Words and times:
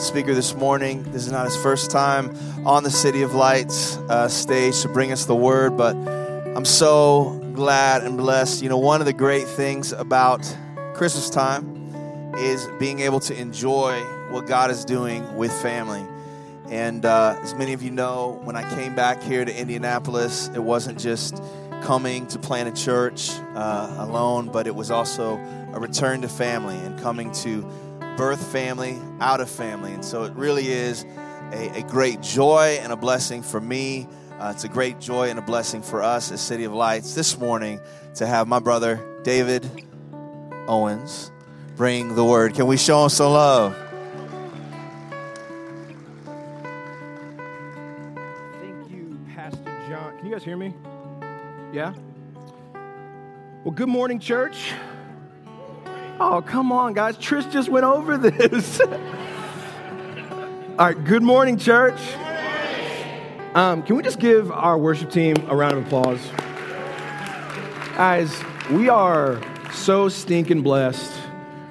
speaker 0.00 0.34
this 0.34 0.54
morning. 0.54 1.02
This 1.04 1.26
is 1.26 1.32
not 1.32 1.46
his 1.46 1.56
first 1.56 1.90
time 1.90 2.36
on 2.66 2.84
the 2.84 2.90
City 2.90 3.22
of 3.22 3.34
Lights 3.34 3.96
uh, 3.96 4.28
stage 4.28 4.82
to 4.82 4.88
bring 4.88 5.12
us 5.12 5.24
the 5.24 5.34
word, 5.34 5.76
but 5.76 5.96
I'm 5.96 6.64
so 6.64 7.40
glad 7.54 8.02
and 8.04 8.16
blessed. 8.16 8.62
You 8.62 8.68
know, 8.68 8.78
one 8.78 9.00
of 9.00 9.06
the 9.06 9.12
great 9.12 9.46
things 9.46 9.92
about 9.92 10.40
Christmas 10.94 11.30
time 11.30 12.34
is 12.36 12.68
being 12.78 13.00
able 13.00 13.20
to 13.20 13.38
enjoy 13.38 13.98
what 14.30 14.46
God 14.46 14.70
is 14.70 14.84
doing 14.84 15.36
with 15.36 15.52
family. 15.62 16.04
And 16.68 17.04
uh, 17.06 17.38
as 17.40 17.54
many 17.54 17.72
of 17.72 17.82
you 17.82 17.90
know, 17.90 18.40
when 18.44 18.56
I 18.56 18.68
came 18.74 18.94
back 18.94 19.22
here 19.22 19.44
to 19.44 19.56
Indianapolis, 19.56 20.48
it 20.48 20.62
wasn't 20.62 20.98
just 20.98 21.42
coming 21.82 22.26
to 22.28 22.38
plant 22.38 22.68
a 22.68 22.84
church 22.84 23.30
uh, 23.54 23.94
alone, 23.98 24.50
but 24.52 24.66
it 24.66 24.74
was 24.74 24.90
also 24.90 25.36
a 25.72 25.80
return 25.80 26.22
to 26.22 26.28
family 26.28 26.76
and 26.76 26.98
coming 27.00 27.30
to 27.32 27.66
birth 28.16 28.44
family 28.52 28.98
out 29.20 29.40
of 29.40 29.50
family. 29.50 29.92
And 29.92 30.04
so 30.04 30.24
it 30.24 30.32
really 30.34 30.68
is 30.68 31.04
a, 31.52 31.78
a 31.78 31.82
great 31.82 32.20
joy 32.20 32.78
and 32.80 32.92
a 32.92 32.96
blessing 32.96 33.42
for 33.42 33.60
me. 33.60 34.08
Uh, 34.38 34.52
it's 34.54 34.64
a 34.64 34.68
great 34.68 35.00
joy 35.00 35.30
and 35.30 35.38
a 35.38 35.42
blessing 35.42 35.82
for 35.82 36.02
us 36.02 36.30
as 36.30 36.40
City 36.40 36.64
of 36.64 36.72
Lights 36.72 37.14
this 37.14 37.38
morning 37.38 37.80
to 38.16 38.26
have 38.26 38.48
my 38.48 38.58
brother 38.58 39.02
David 39.22 39.68
Owens 40.66 41.30
bring 41.76 42.14
the 42.14 42.24
word. 42.24 42.54
Can 42.54 42.66
we 42.66 42.76
show 42.76 43.04
him 43.04 43.10
some 43.10 43.32
love? 43.32 43.76
Thank 48.60 48.90
you, 48.90 49.18
Pastor 49.34 49.86
John. 49.88 50.16
Can 50.16 50.26
you 50.26 50.32
guys 50.32 50.42
hear 50.44 50.56
me? 50.56 50.74
Yeah? 51.72 51.94
Well, 53.64 53.74
good 53.74 53.88
morning, 53.88 54.18
church. 54.18 54.72
Oh, 56.18 56.40
come 56.40 56.72
on, 56.72 56.94
guys. 56.94 57.18
Trish 57.18 57.52
just 57.52 57.68
went 57.68 57.84
over 57.84 58.16
this. 58.16 58.80
All 58.80 58.88
right, 60.78 61.04
good 61.04 61.22
morning, 61.22 61.58
church. 61.58 62.00
Um, 63.54 63.82
can 63.82 63.96
we 63.96 64.02
just 64.02 64.18
give 64.18 64.50
our 64.50 64.78
worship 64.78 65.10
team 65.10 65.36
a 65.48 65.54
round 65.54 65.74
of 65.74 65.84
applause? 65.84 66.26
Guys, 67.96 68.34
we 68.70 68.88
are 68.88 69.42
so 69.72 70.08
stinking 70.08 70.62
blessed 70.62 71.12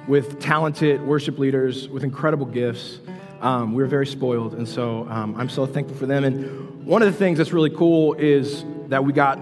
with 0.06 0.38
talented 0.38 1.02
worship 1.02 1.40
leaders 1.40 1.88
with 1.88 2.04
incredible 2.04 2.46
gifts. 2.46 3.00
Um, 3.40 3.72
we're 3.72 3.86
very 3.86 4.06
spoiled, 4.06 4.54
and 4.54 4.68
so 4.68 5.08
um, 5.10 5.34
I'm 5.36 5.48
so 5.48 5.66
thankful 5.66 5.96
for 5.96 6.06
them. 6.06 6.22
And 6.22 6.86
one 6.86 7.02
of 7.02 7.12
the 7.12 7.18
things 7.18 7.38
that's 7.38 7.52
really 7.52 7.70
cool 7.70 8.14
is 8.14 8.64
that 8.86 9.04
we 9.04 9.12
got 9.12 9.40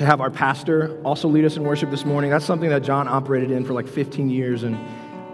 to 0.00 0.06
have 0.06 0.22
our 0.22 0.30
pastor 0.30 0.98
also 1.04 1.28
lead 1.28 1.44
us 1.44 1.58
in 1.58 1.62
worship 1.62 1.90
this 1.90 2.06
morning. 2.06 2.30
That's 2.30 2.46
something 2.46 2.70
that 2.70 2.82
John 2.82 3.06
operated 3.06 3.50
in 3.50 3.66
for 3.66 3.74
like 3.74 3.86
15 3.86 4.30
years. 4.30 4.62
And 4.62 4.74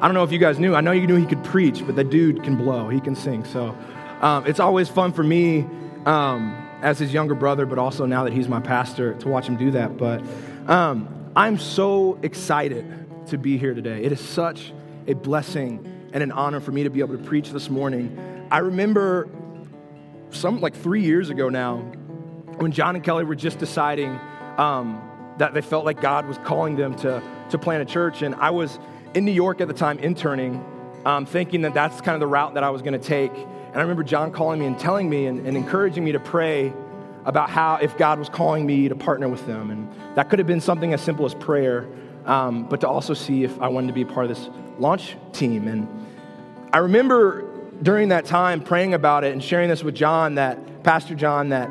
I 0.01 0.09
don't 0.09 0.15
know 0.15 0.25
if 0.25 0.33
you 0.33 0.41
guys 0.41 0.59
knew, 0.59 0.75
I 0.75 0.81
know 0.81 0.91
you 0.91 1.07
knew 1.07 1.15
he 1.15 1.25
could 1.25 1.45
preach, 1.45 1.87
but 1.87 1.95
that 1.95 2.11
dude 2.11 2.43
can 2.43 2.57
blow, 2.57 2.89
he 2.89 2.99
can 2.99 3.15
sing. 3.15 3.45
So 3.45 3.77
um, 4.23 4.45
it's 4.45 4.59
always 4.59 4.89
fun 4.89 5.13
for 5.13 5.23
me 5.23 5.65
um, 6.05 6.69
as 6.83 6.99
his 6.99 7.13
younger 7.13 7.37
brother, 7.37 7.65
but 7.65 7.79
also 7.79 8.07
now 8.07 8.25
that 8.25 8.33
he's 8.33 8.49
my 8.49 8.59
pastor 8.59 9.15
to 9.15 9.29
watch 9.29 9.47
him 9.47 9.57
do 9.57 9.71
that. 9.71 9.97
But 9.97 10.21
um, 10.67 11.31
I'm 11.37 11.59
so 11.59 12.19
excited 12.25 12.85
to 13.29 13.39
be 13.39 13.59
here 13.59 13.73
today. 13.73 14.03
It 14.03 14.11
is 14.11 14.21
such 14.21 14.73
a 15.07 15.13
blessing 15.13 16.11
and 16.13 16.25
an 16.25 16.33
honor 16.33 16.59
for 16.59 16.73
me 16.73 16.83
to 16.83 16.91
be 16.91 16.99
able 16.99 17.17
to 17.17 17.23
preach 17.23 17.51
this 17.51 17.71
morning. 17.71 18.19
I 18.51 18.59
remember 18.59 19.29
some 20.31 20.61
like 20.61 20.75
three 20.75 21.03
years 21.03 21.31
ago 21.31 21.51
now 21.51 21.77
when 22.57 22.73
John 22.73 22.97
and 22.97 23.05
Kelly 23.05 23.23
were 23.23 23.37
just 23.37 23.61
deciding 23.61 24.19
um, 24.59 25.03
that 25.39 25.55
they 25.55 25.61
felt 25.61 25.85
like 25.85 26.01
God 26.01 26.27
was 26.27 26.39
calling 26.39 26.77
them 26.77 26.95
to, 26.97 27.23
to 27.51 27.59
plant 27.59 27.83
a 27.83 27.85
church. 27.85 28.23
And 28.23 28.35
I 28.37 28.51
was 28.51 28.79
in 29.15 29.25
New 29.25 29.33
York 29.33 29.61
at 29.61 29.69
the 29.69 29.75
time 29.75 29.99
interning, 29.99 30.65
um, 31.05 31.27
thinking 31.27 31.63
that 31.63 31.75
that's 31.75 32.01
kind 32.01 32.15
of 32.15 32.21
the 32.21 32.27
route 32.27 32.55
that 32.55 32.65
I 32.65 32.71
was 32.71 32.83
going 32.83 32.99
to 32.99 33.07
take. 33.07 33.33
And 33.33 33.77
I 33.77 33.81
remember 33.81 34.03
John 34.03 34.33
calling 34.33 34.59
me 34.59 34.67
and 34.67 34.79
telling 34.79 35.09
me 35.09 35.27
and, 35.27 35.47
and 35.47 35.57
encouraging 35.57 36.05
me 36.05 36.13
to 36.13 36.21
pray 36.21 36.73
about 37.25 37.51
how 37.51 37.77
if 37.77 37.99
God 37.99 38.19
was 38.19 38.29
calling 38.29 38.65
me 38.65 38.89
to 38.89 38.95
partner 38.95 39.29
with 39.29 39.47
them. 39.47 39.71
And 39.71 40.17
that 40.17 40.31
could 40.31 40.39
have 40.39 40.47
been 40.47 40.61
something 40.61 40.95
as 40.95 41.01
simple 41.03 41.27
as 41.27 41.35
prayer, 41.35 41.87
um, 42.25 42.69
but 42.69 42.81
to 42.83 42.89
also 42.89 43.15
see 43.15 43.45
if 43.45 43.61
I 43.61 43.69
wanted 43.69 43.89
to 43.89 43.93
be 43.93 44.03
a 44.03 44.07
part 44.07 44.31
of 44.31 44.37
this 44.37 44.49
launch 44.79 45.17
team. 45.33 45.69
And 45.69 45.89
I 46.73 46.79
remember 46.79 47.43
during 47.83 48.09
that 48.09 48.25
time 48.25 48.63
praying 48.63 48.95
about 48.95 49.25
it 49.25 49.33
and 49.33 49.43
sharing 49.43 49.69
this 49.69 49.83
with 49.83 49.95
John, 49.95 50.37
that 50.37 50.83
Pastor 50.83 51.15
John, 51.15 51.51
that 51.51 51.69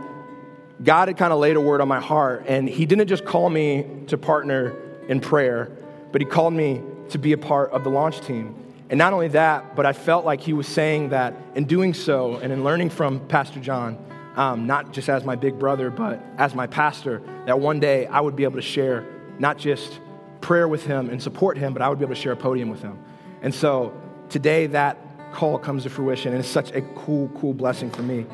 God 0.84 1.08
had 1.08 1.18
kind 1.18 1.31
of 1.31 1.40
laid 1.40 1.56
a 1.56 1.62
word 1.62 1.81
on 1.81 1.88
my 1.88 2.00
heart. 2.00 2.46
And 2.47 2.68
He 2.68 2.86
didn't 2.86 3.08
just 3.08 3.25
call 3.25 3.50
me 3.50 3.86
to 4.08 4.18
partner 4.18 4.75
in 5.08 5.19
prayer, 5.19 5.72
but 6.12 6.22
He 6.22 6.25
called 6.25 6.53
me 6.53 6.81
to 7.09 7.18
be 7.18 7.34
a 7.34 7.38
part 7.38 7.72
of 7.72 7.84
the 7.84 7.90
launch 7.90 8.22
team. 8.22 8.56
And 8.90 8.97
not 8.97 9.13
only 9.13 9.30
that, 9.30 9.75
but 9.75 9.86
I 9.86 9.94
felt 9.94 10.25
like 10.25 10.41
He 10.41 10.53
was 10.53 10.68
saying 10.68 11.09
that 11.09 11.34
in 11.56 11.66
doing 11.66 11.94
so 11.94 12.36
and 12.38 12.52
in 12.52 12.63
learning 12.63 12.90
from 12.90 13.19
Pastor 13.28 13.59
John, 13.59 13.97
um, 14.36 14.68
not 14.68 14.91
just 14.91 15.08
as 15.09 15.24
my 15.24 15.36
big 15.36 15.58
brother, 15.58 15.90
but 15.90 16.22
as 16.38 16.53
my 16.53 16.68
pastor, 16.68 17.22
that 17.46 17.59
one 17.59 17.80
day 17.80 18.06
I 18.07 18.19
would 18.19 18.36
be 18.36 18.44
able 18.44 18.57
to 18.57 18.62
share 18.62 19.06
not 19.40 19.57
just 19.57 20.00
prayer 20.42 20.68
with 20.68 20.86
him 20.86 21.09
and 21.09 21.22
support 21.22 21.57
him, 21.57 21.74
but 21.74 21.81
I 21.81 21.90
would 21.90 22.00
be 22.00 22.06
able 22.06 22.16
to 22.16 22.22
share 22.22 22.34
a 22.34 22.38
podium 22.38 22.69
with 22.69 22.81
him. 22.81 23.00
And 23.42 23.53
so 23.53 23.94
today 24.30 24.68
that 24.68 24.97
call 25.31 25.57
comes 25.57 25.84
to 25.84 25.90
fruition, 25.90 26.34
and 26.34 26.40
it's 26.40 26.50
such 26.50 26.72
a 26.72 26.81
cool, 26.81 27.30
cool 27.30 27.53
blessing 27.53 27.90
for 27.90 28.02
me. 28.02 28.25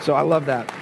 So 0.00 0.14
I 0.14 0.22
love 0.22 0.46
that. 0.46 0.72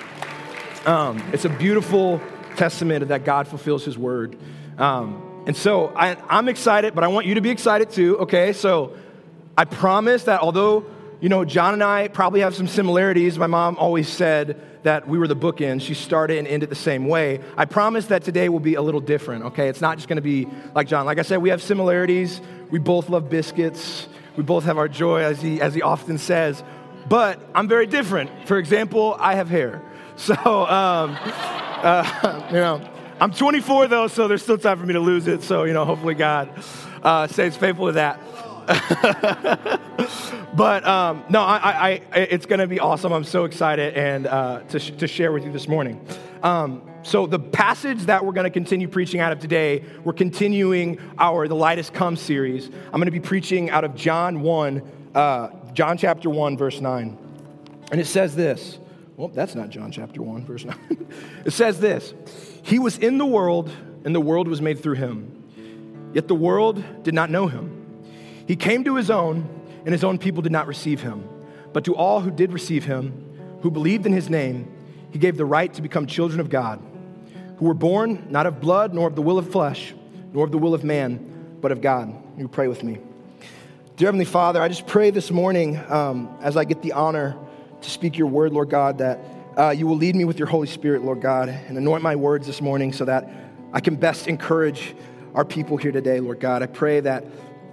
Um, 0.87 1.21
it's 1.33 1.45
a 1.45 1.49
beautiful 1.49 2.21
testament 2.55 3.09
that 3.09 3.25
God 3.25 3.49
fulfills 3.49 3.85
his 3.85 3.99
word. 3.99 4.39
Um, 4.79 5.43
and 5.49 5.57
so 5.57 5.89
I, 5.97 6.17
I'm 6.29 6.49
excited, 6.49 6.95
but 6.95 7.03
I 7.03 7.09
want 7.09 7.27
you 7.27 7.35
to 7.35 7.41
be 7.41 7.51
excited 7.51 7.91
too, 7.91 8.19
okay? 8.19 8.53
So 8.53 8.97
I 9.59 9.65
promise 9.65 10.23
that 10.25 10.43
although, 10.43 10.85
you 11.21 11.29
know, 11.29 11.45
John 11.45 11.75
and 11.75 11.83
I 11.83 12.07
probably 12.07 12.41
have 12.41 12.55
some 12.55 12.69
similarities, 12.69 13.37
my 13.37 13.49
mom 13.49 13.77
always 13.79 14.09
said 14.09 14.61
that 14.85 15.09
we 15.09 15.19
were 15.19 15.27
the 15.27 15.35
bookends. 15.35 15.81
She 15.81 15.95
started 15.95 16.39
and 16.39 16.47
ended 16.47 16.71
the 16.71 16.77
same 16.77 17.09
way. 17.09 17.41
I 17.57 17.65
promise 17.65 18.07
that 18.07 18.23
today 18.23 18.49
will 18.49 18.61
be 18.61 18.77
a 18.77 18.83
little 18.83 19.01
different, 19.01 19.47
okay? 19.47 19.69
It's 19.69 19.81
not 19.81 19.97
just 19.97 20.07
gonna 20.07 20.21
be 20.21 20.47
like 20.73 20.87
John. 20.87 21.05
Like 21.05 21.19
I 21.19 21.23
said, 21.23 21.39
we 21.39 21.49
have 21.49 21.63
similarities. 21.63 22.41
We 22.71 22.79
both 22.79 23.09
love 23.09 23.29
biscuits. 23.29 24.07
We 24.37 24.45
both 24.45 24.63
have 24.67 24.79
our 24.79 24.89
joy, 24.89 25.23
as 25.23 25.43
he, 25.43 25.61
as 25.61 25.75
he 25.75 25.83
often 25.83 26.19
says. 26.19 26.63
But 27.09 27.41
I'm 27.57 27.67
very 27.67 27.87
different. 27.87 28.31
For 28.47 28.57
example, 28.57 29.17
I 29.19 29.35
have 29.35 29.49
hair. 29.49 29.83
So, 30.17 30.35
um, 30.35 31.17
uh, 31.21 32.47
you 32.51 32.57
know, 32.57 32.91
I'm 33.21 33.33
24 33.33 33.89
though, 33.89 34.09
so 34.09 34.29
there's 34.29 34.43
still 34.43 34.59
time 34.59 34.79
for 34.79 34.87
me 34.87 34.95
to 34.95 35.01
lose 35.01 35.27
it. 35.27 35.43
So, 35.43 35.65
you 35.65 35.73
know, 35.73 35.85
hopefully 35.85 36.15
God 36.15 36.51
uh, 37.03 37.27
stays 37.27 37.57
faithful 37.57 37.87
to 37.87 37.93
that. 37.93 38.21
but 40.57 40.87
um, 40.87 41.23
no, 41.29 41.41
I, 41.41 42.03
I, 42.13 42.19
it's 42.19 42.47
going 42.47 42.59
to 42.59 42.67
be 42.67 42.81
awesome. 42.81 43.13
I'm 43.13 43.25
so 43.25 43.45
excited 43.45 43.95
and 43.95 44.27
uh, 44.27 44.61
to, 44.71 44.81
sh- 44.81 44.91
to 44.99 45.07
share 45.07 45.33
with 45.33 45.45
you 45.45 45.53
this 45.53 45.69
morning. 45.69 46.05
Um, 46.43 46.83
so 47.03 47.27
the 47.27 47.39
passage 47.39 48.07
that 48.07 48.25
we're 48.25 48.33
going 48.33 48.45
to 48.45 48.51
continue 48.51 48.89
preaching 48.89 49.21
out 49.21 49.33
of 49.33 49.39
today, 49.39 49.85
we're 50.03 50.15
continuing 50.15 50.99
our 51.19 51.47
The 51.47 51.55
Light 51.55 51.91
Come 51.93 52.17
series. 52.17 52.67
I'm 52.67 52.93
going 52.93 53.05
to 53.05 53.13
be 53.13 53.21
preaching 53.21 53.71
out 53.71 53.85
of 53.85 53.95
John 53.95 54.41
1, 54.41 54.83
uh, 55.15 55.51
John 55.73 55.99
chapter 55.99 56.31
1, 56.31 56.57
verse 56.57 56.81
9. 56.81 57.19
And 57.93 58.01
it 58.01 58.07
says 58.07 58.35
this. 58.35 58.79
Well, 59.17 59.29
that's 59.29 59.55
not 59.55 59.71
John 59.71 59.91
chapter 59.91 60.21
1, 60.21 60.45
verse 60.45 60.65
9. 60.65 60.77
it 61.47 61.53
says 61.53 61.81
this 61.81 62.13
He 62.63 62.79
was 62.79 62.99
in 62.99 63.19
the 63.19 63.27
world, 63.27 63.71
and 64.05 64.15
the 64.15 64.21
world 64.21 64.47
was 64.47 64.61
made 64.61 64.81
through 64.81 64.97
him. 64.97 65.33
Yet 66.13 66.29
the 66.29 66.35
world 66.35 66.85
did 67.03 67.15
not 67.15 67.31
know 67.31 67.47
him. 67.47 67.73
He 68.47 68.57
came 68.57 68.85
to 68.85 68.95
his 68.97 69.11
own, 69.11 69.49
and 69.85 69.93
his 69.93 70.05
own 70.05 70.19
people 70.19 70.43
did 70.43 70.53
not 70.53 70.67
receive 70.67 71.01
him. 71.01 71.29
But 71.73 71.85
to 71.85 71.97
all 71.97 72.21
who 72.21 72.31
did 72.31 72.53
receive 72.53 72.85
him, 72.85 73.59
who 73.63 73.71
believed 73.71 74.07
in 74.07 74.13
his 74.13 74.31
name, 74.31 74.71
he 75.11 75.19
gave 75.19 75.37
the 75.37 75.45
right 75.45 75.73
to 75.75 75.83
become 75.83 76.07
children 76.07 76.39
of 76.39 76.51
God, 76.51 76.83
who 77.57 77.65
were 77.65 77.75
born 77.75 78.27
not 78.31 78.47
of 78.47 78.61
blood, 78.61 78.95
nor 78.95 79.09
of 79.09 79.17
the 79.17 79.23
will 79.23 79.39
of 79.39 79.51
flesh, 79.51 79.95
nor 80.33 80.45
of 80.45 80.53
the 80.53 80.59
will 80.59 80.75
of 80.75 80.85
man, 80.85 81.57
but 81.61 81.73
of 81.73 81.81
God. 81.81 82.15
You 82.39 82.49
pray 82.49 82.69
with 82.69 82.85
me. 82.85 82.99
Dear 83.97 84.09
Heavenly 84.09 84.27
Father, 84.27 84.61
I 84.61 84.69
just 84.69 84.87
pray 84.87 85.11
this 85.11 85.31
morning 85.31 85.79
um, 85.91 86.37
as 86.43 86.59
I 86.59 86.65
get 86.65 86.83
the 86.83 86.93
honor 86.93 87.37
to 87.81 87.91
speak 87.91 88.17
your 88.17 88.29
word, 88.29 88.53
Lord 88.53 88.71
God, 88.71 88.99
that 88.99 89.21
uh, 89.57 89.71
you 89.71 89.87
will 89.87 89.97
lead 89.97 90.15
me 90.15 90.25
with 90.25 90.39
your 90.39 90.49
Holy 90.49 90.67
Spirit, 90.67 91.03
Lord 91.03 91.21
God, 91.21 91.49
and 91.49 91.79
anoint 91.79 92.03
my 92.03 92.17
words 92.17 92.47
this 92.47 92.61
morning 92.61 92.93
so 92.93 93.05
that 93.05 93.29
I 93.73 93.81
can 93.81 93.97
best 93.97 94.29
encourage 94.29 94.95
our 95.35 95.45
people 95.45 95.77
here 95.77 95.93
today, 95.93 96.21
Lord 96.21 96.41
God. 96.41 96.63
I 96.63 96.67
pray 96.67 97.01
that 97.01 97.25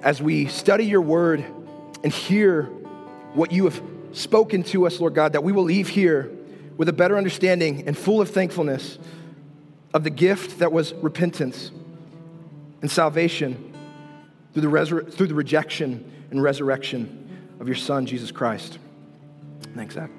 as 0.02 0.22
we 0.22 0.48
study 0.48 0.86
your 0.86 1.02
word 1.02 1.44
and 2.04 2.12
hear 2.12 2.64
what 3.34 3.52
you 3.52 3.66
have 3.66 3.82
spoken 4.12 4.64
to 4.64 4.86
us, 4.86 5.00
Lord 5.00 5.16
God, 5.16 5.34
that 5.34 5.44
we 5.44 5.52
will 5.52 5.64
leave 5.64 5.88
here 5.88 6.32
with 6.78 6.90
a 6.90 6.94
better 6.94 7.18
understanding 7.18 7.88
and 7.88 7.98
full 7.98 8.22
of 8.22 8.30
thankfulness 8.30 8.98
of 9.94 10.04
the 10.04 10.10
gift 10.10 10.60
that 10.60 10.72
was 10.72 10.94
repentance 10.96 11.72
and 12.82 12.90
salvation 12.90 13.74
through 14.54 14.62
the, 14.62 14.68
resur- 14.68 15.12
through 15.12 15.28
the 15.28 15.36
rejection 15.36 16.12
and 16.32 16.42
resurrection 16.42 17.20
of 17.60 17.68
your 17.68 17.76
Son, 17.76 18.06
Jesus 18.06 18.32
Christ. 18.32 18.80
Thanks, 19.76 19.96
Zach. 19.96 20.10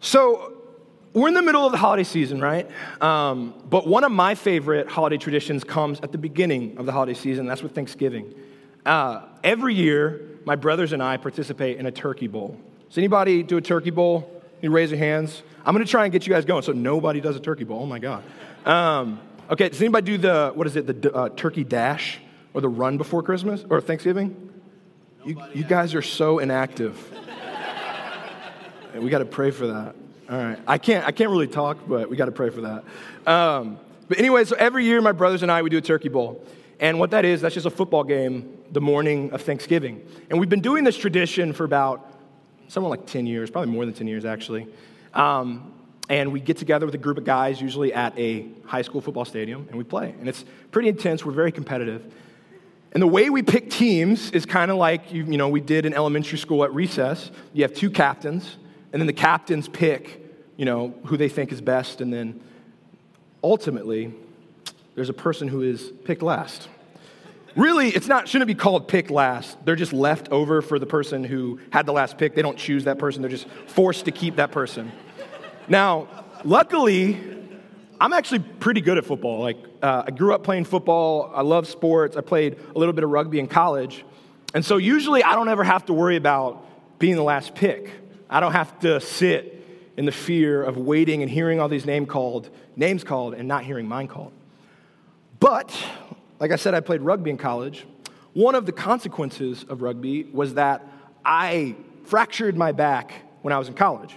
So, 0.00 0.54
we're 1.14 1.28
in 1.28 1.34
the 1.34 1.42
middle 1.42 1.64
of 1.64 1.72
the 1.72 1.78
holiday 1.78 2.04
season, 2.04 2.40
right? 2.40 2.70
Um, 3.00 3.54
but 3.68 3.86
one 3.86 4.04
of 4.04 4.12
my 4.12 4.34
favorite 4.34 4.88
holiday 4.88 5.16
traditions 5.16 5.64
comes 5.64 6.00
at 6.00 6.12
the 6.12 6.18
beginning 6.18 6.76
of 6.78 6.86
the 6.86 6.92
holiday 6.92 7.14
season. 7.14 7.46
That's 7.46 7.62
with 7.62 7.74
Thanksgiving. 7.74 8.34
Uh, 8.84 9.22
every 9.42 9.74
year, 9.74 10.38
my 10.44 10.54
brothers 10.54 10.92
and 10.92 11.02
I 11.02 11.16
participate 11.16 11.78
in 11.78 11.86
a 11.86 11.90
turkey 11.90 12.26
bowl. 12.26 12.58
Does 12.88 12.98
anybody 12.98 13.42
do 13.42 13.56
a 13.56 13.60
turkey 13.60 13.90
bowl? 13.90 14.42
You 14.60 14.70
raise 14.70 14.90
your 14.90 14.98
hands. 14.98 15.42
I'm 15.64 15.74
going 15.74 15.84
to 15.84 15.90
try 15.90 16.04
and 16.04 16.12
get 16.12 16.26
you 16.26 16.32
guys 16.32 16.44
going 16.44 16.62
so 16.62 16.72
nobody 16.72 17.20
does 17.20 17.36
a 17.36 17.40
turkey 17.40 17.64
bowl. 17.64 17.82
Oh 17.82 17.86
my 17.86 17.98
God. 17.98 18.22
Um, 18.64 19.20
okay, 19.50 19.68
does 19.68 19.80
anybody 19.80 20.12
do 20.12 20.18
the, 20.18 20.52
what 20.54 20.66
is 20.66 20.76
it, 20.76 20.86
the 20.86 21.14
uh, 21.14 21.28
turkey 21.30 21.64
dash 21.64 22.18
or 22.54 22.60
the 22.60 22.68
run 22.68 22.96
before 22.96 23.22
Christmas 23.22 23.64
or 23.68 23.80
Thanksgiving? 23.80 24.52
You, 25.24 25.36
you 25.52 25.64
guys 25.64 25.94
are 25.94 26.02
so 26.02 26.38
inactive. 26.38 26.96
we 28.94 29.10
got 29.10 29.18
to 29.18 29.24
pray 29.24 29.50
for 29.50 29.66
that. 29.66 29.94
All 30.30 30.38
right. 30.38 30.58
I 30.66 30.78
can't, 30.78 31.06
I 31.06 31.10
can't 31.10 31.30
really 31.30 31.48
talk, 31.48 31.78
but 31.86 32.08
we 32.08 32.16
got 32.16 32.26
to 32.26 32.32
pray 32.32 32.50
for 32.50 32.60
that. 32.62 32.84
Um, 33.30 33.78
but 34.08 34.18
anyway, 34.18 34.44
so 34.44 34.56
every 34.56 34.84
year, 34.84 35.00
my 35.00 35.12
brothers 35.12 35.42
and 35.42 35.50
I, 35.50 35.62
we 35.62 35.70
do 35.70 35.78
a 35.78 35.82
turkey 35.82 36.08
bowl. 36.08 36.44
And 36.80 36.98
what 36.98 37.10
that 37.10 37.24
is, 37.24 37.40
that's 37.40 37.54
just 37.54 37.66
a 37.66 37.70
football 37.70 38.04
game 38.04 38.56
the 38.70 38.80
morning 38.80 39.32
of 39.32 39.42
Thanksgiving. 39.42 40.06
And 40.30 40.38
we've 40.38 40.48
been 40.48 40.60
doing 40.60 40.84
this 40.84 40.96
tradition 40.96 41.52
for 41.52 41.64
about 41.64 42.14
somewhere 42.68 42.90
like 42.90 43.06
10 43.06 43.26
years, 43.26 43.50
probably 43.50 43.72
more 43.72 43.84
than 43.84 43.94
10 43.94 44.06
years, 44.06 44.24
actually. 44.24 44.68
Um, 45.14 45.72
and 46.08 46.32
we 46.32 46.40
get 46.40 46.56
together 46.56 46.86
with 46.86 46.94
a 46.94 46.98
group 46.98 47.18
of 47.18 47.24
guys, 47.24 47.60
usually 47.60 47.92
at 47.92 48.16
a 48.18 48.46
high 48.64 48.82
school 48.82 49.00
football 49.00 49.24
stadium, 49.24 49.66
and 49.68 49.76
we 49.76 49.84
play. 49.84 50.14
And 50.18 50.28
it's 50.28 50.44
pretty 50.70 50.88
intense. 50.88 51.24
We're 51.24 51.32
very 51.32 51.52
competitive. 51.52 52.12
And 52.92 53.02
the 53.02 53.06
way 53.06 53.28
we 53.28 53.42
pick 53.42 53.70
teams 53.70 54.30
is 54.30 54.46
kind 54.46 54.70
of 54.70 54.76
like 54.76 55.12
you, 55.12 55.24
you 55.24 55.36
know 55.36 55.48
we 55.48 55.60
did 55.60 55.84
in 55.84 55.92
elementary 55.92 56.38
school 56.38 56.64
at 56.64 56.72
recess. 56.72 57.30
You 57.52 57.62
have 57.62 57.74
two 57.74 57.90
captains, 57.90 58.56
and 58.92 59.00
then 59.00 59.06
the 59.06 59.12
captains 59.12 59.68
pick, 59.68 60.24
you 60.56 60.64
know, 60.64 60.94
who 61.04 61.16
they 61.16 61.28
think 61.28 61.52
is 61.52 61.60
best, 61.60 62.00
and 62.00 62.12
then 62.12 62.40
ultimately, 63.44 64.14
there's 64.94 65.10
a 65.10 65.14
person 65.14 65.48
who 65.48 65.62
is 65.62 65.92
picked 66.04 66.22
last. 66.22 66.68
Really, 67.56 67.88
it's 67.88 68.06
not 68.06 68.28
shouldn't 68.28 68.48
be 68.48 68.54
called 68.54 68.88
pick 68.88 69.10
last. 69.10 69.64
They're 69.64 69.76
just 69.76 69.92
left 69.92 70.28
over 70.30 70.62
for 70.62 70.78
the 70.78 70.86
person 70.86 71.24
who 71.24 71.60
had 71.70 71.86
the 71.86 71.92
last 71.92 72.16
pick. 72.16 72.34
They 72.34 72.42
don't 72.42 72.58
choose 72.58 72.84
that 72.84 72.98
person. 72.98 73.20
They're 73.20 73.30
just 73.30 73.48
forced 73.66 74.04
to 74.06 74.12
keep 74.12 74.36
that 74.36 74.52
person. 74.52 74.92
Now, 75.66 76.08
luckily, 76.44 77.37
I'm 78.00 78.12
actually 78.12 78.38
pretty 78.38 78.80
good 78.80 78.96
at 78.96 79.04
football. 79.04 79.40
Like, 79.40 79.58
uh, 79.82 80.04
I 80.06 80.10
grew 80.10 80.32
up 80.32 80.44
playing 80.44 80.64
football. 80.64 81.32
I 81.34 81.42
love 81.42 81.66
sports. 81.66 82.16
I 82.16 82.20
played 82.20 82.58
a 82.74 82.78
little 82.78 82.92
bit 82.92 83.02
of 83.02 83.10
rugby 83.10 83.40
in 83.40 83.48
college. 83.48 84.04
And 84.54 84.64
so, 84.64 84.76
usually, 84.76 85.22
I 85.22 85.34
don't 85.34 85.48
ever 85.48 85.64
have 85.64 85.86
to 85.86 85.92
worry 85.92 86.16
about 86.16 86.64
being 86.98 87.16
the 87.16 87.22
last 87.22 87.54
pick. 87.54 87.90
I 88.30 88.40
don't 88.40 88.52
have 88.52 88.78
to 88.80 89.00
sit 89.00 89.64
in 89.96 90.04
the 90.04 90.12
fear 90.12 90.62
of 90.62 90.76
waiting 90.76 91.22
and 91.22 91.30
hearing 91.30 91.60
all 91.60 91.68
these 91.68 91.86
name 91.86 92.06
called, 92.06 92.50
names 92.76 93.02
called 93.02 93.34
and 93.34 93.48
not 93.48 93.64
hearing 93.64 93.88
mine 93.88 94.06
called. 94.06 94.32
But, 95.40 95.76
like 96.38 96.52
I 96.52 96.56
said, 96.56 96.74
I 96.74 96.80
played 96.80 97.02
rugby 97.02 97.30
in 97.30 97.36
college. 97.36 97.84
One 98.32 98.54
of 98.54 98.64
the 98.64 98.72
consequences 98.72 99.64
of 99.68 99.82
rugby 99.82 100.24
was 100.24 100.54
that 100.54 100.86
I 101.24 101.74
fractured 102.04 102.56
my 102.56 102.70
back 102.70 103.12
when 103.42 103.52
I 103.52 103.58
was 103.58 103.68
in 103.68 103.74
college. 103.74 104.14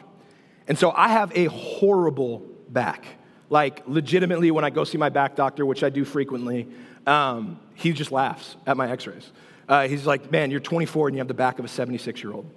And 0.68 0.78
so 0.78 0.92
I 0.92 1.08
have 1.08 1.36
a 1.36 1.46
horrible 1.46 2.44
back. 2.70 3.06
Like, 3.52 3.84
legitimately, 3.86 4.50
when 4.50 4.64
I 4.64 4.70
go 4.70 4.86
see 4.86 4.98
my 4.98 5.10
back 5.10 5.36
doctor, 5.36 5.66
which 5.66 5.84
I 5.84 5.90
do 5.90 6.06
frequently, 6.06 6.70
um, 7.06 7.60
he 7.76 7.92
just 7.92 8.10
laughs 8.10 8.56
at 8.66 8.78
my 8.78 8.90
x 8.90 9.06
rays. 9.06 9.30
Uh, 9.68 9.90
he's 9.90 10.08
like, 10.08 10.32
Man, 10.32 10.52
you're 10.52 10.62
24 10.62 11.10
and 11.10 11.16
you 11.16 11.20
have 11.20 11.28
the 11.28 11.34
back 11.34 11.60
of 11.60 11.66
a 11.66 11.68
76 11.68 12.24
year 12.24 12.32
old. 12.32 12.50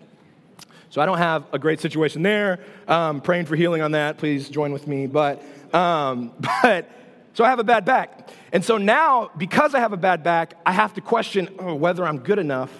So 0.90 1.00
I 1.00 1.06
don't 1.06 1.18
have 1.18 1.46
a 1.52 1.58
great 1.58 1.80
situation 1.80 2.22
there. 2.22 2.60
Um, 2.86 3.20
praying 3.20 3.46
for 3.46 3.56
healing 3.56 3.82
on 3.82 3.90
that. 3.90 4.18
Please 4.18 4.48
join 4.48 4.72
with 4.72 4.86
me. 4.86 5.08
But, 5.08 5.42
um, 5.74 6.32
but, 6.62 6.88
so 7.32 7.42
I 7.42 7.48
have 7.48 7.58
a 7.58 7.64
bad 7.64 7.84
back. 7.84 8.30
And 8.52 8.64
so 8.64 8.78
now, 8.78 9.32
because 9.36 9.74
I 9.74 9.80
have 9.80 9.92
a 9.92 9.96
bad 9.96 10.22
back, 10.22 10.54
I 10.64 10.70
have 10.70 10.94
to 10.94 11.00
question 11.00 11.48
oh, 11.58 11.74
whether 11.74 12.04
I'm 12.04 12.18
good 12.18 12.38
enough 12.38 12.70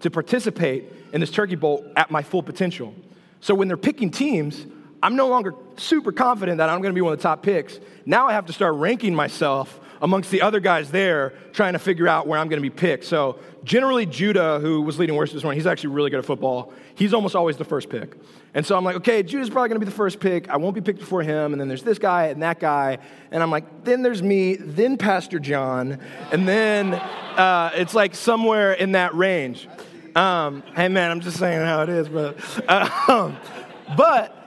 to 0.00 0.10
participate 0.12 0.84
in 1.12 1.20
this 1.20 1.32
turkey 1.32 1.56
bowl 1.56 1.84
at 1.96 2.12
my 2.12 2.22
full 2.22 2.44
potential. 2.44 2.94
So 3.40 3.56
when 3.56 3.66
they're 3.66 3.76
picking 3.76 4.12
teams, 4.12 4.66
I'm 5.06 5.14
no 5.14 5.28
longer 5.28 5.54
super 5.76 6.10
confident 6.10 6.58
that 6.58 6.68
I'm 6.68 6.82
going 6.82 6.92
to 6.92 6.98
be 6.98 7.00
one 7.00 7.12
of 7.12 7.20
the 7.20 7.22
top 7.22 7.40
picks. 7.40 7.78
Now 8.06 8.26
I 8.26 8.32
have 8.32 8.46
to 8.46 8.52
start 8.52 8.74
ranking 8.74 9.14
myself 9.14 9.78
amongst 10.02 10.32
the 10.32 10.42
other 10.42 10.58
guys 10.58 10.90
there, 10.90 11.32
trying 11.52 11.74
to 11.74 11.78
figure 11.78 12.08
out 12.08 12.26
where 12.26 12.40
I'm 12.40 12.48
going 12.48 12.60
to 12.60 12.68
be 12.68 12.74
picked. 12.74 13.04
So 13.04 13.38
generally, 13.62 14.04
Judah, 14.04 14.58
who 14.58 14.82
was 14.82 14.98
leading 14.98 15.14
worship 15.14 15.34
this 15.34 15.44
morning, 15.44 15.60
he's 15.60 15.66
actually 15.68 15.90
really 15.90 16.10
good 16.10 16.18
at 16.18 16.24
football. 16.24 16.72
He's 16.96 17.14
almost 17.14 17.36
always 17.36 17.56
the 17.56 17.64
first 17.64 17.88
pick. 17.88 18.16
And 18.52 18.66
so 18.66 18.76
I'm 18.76 18.82
like, 18.82 18.96
okay, 18.96 19.22
Judah's 19.22 19.48
probably 19.48 19.68
going 19.68 19.80
to 19.80 19.86
be 19.86 19.88
the 19.88 19.96
first 19.96 20.18
pick. 20.18 20.50
I 20.50 20.56
won't 20.56 20.74
be 20.74 20.80
picked 20.80 20.98
before 20.98 21.22
him. 21.22 21.52
And 21.52 21.60
then 21.60 21.68
there's 21.68 21.84
this 21.84 22.00
guy 22.00 22.26
and 22.26 22.42
that 22.42 22.58
guy. 22.58 22.98
And 23.30 23.44
I'm 23.44 23.50
like, 23.52 23.84
then 23.84 24.02
there's 24.02 24.24
me, 24.24 24.56
then 24.56 24.96
Pastor 24.96 25.38
John. 25.38 26.00
And 26.32 26.48
then 26.48 26.94
uh, 26.94 27.70
it's 27.76 27.94
like 27.94 28.16
somewhere 28.16 28.72
in 28.72 28.90
that 28.92 29.14
range. 29.14 29.68
Um, 30.16 30.64
hey, 30.74 30.88
man, 30.88 31.12
I'm 31.12 31.20
just 31.20 31.38
saying 31.38 31.64
how 31.64 31.84
it 31.84 31.90
is, 31.90 32.08
but. 32.08 32.40
Uh, 32.66 33.32
but 33.96 34.45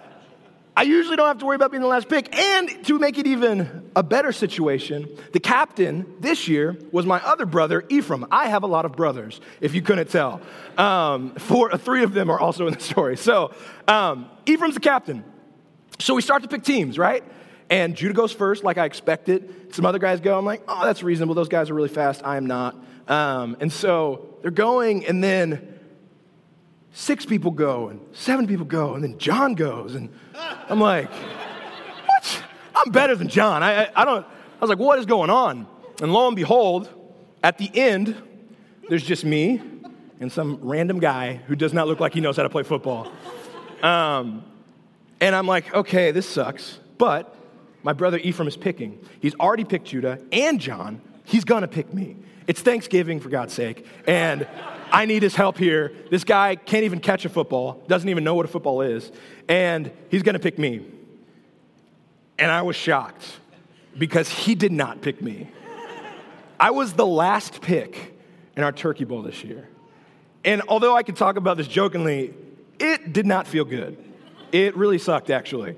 I 0.80 0.84
usually 0.84 1.18
don't 1.18 1.28
have 1.28 1.40
to 1.40 1.46
worry 1.46 1.58
about 1.58 1.72
being 1.72 1.82
the 1.82 1.90
last 1.90 2.08
pick. 2.08 2.34
And 2.34 2.86
to 2.86 2.98
make 2.98 3.18
it 3.18 3.28
even 3.28 3.92
a 3.98 4.02
better 4.02 4.32
situation, 4.32 5.10
the 5.34 5.40
captain 5.42 6.06
this 6.22 6.48
year 6.48 6.78
was 6.94 7.06
my 7.06 7.20
other 7.20 7.46
brother, 7.46 7.84
Ephraim. 7.90 8.26
I 8.32 8.48
have 8.48 8.64
a 8.64 8.68
lot 8.68 8.86
of 8.86 8.94
brothers, 8.94 9.42
if 9.60 9.76
you 9.76 9.82
couldn't 9.82 10.10
tell. 10.10 10.40
Um, 10.78 11.36
four, 11.36 11.78
three 11.78 12.04
of 12.04 12.14
them 12.14 12.30
are 12.30 12.40
also 12.40 12.66
in 12.66 12.76
the 12.76 12.80
story. 12.80 13.18
So 13.18 13.54
um, 13.90 14.30
Ephraim's 14.46 14.76
the 14.76 14.80
captain. 14.80 15.26
So 16.00 16.16
we 16.16 16.22
start 16.22 16.44
to 16.44 16.48
pick 16.48 16.64
teams, 16.64 16.98
right? 16.98 17.26
And 17.70 17.94
Judah 17.94 18.14
goes 18.14 18.32
first, 18.32 18.64
like 18.64 18.78
I 18.78 18.86
expected. 18.86 19.76
Some 19.76 19.86
other 19.86 20.00
guys 20.00 20.22
go. 20.22 20.40
I'm 20.40 20.46
like, 20.46 20.64
oh, 20.66 20.86
that's 20.86 21.04
reasonable. 21.04 21.36
Those 21.36 21.50
guys 21.50 21.70
are 21.70 21.74
really 21.74 21.90
fast. 21.90 22.22
I 22.24 22.38
am 22.38 22.46
not. 22.46 22.78
Um, 23.10 23.58
and 23.60 23.70
so 23.70 24.38
they're 24.42 24.50
going, 24.50 25.06
and 25.06 25.22
then 25.22 25.79
six 26.94 27.26
people 27.26 27.52
go, 27.52 27.90
and 27.90 28.00
seven 28.14 28.48
people 28.48 28.66
go, 28.66 28.96
and 28.96 29.04
then 29.04 29.18
John 29.18 29.56
goes. 29.56 29.96
And 29.96 30.10
I'm 30.70 30.80
like, 30.80 31.10
what? 31.12 32.44
I'm 32.76 32.92
better 32.92 33.16
than 33.16 33.28
John. 33.28 33.64
I, 33.64 33.86
I, 33.86 33.92
I 33.96 34.06
don't, 34.06 34.26
I 34.26 34.60
was 34.62 34.70
like, 34.70 34.80
what 34.80 35.00
is 35.00 35.06
going 35.06 35.30
on? 35.30 35.68
And 36.02 36.14
lo 36.14 36.28
and 36.28 36.36
behold, 36.36 36.90
at 37.44 37.58
the 37.58 37.70
end, 37.74 38.16
there's 38.90 39.04
just 39.04 39.24
me 39.24 39.62
and 40.20 40.32
some 40.32 40.60
random 40.62 41.00
guy 41.00 41.36
who 41.48 41.56
does 41.56 41.74
not 41.74 41.88
look 41.88 42.00
like 42.00 42.14
he 42.14 42.22
knows 42.22 42.38
how 42.38 42.44
to 42.44 42.50
play 42.50 42.64
football. 42.64 43.12
Um, 43.82 44.44
and 45.22 45.36
I'm 45.36 45.48
like, 45.48 45.74
okay, 45.74 46.12
this 46.12 46.28
sucks. 46.28 46.80
But 46.98 47.36
my 47.84 47.94
brother 47.94 48.18
Ephraim 48.18 48.48
is 48.48 48.58
picking. 48.58 49.00
He's 49.22 49.36
already 49.36 49.64
picked 49.64 49.88
Judah 49.88 50.20
and 50.32 50.60
John. 50.60 51.02
He's 51.24 51.46
gonna 51.46 51.68
pick 51.68 51.94
me. 51.94 52.18
It's 52.48 52.62
Thanksgiving, 52.62 53.20
for 53.20 53.30
God's 53.30 53.54
sake. 53.54 53.86
And 54.08 54.48
I 54.92 55.06
need 55.06 55.24
his 55.24 55.36
help 55.36 55.58
here. 55.58 55.94
This 56.10 56.24
guy 56.24 56.56
can't 56.56 56.84
even 56.84 57.00
catch 57.00 57.26
a 57.26 57.30
football, 57.30 57.84
doesn't 57.88 58.10
even 58.10 58.24
know 58.24 58.36
what 58.36 58.46
a 58.46 58.50
football 58.50 58.82
is, 58.82 59.12
and 59.48 59.92
he's 60.10 60.24
going 60.24 60.34
to 60.34 60.40
pick 60.40 60.58
me. 60.58 60.86
And 62.38 62.52
I 62.52 62.62
was 62.62 62.76
shocked 62.76 63.40
because 63.98 64.30
he 64.30 64.56
did 64.56 64.72
not 64.72 65.02
pick 65.02 65.22
me. 65.22 65.50
I 66.60 66.72
was 66.72 66.94
the 66.94 67.06
last 67.06 67.62
pick 67.62 68.14
in 68.56 68.64
our 68.64 68.72
turkey 68.72 69.06
bowl 69.06 69.22
this 69.22 69.44
year. 69.44 69.68
And 70.44 70.62
although 70.68 70.96
I 70.96 71.04
could 71.04 71.16
talk 71.16 71.36
about 71.36 71.58
this 71.58 71.68
jokingly, 71.68 72.34
it 72.80 73.14
did 73.14 73.26
not 73.26 73.48
feel 73.48 73.66
good. 73.66 73.98
It 74.52 74.76
really 74.76 74.98
sucked, 74.98 75.30
actually. 75.30 75.76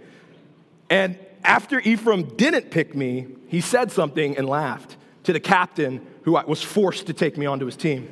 And 0.90 1.18
after 1.44 1.80
Ephraim 1.80 2.24
didn't 2.36 2.72
pick 2.72 2.96
me, 2.96 3.28
he 3.48 3.62
said 3.62 3.92
something 3.92 4.38
and 4.38 4.48
laughed 4.48 4.98
to 5.24 5.34
the 5.34 5.40
captain 5.40 6.06
who 6.24 6.34
was 6.34 6.62
forced 6.62 7.08
to 7.08 7.14
take 7.14 7.38
me 7.38 7.46
onto 7.46 7.66
his 7.66 7.76
team. 7.76 8.10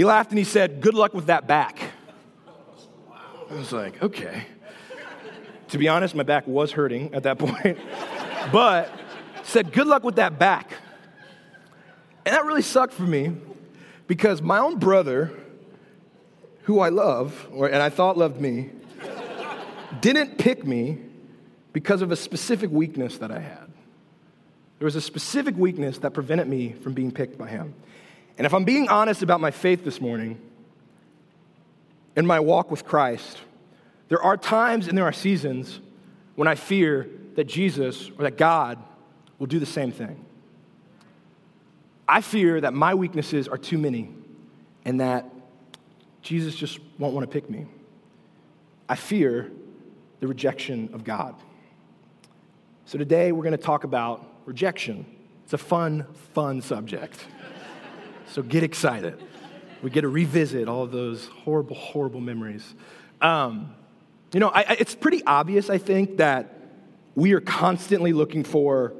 He 0.00 0.04
laughed 0.06 0.30
and 0.30 0.38
he 0.38 0.44
said, 0.44 0.80
Good 0.80 0.94
luck 0.94 1.12
with 1.12 1.26
that 1.26 1.46
back. 1.46 1.78
I 3.50 3.54
was 3.54 3.70
like, 3.70 4.02
Okay. 4.02 4.46
To 5.68 5.76
be 5.76 5.88
honest, 5.88 6.14
my 6.14 6.22
back 6.22 6.46
was 6.46 6.72
hurting 6.72 7.12
at 7.12 7.24
that 7.24 7.38
point, 7.38 7.76
but 8.50 8.90
said, 9.42 9.74
Good 9.74 9.86
luck 9.86 10.02
with 10.02 10.16
that 10.16 10.38
back. 10.38 10.72
And 12.24 12.34
that 12.34 12.46
really 12.46 12.62
sucked 12.62 12.94
for 12.94 13.02
me 13.02 13.32
because 14.06 14.40
my 14.40 14.58
own 14.58 14.78
brother, 14.78 15.32
who 16.62 16.80
I 16.80 16.88
love, 16.88 17.46
or, 17.52 17.66
and 17.66 17.82
I 17.82 17.90
thought 17.90 18.16
loved 18.16 18.40
me, 18.40 18.70
didn't 20.00 20.38
pick 20.38 20.64
me 20.64 20.96
because 21.74 22.00
of 22.00 22.10
a 22.10 22.16
specific 22.16 22.70
weakness 22.70 23.18
that 23.18 23.30
I 23.30 23.40
had. 23.40 23.70
There 24.78 24.86
was 24.86 24.96
a 24.96 25.02
specific 25.02 25.58
weakness 25.58 25.98
that 25.98 26.14
prevented 26.14 26.48
me 26.48 26.72
from 26.72 26.94
being 26.94 27.12
picked 27.12 27.36
by 27.36 27.48
him. 27.48 27.74
And 28.40 28.46
if 28.46 28.54
I'm 28.54 28.64
being 28.64 28.88
honest 28.88 29.20
about 29.22 29.42
my 29.42 29.50
faith 29.50 29.84
this 29.84 30.00
morning, 30.00 30.40
in 32.16 32.26
my 32.26 32.40
walk 32.40 32.70
with 32.70 32.86
Christ, 32.86 33.36
There 34.10 34.20
are 34.20 34.36
times 34.36 34.88
and 34.88 34.98
there 34.98 35.04
are 35.04 35.12
seasons 35.12 35.80
when 36.34 36.48
I 36.48 36.56
fear 36.56 37.08
that 37.36 37.44
Jesus 37.44 38.10
or 38.18 38.24
that 38.24 38.36
God 38.36 38.76
will 39.38 39.46
do 39.46 39.58
the 39.58 39.66
same 39.66 39.92
thing. 39.92 40.22
I 42.08 42.20
fear 42.20 42.60
that 42.60 42.74
my 42.74 42.94
weaknesses 42.94 43.46
are 43.46 43.56
too 43.56 43.78
many 43.78 44.10
and 44.84 45.00
that 45.00 45.30
Jesus 46.22 46.56
just 46.56 46.80
won't 46.98 47.14
want 47.14 47.24
to 47.24 47.32
pick 47.32 47.48
me. 47.48 47.66
I 48.88 48.96
fear 48.96 49.48
the 50.18 50.26
rejection 50.26 50.90
of 50.92 51.04
God. 51.04 51.36
So 52.84 52.98
today 52.98 53.30
we're 53.30 53.44
going 53.44 53.52
to 53.52 53.58
talk 53.62 53.84
about 53.84 54.26
rejection. 54.44 55.06
It's 55.44 55.52
a 55.52 55.58
fun, 55.58 56.04
fun 56.34 56.62
subject. 56.62 57.24
So 58.30 58.42
get 58.42 58.62
excited. 58.62 59.22
We 59.82 59.90
get 59.90 60.02
to 60.02 60.08
revisit 60.08 60.68
all 60.68 60.86
those 60.86 61.26
horrible, 61.26 61.74
horrible 61.74 62.20
memories. 62.20 62.74
Um, 63.20 63.74
you 64.32 64.40
know, 64.40 64.48
I, 64.48 64.76
it's 64.78 64.94
pretty 64.94 65.24
obvious, 65.24 65.68
I 65.68 65.78
think, 65.78 66.18
that 66.18 66.54
we 67.14 67.32
are 67.32 67.40
constantly 67.40 68.12
looking 68.12 68.44
for 68.44 68.92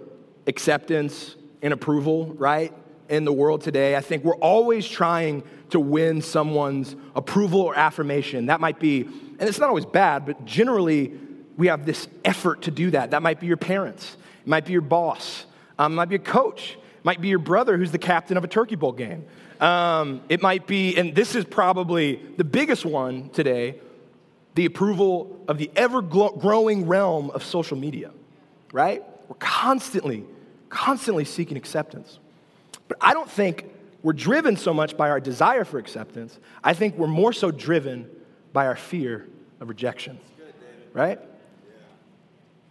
acceptance 0.46 1.36
and 1.62 1.72
approval, 1.72 2.34
right? 2.34 2.72
In 3.08 3.24
the 3.24 3.32
world 3.32 3.60
today, 3.60 3.96
I 3.96 4.00
think 4.00 4.24
we're 4.24 4.36
always 4.36 4.88
trying 4.88 5.44
to 5.70 5.78
win 5.78 6.22
someone's 6.22 6.96
approval 7.14 7.60
or 7.60 7.76
affirmation. 7.76 8.46
That 8.46 8.60
might 8.60 8.80
be, 8.80 9.02
and 9.02 9.42
it's 9.42 9.58
not 9.58 9.68
always 9.68 9.86
bad, 9.86 10.26
but 10.26 10.44
generally 10.44 11.12
we 11.56 11.68
have 11.68 11.86
this 11.86 12.08
effort 12.24 12.62
to 12.62 12.70
do 12.70 12.90
that. 12.90 13.12
That 13.12 13.22
might 13.22 13.38
be 13.38 13.46
your 13.46 13.56
parents, 13.56 14.16
it 14.40 14.48
might 14.48 14.64
be 14.64 14.72
your 14.72 14.80
boss, 14.80 15.44
um, 15.78 15.92
it 15.92 15.96
might 15.96 16.08
be 16.08 16.16
a 16.16 16.20
coach, 16.20 16.78
might 17.02 17.20
be 17.20 17.28
your 17.28 17.38
brother 17.38 17.76
who's 17.76 17.92
the 17.92 17.98
captain 17.98 18.36
of 18.36 18.44
a 18.44 18.48
turkey 18.48 18.76
bowl 18.76 18.92
game. 18.92 19.24
Um, 19.60 20.22
it 20.28 20.40
might 20.40 20.66
be, 20.66 20.96
and 20.96 21.14
this 21.14 21.34
is 21.34 21.44
probably 21.44 22.20
the 22.36 22.44
biggest 22.44 22.84
one 22.84 23.28
today, 23.30 23.78
the 24.54 24.64
approval 24.64 25.38
of 25.48 25.58
the 25.58 25.70
ever 25.76 26.02
growing 26.02 26.86
realm 26.86 27.30
of 27.30 27.44
social 27.44 27.76
media, 27.76 28.10
right? 28.72 29.02
We're 29.28 29.36
constantly, 29.38 30.24
constantly 30.68 31.24
seeking 31.24 31.56
acceptance. 31.56 32.18
But 32.88 32.98
I 33.00 33.14
don't 33.14 33.30
think 33.30 33.66
we're 34.02 34.14
driven 34.14 34.56
so 34.56 34.72
much 34.72 34.96
by 34.96 35.10
our 35.10 35.20
desire 35.20 35.64
for 35.64 35.78
acceptance. 35.78 36.38
I 36.64 36.74
think 36.74 36.96
we're 36.96 37.06
more 37.06 37.32
so 37.32 37.50
driven 37.50 38.10
by 38.52 38.66
our 38.66 38.76
fear 38.76 39.28
of 39.60 39.68
rejection, 39.68 40.18
right? 40.92 41.20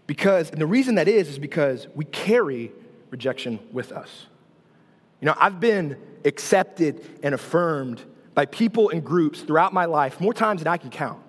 Because, 0.08 0.50
and 0.50 0.60
the 0.60 0.66
reason 0.66 0.96
that 0.96 1.08
is, 1.08 1.30
is 1.30 1.40
because 1.40 1.88
we 1.94 2.04
carry 2.06 2.72
rejection 3.10 3.60
with 3.72 3.92
us. 3.92 4.28
You 5.22 5.26
know, 5.26 5.36
I've 5.38 5.60
been 5.60 5.98
accepted 6.26 7.06
and 7.24 7.36
affirmed 7.36 8.04
by 8.34 8.46
people 8.46 8.90
and 8.90 9.04
groups 9.04 9.42
throughout 9.42 9.74
my 9.74 9.86
life 9.86 10.22
more 10.22 10.34
times 10.34 10.62
than 10.62 10.72
I 10.72 10.78
can 10.78 10.90
count. 10.90 11.22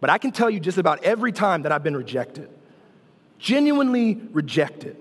But 0.00 0.10
I 0.10 0.18
can 0.18 0.30
tell 0.30 0.48
you 0.48 0.60
just 0.60 0.78
about 0.78 1.02
every 1.04 1.32
time 1.32 1.62
that 1.62 1.72
I've 1.72 1.82
been 1.82 1.96
rejected, 1.96 2.48
genuinely 3.38 4.20
rejected. 4.32 4.96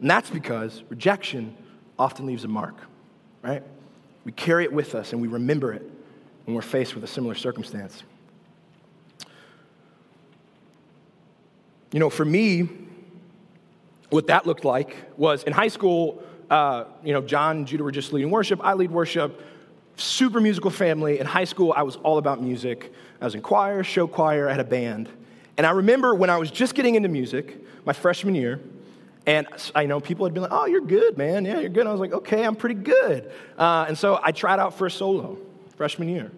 And 0.00 0.10
that's 0.10 0.30
because 0.30 0.82
rejection 0.88 1.56
often 1.98 2.26
leaves 2.26 2.44
a 2.44 2.48
mark, 2.48 2.74
right? 3.42 3.62
We 4.24 4.32
carry 4.32 4.64
it 4.64 4.72
with 4.72 4.94
us 4.94 5.12
and 5.12 5.20
we 5.20 5.28
remember 5.28 5.72
it 5.72 5.88
when 6.44 6.54
we're 6.54 6.62
faced 6.62 6.94
with 6.94 7.04
a 7.04 7.08
similar 7.08 7.34
circumstance. 7.34 8.02
You 11.92 12.00
know, 12.00 12.10
for 12.10 12.24
me, 12.24 12.68
what 14.12 14.26
that 14.26 14.46
looked 14.46 14.64
like 14.64 14.96
was 15.16 15.42
in 15.44 15.52
high 15.52 15.68
school, 15.68 16.22
uh, 16.50 16.84
you 17.02 17.14
know, 17.14 17.22
John 17.22 17.58
and 17.58 17.66
Judah 17.66 17.82
were 17.82 17.90
just 17.90 18.12
leading 18.12 18.30
worship. 18.30 18.60
I 18.62 18.74
lead 18.74 18.90
worship. 18.90 19.40
Super 19.96 20.40
musical 20.40 20.70
family. 20.70 21.18
In 21.18 21.26
high 21.26 21.44
school, 21.44 21.72
I 21.74 21.82
was 21.82 21.96
all 21.96 22.18
about 22.18 22.42
music. 22.42 22.92
I 23.20 23.24
was 23.24 23.34
in 23.34 23.40
choir, 23.40 23.82
show 23.82 24.06
choir, 24.06 24.48
I 24.48 24.52
had 24.52 24.60
a 24.60 24.64
band. 24.64 25.08
And 25.56 25.66
I 25.66 25.70
remember 25.70 26.14
when 26.14 26.28
I 26.28 26.36
was 26.36 26.50
just 26.50 26.74
getting 26.74 26.94
into 26.94 27.08
music, 27.08 27.56
my 27.86 27.92
freshman 27.92 28.34
year, 28.34 28.60
and 29.26 29.46
I 29.74 29.86
know 29.86 30.00
people 30.00 30.26
had 30.26 30.34
been 30.34 30.42
like, 30.42 30.52
oh, 30.52 30.66
you're 30.66 30.80
good, 30.80 31.16
man. 31.16 31.44
Yeah, 31.44 31.60
you're 31.60 31.70
good. 31.70 31.86
I 31.86 31.92
was 31.92 32.00
like, 32.00 32.12
okay, 32.12 32.44
I'm 32.44 32.56
pretty 32.56 32.74
good. 32.74 33.30
Uh, 33.56 33.86
and 33.88 33.96
so 33.96 34.20
I 34.22 34.32
tried 34.32 34.58
out 34.58 34.76
for 34.76 34.86
a 34.86 34.90
solo 34.90 35.38
freshman 35.76 36.08
year. 36.08 36.30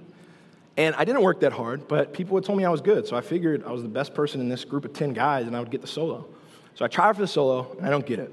And 0.76 0.94
I 0.96 1.04
didn't 1.04 1.22
work 1.22 1.40
that 1.40 1.52
hard, 1.52 1.88
but 1.88 2.12
people 2.12 2.36
had 2.36 2.44
told 2.44 2.58
me 2.58 2.64
I 2.64 2.70
was 2.70 2.80
good. 2.80 3.06
So 3.06 3.16
I 3.16 3.20
figured 3.20 3.64
I 3.64 3.72
was 3.72 3.82
the 3.82 3.88
best 3.88 4.12
person 4.14 4.40
in 4.40 4.48
this 4.48 4.64
group 4.64 4.84
of 4.84 4.92
10 4.92 5.12
guys 5.12 5.46
and 5.46 5.56
I 5.56 5.60
would 5.60 5.70
get 5.70 5.80
the 5.80 5.86
solo. 5.86 6.26
So 6.74 6.84
I 6.84 6.88
tried 6.88 7.14
for 7.14 7.22
the 7.22 7.28
solo 7.28 7.74
and 7.78 7.86
I 7.86 7.90
don't 7.90 8.06
get 8.06 8.18
it. 8.18 8.32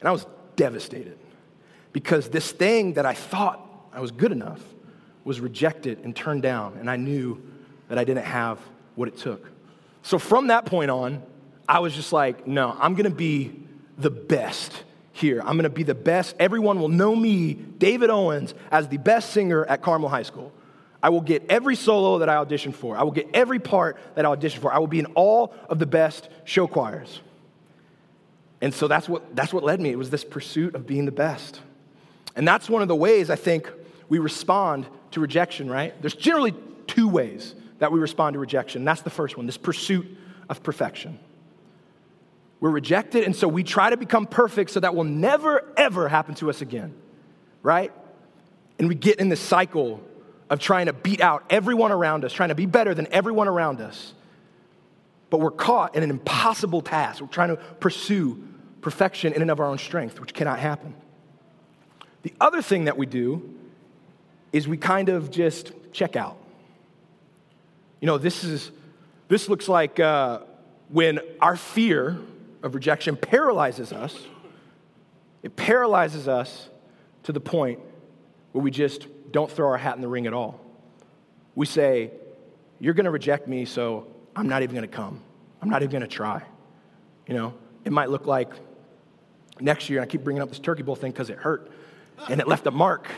And 0.00 0.08
I 0.08 0.12
was 0.12 0.26
devastated 0.56 1.18
because 1.92 2.28
this 2.28 2.52
thing 2.52 2.94
that 2.94 3.06
I 3.06 3.14
thought 3.14 3.60
I 3.92 4.00
was 4.00 4.10
good 4.10 4.32
enough 4.32 4.60
was 5.24 5.40
rejected 5.40 6.00
and 6.04 6.14
turned 6.14 6.42
down. 6.42 6.76
And 6.78 6.90
I 6.90 6.96
knew 6.96 7.42
that 7.88 7.98
I 7.98 8.04
didn't 8.04 8.24
have 8.24 8.58
what 8.94 9.08
it 9.08 9.16
took. 9.16 9.50
So 10.02 10.18
from 10.18 10.48
that 10.48 10.66
point 10.66 10.90
on, 10.90 11.22
I 11.66 11.78
was 11.78 11.94
just 11.94 12.12
like, 12.12 12.46
no, 12.46 12.76
I'm 12.78 12.94
gonna 12.94 13.08
be 13.10 13.62
the 13.96 14.10
best 14.10 14.84
here. 15.12 15.40
I'm 15.40 15.56
gonna 15.56 15.70
be 15.70 15.82
the 15.84 15.94
best. 15.94 16.36
Everyone 16.38 16.78
will 16.78 16.88
know 16.88 17.16
me, 17.16 17.54
David 17.54 18.10
Owens, 18.10 18.52
as 18.70 18.88
the 18.88 18.98
best 18.98 19.30
singer 19.30 19.64
at 19.64 19.80
Carmel 19.80 20.10
High 20.10 20.24
School. 20.24 20.52
I 21.02 21.10
will 21.10 21.20
get 21.20 21.44
every 21.48 21.76
solo 21.76 22.18
that 22.18 22.28
I 22.28 22.36
audition 22.36 22.72
for. 22.72 22.96
I 22.96 23.02
will 23.02 23.12
get 23.12 23.28
every 23.34 23.58
part 23.58 23.98
that 24.14 24.24
I 24.24 24.28
audition 24.28 24.60
for. 24.60 24.72
I 24.72 24.78
will 24.78 24.86
be 24.86 24.98
in 24.98 25.06
all 25.14 25.54
of 25.68 25.78
the 25.78 25.86
best 25.86 26.28
show 26.44 26.66
choirs. 26.66 27.20
And 28.64 28.72
so 28.72 28.88
that's 28.88 29.10
what, 29.10 29.36
that's 29.36 29.52
what 29.52 29.62
led 29.62 29.78
me. 29.78 29.90
It 29.90 29.98
was 29.98 30.08
this 30.08 30.24
pursuit 30.24 30.74
of 30.74 30.86
being 30.86 31.04
the 31.04 31.12
best. 31.12 31.60
And 32.34 32.48
that's 32.48 32.66
one 32.66 32.80
of 32.80 32.88
the 32.88 32.96
ways 32.96 33.28
I 33.28 33.36
think 33.36 33.70
we 34.08 34.18
respond 34.18 34.86
to 35.10 35.20
rejection, 35.20 35.70
right? 35.70 35.92
There's 36.00 36.14
generally 36.14 36.54
two 36.86 37.06
ways 37.06 37.54
that 37.78 37.92
we 37.92 38.00
respond 38.00 38.32
to 38.32 38.40
rejection. 38.40 38.86
That's 38.86 39.02
the 39.02 39.10
first 39.10 39.36
one 39.36 39.44
this 39.44 39.58
pursuit 39.58 40.06
of 40.48 40.62
perfection. 40.62 41.18
We're 42.58 42.70
rejected, 42.70 43.24
and 43.24 43.36
so 43.36 43.46
we 43.48 43.64
try 43.64 43.90
to 43.90 43.98
become 43.98 44.26
perfect 44.26 44.70
so 44.70 44.80
that 44.80 44.94
will 44.94 45.04
never, 45.04 45.70
ever 45.76 46.08
happen 46.08 46.34
to 46.36 46.48
us 46.48 46.62
again, 46.62 46.94
right? 47.62 47.92
And 48.78 48.88
we 48.88 48.94
get 48.94 49.20
in 49.20 49.28
this 49.28 49.40
cycle 49.40 50.00
of 50.48 50.58
trying 50.58 50.86
to 50.86 50.94
beat 50.94 51.20
out 51.20 51.44
everyone 51.50 51.92
around 51.92 52.24
us, 52.24 52.32
trying 52.32 52.48
to 52.48 52.54
be 52.54 52.64
better 52.64 52.94
than 52.94 53.08
everyone 53.08 53.46
around 53.46 53.82
us. 53.82 54.14
But 55.28 55.40
we're 55.40 55.50
caught 55.50 55.94
in 55.94 56.02
an 56.02 56.08
impossible 56.08 56.80
task. 56.80 57.20
We're 57.20 57.26
trying 57.26 57.50
to 57.50 57.56
pursue 57.56 58.42
perfection 58.84 59.32
in 59.32 59.40
and 59.40 59.50
of 59.50 59.58
our 59.60 59.66
own 59.66 59.78
strength, 59.78 60.20
which 60.20 60.34
cannot 60.34 60.58
happen. 60.58 60.94
The 62.22 62.34
other 62.38 62.60
thing 62.60 62.84
that 62.84 62.96
we 62.98 63.06
do 63.06 63.54
is 64.52 64.68
we 64.68 64.76
kind 64.76 65.08
of 65.08 65.30
just 65.30 65.72
check 65.92 66.16
out. 66.16 66.36
You 68.00 68.06
know, 68.06 68.18
this 68.18 68.44
is 68.44 68.70
this 69.28 69.48
looks 69.48 69.68
like 69.68 69.98
uh, 69.98 70.40
when 70.90 71.18
our 71.40 71.56
fear 71.56 72.18
of 72.62 72.74
rejection 72.74 73.16
paralyzes 73.16 73.90
us. 73.90 74.16
It 75.42 75.56
paralyzes 75.56 76.28
us 76.28 76.68
to 77.24 77.32
the 77.32 77.40
point 77.40 77.80
where 78.52 78.62
we 78.62 78.70
just 78.70 79.06
don't 79.32 79.50
throw 79.50 79.68
our 79.68 79.78
hat 79.78 79.96
in 79.96 80.02
the 80.02 80.08
ring 80.08 80.26
at 80.26 80.34
all. 80.34 80.60
We 81.54 81.64
say, 81.64 82.10
"You're 82.80 82.94
going 82.94 83.04
to 83.04 83.10
reject 83.10 83.48
me, 83.48 83.64
so 83.64 84.06
I'm 84.36 84.48
not 84.48 84.62
even 84.62 84.76
going 84.76 84.88
to 84.88 84.94
come. 84.94 85.22
I'm 85.62 85.70
not 85.70 85.82
even 85.82 85.90
going 85.90 86.08
to 86.08 86.16
try." 86.16 86.42
You 87.26 87.34
know, 87.34 87.54
it 87.86 87.92
might 87.92 88.10
look 88.10 88.26
like 88.26 88.50
next 89.60 89.88
year. 89.90 90.00
I 90.00 90.06
keep 90.06 90.24
bringing 90.24 90.42
up 90.42 90.48
this 90.48 90.58
turkey 90.58 90.82
bowl 90.82 90.96
thing 90.96 91.12
because 91.12 91.30
it 91.30 91.38
hurt 91.38 91.70
and 92.28 92.40
it 92.40 92.48
left 92.48 92.66
a 92.66 92.70
mark. 92.70 93.08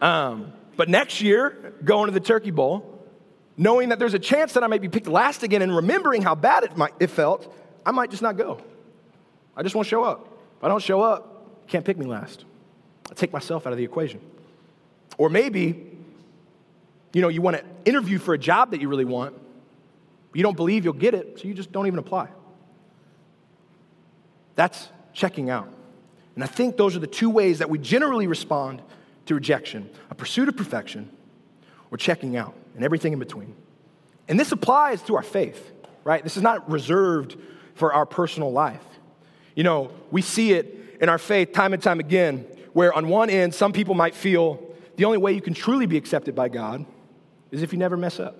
Um, 0.00 0.52
but 0.76 0.88
next 0.88 1.20
year, 1.20 1.74
going 1.84 2.06
to 2.06 2.12
the 2.12 2.20
turkey 2.20 2.50
bowl, 2.50 3.04
knowing 3.56 3.88
that 3.88 3.98
there's 3.98 4.14
a 4.14 4.18
chance 4.18 4.52
that 4.52 4.62
I 4.62 4.68
might 4.68 4.80
be 4.80 4.88
picked 4.88 5.08
last 5.08 5.42
again 5.42 5.62
and 5.62 5.74
remembering 5.74 6.22
how 6.22 6.34
bad 6.34 6.64
it, 6.64 6.76
might, 6.76 6.94
it 7.00 7.08
felt, 7.08 7.52
I 7.84 7.90
might 7.90 8.10
just 8.10 8.22
not 8.22 8.36
go. 8.36 8.60
I 9.56 9.62
just 9.62 9.74
won't 9.74 9.88
show 9.88 10.04
up. 10.04 10.28
If 10.58 10.64
I 10.64 10.68
don't 10.68 10.82
show 10.82 11.02
up, 11.02 11.66
can't 11.66 11.84
pick 11.84 11.98
me 11.98 12.06
last. 12.06 12.44
I 13.10 13.14
take 13.14 13.32
myself 13.32 13.66
out 13.66 13.72
of 13.72 13.78
the 13.78 13.84
equation. 13.84 14.20
Or 15.16 15.28
maybe, 15.28 15.98
you 17.12 17.22
know, 17.22 17.28
you 17.28 17.42
want 17.42 17.56
to 17.56 17.64
interview 17.84 18.18
for 18.18 18.34
a 18.34 18.38
job 18.38 18.70
that 18.70 18.80
you 18.80 18.88
really 18.88 19.04
want, 19.04 19.34
but 20.30 20.36
you 20.36 20.42
don't 20.42 20.56
believe 20.56 20.84
you'll 20.84 20.92
get 20.92 21.14
it, 21.14 21.40
so 21.40 21.48
you 21.48 21.54
just 21.54 21.72
don't 21.72 21.86
even 21.86 21.98
apply. 21.98 22.28
That's 24.54 24.88
checking 25.12 25.50
out. 25.50 25.68
And 26.38 26.44
I 26.44 26.46
think 26.46 26.76
those 26.76 26.94
are 26.94 27.00
the 27.00 27.08
two 27.08 27.30
ways 27.30 27.58
that 27.58 27.68
we 27.68 27.80
generally 27.80 28.28
respond 28.28 28.80
to 29.26 29.34
rejection 29.34 29.90
a 30.08 30.14
pursuit 30.14 30.48
of 30.48 30.56
perfection 30.56 31.10
or 31.90 31.98
checking 31.98 32.36
out 32.36 32.54
and 32.76 32.84
everything 32.84 33.12
in 33.12 33.18
between. 33.18 33.56
And 34.28 34.38
this 34.38 34.52
applies 34.52 35.02
to 35.02 35.16
our 35.16 35.24
faith, 35.24 35.72
right? 36.04 36.22
This 36.22 36.36
is 36.36 36.44
not 36.44 36.70
reserved 36.70 37.36
for 37.74 37.92
our 37.92 38.06
personal 38.06 38.52
life. 38.52 38.84
You 39.56 39.64
know, 39.64 39.90
we 40.12 40.22
see 40.22 40.52
it 40.52 40.98
in 41.00 41.08
our 41.08 41.18
faith 41.18 41.52
time 41.52 41.72
and 41.72 41.82
time 41.82 41.98
again, 41.98 42.46
where 42.72 42.92
on 42.92 43.08
one 43.08 43.30
end, 43.30 43.52
some 43.52 43.72
people 43.72 43.96
might 43.96 44.14
feel 44.14 44.62
the 44.94 45.06
only 45.06 45.18
way 45.18 45.32
you 45.32 45.40
can 45.40 45.54
truly 45.54 45.86
be 45.86 45.96
accepted 45.96 46.36
by 46.36 46.50
God 46.50 46.86
is 47.50 47.64
if 47.64 47.72
you 47.72 47.80
never 47.80 47.96
mess 47.96 48.20
up, 48.20 48.36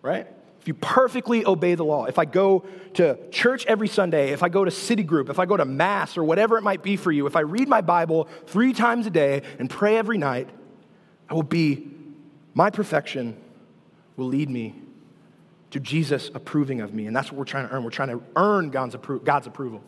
right? 0.00 0.28
If 0.62 0.68
you 0.68 0.74
perfectly 0.74 1.44
obey 1.44 1.74
the 1.74 1.84
law, 1.84 2.04
if 2.04 2.20
I 2.20 2.24
go 2.24 2.64
to 2.94 3.18
church 3.30 3.66
every 3.66 3.88
Sunday, 3.88 4.30
if 4.30 4.44
I 4.44 4.48
go 4.48 4.64
to 4.64 4.70
city 4.70 5.02
group, 5.02 5.28
if 5.28 5.40
I 5.40 5.44
go 5.44 5.56
to 5.56 5.64
mass 5.64 6.16
or 6.16 6.22
whatever 6.22 6.56
it 6.56 6.62
might 6.62 6.84
be 6.84 6.96
for 6.96 7.10
you, 7.10 7.26
if 7.26 7.34
I 7.34 7.40
read 7.40 7.66
my 7.66 7.80
Bible 7.80 8.28
three 8.46 8.72
times 8.72 9.04
a 9.08 9.10
day 9.10 9.42
and 9.58 9.68
pray 9.68 9.96
every 9.96 10.18
night, 10.18 10.48
I 11.28 11.34
will 11.34 11.42
be, 11.42 11.90
my 12.54 12.70
perfection 12.70 13.36
will 14.16 14.28
lead 14.28 14.48
me 14.48 14.76
to 15.72 15.80
Jesus 15.80 16.30
approving 16.32 16.80
of 16.80 16.94
me. 16.94 17.08
And 17.08 17.16
that's 17.16 17.32
what 17.32 17.38
we're 17.38 17.44
trying 17.44 17.66
to 17.66 17.74
earn. 17.74 17.82
We're 17.82 17.90
trying 17.90 18.10
to 18.10 18.22
earn 18.36 18.70
God's, 18.70 18.94
appro- 18.94 19.24
God's 19.24 19.48
approval. 19.48 19.82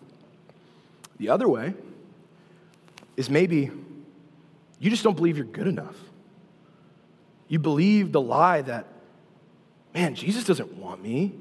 The 1.18 1.28
other 1.28 1.48
way 1.48 1.72
is 3.16 3.30
maybe 3.30 3.70
you 4.80 4.90
just 4.90 5.04
don't 5.04 5.14
believe 5.14 5.36
you're 5.36 5.46
good 5.46 5.68
enough. 5.68 5.96
You 7.46 7.60
believe 7.60 8.10
the 8.10 8.20
lie 8.20 8.62
that, 8.62 8.88
man, 9.94 10.14
Jesus 10.14 10.44
doesn't 10.44 10.74
want 10.74 11.02
me. 11.02 11.32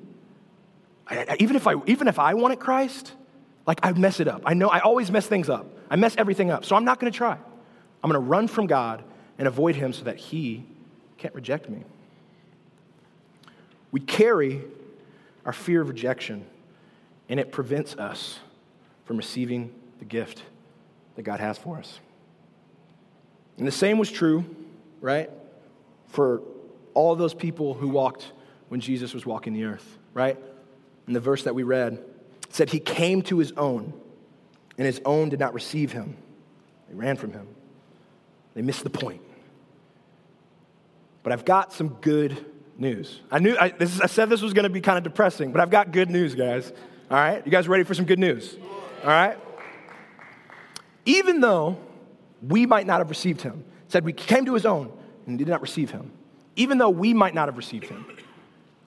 I, 1.08 1.26
I, 1.30 1.38
even, 1.40 1.56
if 1.56 1.68
I, 1.68 1.76
even 1.88 2.08
if 2.08 2.20
I 2.20 2.36
wanted 2.36 2.60
Christ, 2.60 3.12
like 3.66 3.80
I 3.84 3.92
mess 3.94 4.20
it 4.20 4.28
up. 4.28 4.44
I 4.46 4.54
know 4.54 4.70
I 4.70 4.80
always 4.80 5.12
mess 5.12 5.28
things 5.28 5.50
up. 5.50 5.66
I 5.90 5.96
mess 5.96 6.16
everything 6.18 6.52
up. 6.52 6.64
So 6.64 6.76
I'm 6.76 6.86
not 6.86 7.00
going 7.00 7.12
to 7.12 7.18
try. 7.18 7.34
I'm 8.04 8.12
going 8.12 8.22
to 8.22 8.30
run 8.30 8.48
from 8.48 8.68
God 8.68 9.04
and 9.38 9.48
avoid 9.48 9.76
Him 9.76 9.94
so 9.94 10.04
that 10.04 10.18
He 10.18 10.66
can't 11.18 11.34
reject 11.34 11.70
me. 11.70 11.84
We 13.92 14.00
carry 14.00 14.62
our 15.46 15.54
fear 15.54 15.82
of 15.82 15.88
rejection, 15.88 16.46
and 17.30 17.40
it 17.40 17.52
prevents 17.52 17.96
us 17.96 18.40
from 19.06 19.18
receiving 19.18 19.74
the 20.00 20.06
gift 20.06 20.42
that 21.16 21.24
God 21.24 21.40
has 21.40 21.58
for 21.58 21.78
us. 21.78 22.00
And 23.58 23.68
the 23.68 23.72
same 23.72 23.98
was 23.98 24.10
true, 24.10 24.44
right, 25.00 25.30
for 26.08 26.42
all 26.94 27.16
those 27.16 27.34
people 27.34 27.74
who 27.74 27.88
walked 27.88 28.32
when 28.74 28.82
Jesus 28.82 29.14
was 29.14 29.24
walking 29.24 29.54
the 29.54 29.66
earth, 29.66 30.00
right? 30.16 30.36
In 31.06 31.14
the 31.14 31.20
verse 31.20 31.44
that 31.44 31.54
we 31.54 31.62
read, 31.62 32.04
said, 32.50 32.72
He 32.72 32.80
came 32.80 33.22
to 33.22 33.38
His 33.38 33.52
own, 33.52 33.94
and 34.80 34.88
His 34.88 35.00
own 35.06 35.30
did 35.30 35.40
not 35.40 35.54
receive 35.54 35.92
Him. 35.92 36.18
They 36.90 36.96
ran 36.96 37.16
from 37.16 37.34
Him. 37.34 37.48
They 38.56 38.64
missed 38.64 38.84
the 38.84 38.90
point. 38.90 39.22
But 41.22 41.34
I've 41.34 41.46
got 41.46 41.72
some 41.72 41.90
good 42.02 42.44
news. 42.76 43.20
I 43.30 43.38
knew 43.38 43.56
I, 43.56 43.72
is, 43.80 44.02
I 44.02 44.08
said 44.08 44.28
this 44.28 44.42
was 44.42 44.54
going 44.54 44.64
to 44.64 44.72
be 44.72 44.82
kind 44.82 44.98
of 44.98 45.04
depressing, 45.04 45.52
but 45.52 45.62
I've 45.62 45.70
got 45.70 45.92
good 45.92 46.10
news, 46.10 46.34
guys. 46.34 46.74
All 47.12 47.18
right? 47.18 47.46
You 47.46 47.52
guys 47.52 47.68
ready 47.68 47.84
for 47.84 47.94
some 47.94 48.06
good 48.06 48.18
news? 48.18 48.58
All 49.04 49.10
right? 49.10 49.38
Even 51.06 51.42
though 51.42 51.78
we 52.42 52.66
might 52.66 52.88
not 52.88 53.02
have 53.02 53.12
received 53.12 53.44
him, 53.44 53.66
said 53.88 54.04
we 54.04 54.14
came 54.14 54.46
to 54.46 54.56
his 54.56 54.66
own 54.66 54.92
and 55.28 55.38
did 55.38 55.48
not 55.48 55.62
receive 55.62 55.92
him. 55.92 56.12
Even 56.56 56.80
though 56.80 56.90
we 56.90 57.14
might 57.14 57.36
not 57.36 57.48
have 57.48 57.58
received 57.58 57.86
him, 57.86 58.08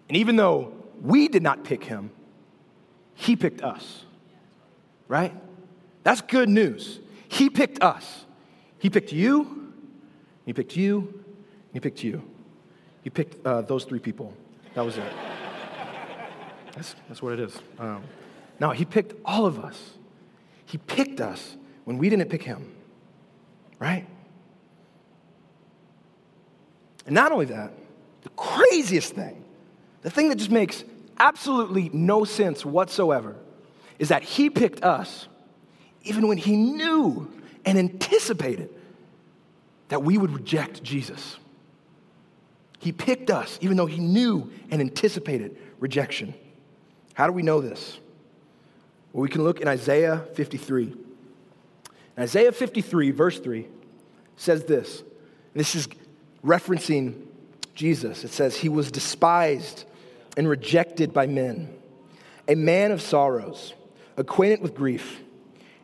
and 0.08 0.16
even 0.16 0.36
though 0.36 0.72
we 1.00 1.28
did 1.28 1.42
not 1.42 1.64
pick 1.64 1.84
him, 1.84 2.10
he 3.14 3.36
picked 3.36 3.62
us. 3.62 4.04
Right? 5.08 5.34
That's 6.02 6.20
good 6.20 6.48
news. 6.48 7.00
He 7.28 7.50
picked 7.50 7.82
us. 7.82 8.24
He 8.78 8.90
picked 8.90 9.12
you, 9.12 9.72
he 10.44 10.52
picked 10.52 10.76
you, 10.76 11.24
he 11.72 11.80
picked 11.80 12.04
you. 12.04 12.22
He 13.02 13.10
picked 13.10 13.44
uh, 13.46 13.62
those 13.62 13.84
three 13.84 13.98
people. 13.98 14.32
That 14.74 14.84
was 14.84 14.96
it. 14.96 15.12
that's, 16.74 16.94
that's 17.08 17.22
what 17.22 17.32
it 17.32 17.40
is. 17.40 17.56
Um, 17.78 18.02
no, 18.60 18.70
he 18.70 18.84
picked 18.84 19.14
all 19.24 19.46
of 19.46 19.64
us. 19.64 19.92
He 20.66 20.78
picked 20.78 21.20
us 21.20 21.56
when 21.84 21.98
we 21.98 22.08
didn't 22.08 22.28
pick 22.28 22.42
him, 22.42 22.74
right? 23.78 24.06
And 27.06 27.14
not 27.14 27.32
only 27.32 27.46
that, 27.46 27.72
the 28.22 28.28
craziest 28.30 29.14
thing, 29.14 29.44
the 30.06 30.10
thing 30.10 30.28
that 30.28 30.36
just 30.36 30.52
makes 30.52 30.84
absolutely 31.18 31.90
no 31.92 32.22
sense 32.22 32.64
whatsoever, 32.64 33.34
is 33.98 34.10
that 34.10 34.22
he 34.22 34.48
picked 34.48 34.84
us 34.84 35.26
even 36.04 36.28
when 36.28 36.38
he 36.38 36.54
knew 36.54 37.28
and 37.64 37.76
anticipated 37.76 38.70
that 39.88 40.04
we 40.04 40.16
would 40.16 40.30
reject 40.30 40.80
Jesus. 40.84 41.38
He 42.78 42.92
picked 42.92 43.32
us, 43.32 43.58
even 43.60 43.76
though 43.76 43.86
he 43.86 43.98
knew 43.98 44.52
and 44.70 44.80
anticipated 44.80 45.56
rejection. 45.80 46.34
How 47.14 47.26
do 47.26 47.32
we 47.32 47.42
know 47.42 47.60
this? 47.60 47.98
Well, 49.12 49.22
we 49.22 49.28
can 49.28 49.42
look 49.42 49.60
in 49.60 49.66
Isaiah 49.66 50.24
53. 50.34 50.84
In 52.16 52.22
Isaiah 52.22 52.52
53, 52.52 53.10
verse 53.10 53.40
3, 53.40 53.66
says 54.36 54.66
this. 54.66 55.02
This 55.52 55.74
is 55.74 55.88
referencing 56.44 57.22
Jesus. 57.74 58.22
It 58.22 58.30
says, 58.30 58.56
He 58.56 58.68
was 58.68 58.92
despised 58.92 59.84
and 60.36 60.48
rejected 60.48 61.12
by 61.12 61.26
men, 61.26 61.74
a 62.48 62.54
man 62.54 62.92
of 62.92 63.00
sorrows, 63.00 63.74
acquainted 64.16 64.60
with 64.60 64.74
grief, 64.74 65.22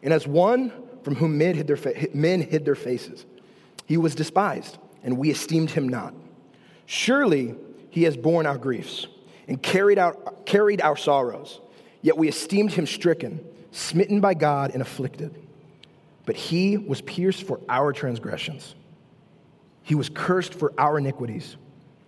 and 0.02 0.12
as 0.12 0.26
one 0.26 0.72
from 1.02 1.14
whom 1.16 1.38
men 1.38 1.54
hid 1.54 1.66
their, 1.66 1.76
fa- 1.76 2.08
men 2.14 2.40
hid 2.40 2.64
their 2.64 2.74
faces. 2.74 3.24
He 3.86 3.96
was 3.96 4.14
despised, 4.14 4.78
and 5.02 5.18
we 5.18 5.30
esteemed 5.30 5.70
him 5.70 5.88
not. 5.88 6.14
Surely 6.86 7.54
he 7.90 8.04
has 8.04 8.16
borne 8.16 8.46
our 8.46 8.58
griefs 8.58 9.06
and 9.48 9.62
carried, 9.62 9.98
out, 9.98 10.46
carried 10.46 10.80
our 10.80 10.96
sorrows, 10.96 11.60
yet 12.00 12.16
we 12.16 12.28
esteemed 12.28 12.72
him 12.72 12.86
stricken, 12.86 13.44
smitten 13.70 14.20
by 14.20 14.34
God, 14.34 14.70
and 14.72 14.82
afflicted. 14.82 15.34
But 16.24 16.36
he 16.36 16.76
was 16.76 17.00
pierced 17.00 17.42
for 17.42 17.60
our 17.68 17.92
transgressions, 17.92 18.74
he 19.82 19.94
was 19.94 20.08
cursed 20.08 20.54
for 20.54 20.72
our 20.78 20.98
iniquities. 20.98 21.56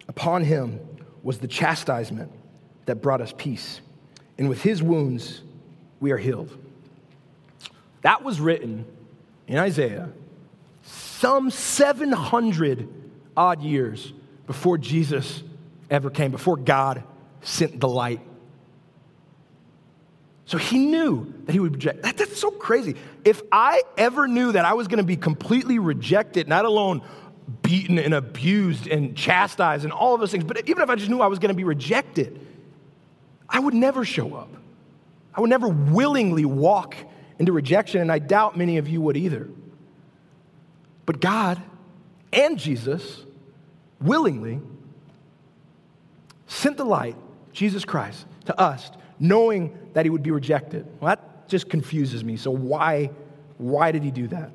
Upon 0.06 0.44
him 0.44 0.80
was 1.24 1.38
the 1.38 1.48
chastisement 1.48 2.30
that 2.86 2.96
brought 2.96 3.20
us 3.20 3.34
peace, 3.36 3.80
and 4.38 4.48
with 4.48 4.62
his 4.62 4.80
wounds 4.82 5.42
we 5.98 6.12
are 6.12 6.18
healed. 6.18 6.56
That 8.02 8.22
was 8.22 8.38
written 8.40 8.84
in 9.48 9.58
Isaiah 9.58 10.12
some 10.82 11.50
700 11.50 12.86
odd 13.36 13.62
years 13.62 14.12
before 14.46 14.76
Jesus 14.76 15.42
ever 15.90 16.10
came, 16.10 16.30
before 16.30 16.58
God 16.58 17.02
sent 17.40 17.80
the 17.80 17.88
light. 17.88 18.20
So 20.46 20.58
he 20.58 20.78
knew 20.78 21.32
that 21.44 21.52
he 21.52 21.60
would 21.60 21.72
reject. 21.72 22.02
That, 22.02 22.18
that's 22.18 22.38
so 22.38 22.50
crazy. 22.50 22.96
If 23.24 23.40
I 23.50 23.82
ever 23.96 24.28
knew 24.28 24.52
that 24.52 24.66
I 24.66 24.74
was 24.74 24.88
going 24.88 24.98
to 24.98 25.04
be 25.04 25.16
completely 25.16 25.78
rejected, 25.78 26.48
not 26.48 26.66
alone 26.66 27.02
beaten 27.62 27.98
and 27.98 28.14
abused 28.14 28.86
and 28.86 29.16
chastised 29.16 29.84
and 29.84 29.92
all 29.92 30.14
of 30.14 30.20
those 30.20 30.30
things, 30.30 30.44
but 30.44 30.68
even 30.68 30.82
if 30.82 30.90
I 30.90 30.94
just 30.94 31.10
knew 31.10 31.20
I 31.20 31.26
was 31.26 31.38
going 31.38 31.50
to 31.50 31.56
be 31.56 31.64
rejected, 31.64 32.40
I 33.48 33.60
would 33.60 33.74
never 33.74 34.04
show 34.04 34.34
up. 34.34 34.50
I 35.34 35.40
would 35.40 35.50
never 35.50 35.68
willingly 35.68 36.44
walk 36.44 36.96
into 37.38 37.52
rejection, 37.52 38.00
and 38.00 38.10
I 38.10 38.18
doubt 38.18 38.56
many 38.56 38.78
of 38.78 38.88
you 38.88 39.00
would 39.00 39.16
either. 39.16 39.48
But 41.06 41.20
God 41.20 41.60
and 42.32 42.58
Jesus 42.58 43.24
willingly 44.00 44.60
sent 46.46 46.76
the 46.76 46.84
light, 46.84 47.16
Jesus 47.52 47.84
Christ, 47.84 48.26
to 48.46 48.58
us, 48.60 48.90
knowing 49.18 49.76
that 49.92 50.06
he 50.06 50.10
would 50.10 50.22
be 50.22 50.30
rejected. 50.30 50.86
Well, 51.00 51.08
that 51.08 51.48
just 51.48 51.68
confuses 51.68 52.24
me. 52.24 52.36
So, 52.36 52.50
why, 52.50 53.10
why 53.58 53.92
did 53.92 54.02
he 54.02 54.10
do 54.10 54.28
that? 54.28 54.50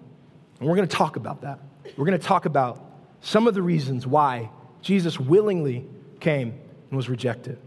And 0.59 0.67
we're 0.67 0.75
going 0.75 0.87
to 0.87 0.95
talk 0.95 1.15
about 1.15 1.41
that. 1.41 1.59
We're 1.97 2.05
going 2.05 2.19
to 2.19 2.25
talk 2.25 2.45
about 2.45 2.83
some 3.21 3.47
of 3.47 3.53
the 3.53 3.61
reasons 3.61 4.07
why 4.07 4.49
Jesus 4.81 5.19
willingly 5.19 5.85
came 6.19 6.53
and 6.89 6.97
was 6.97 7.09
rejected. 7.09 7.57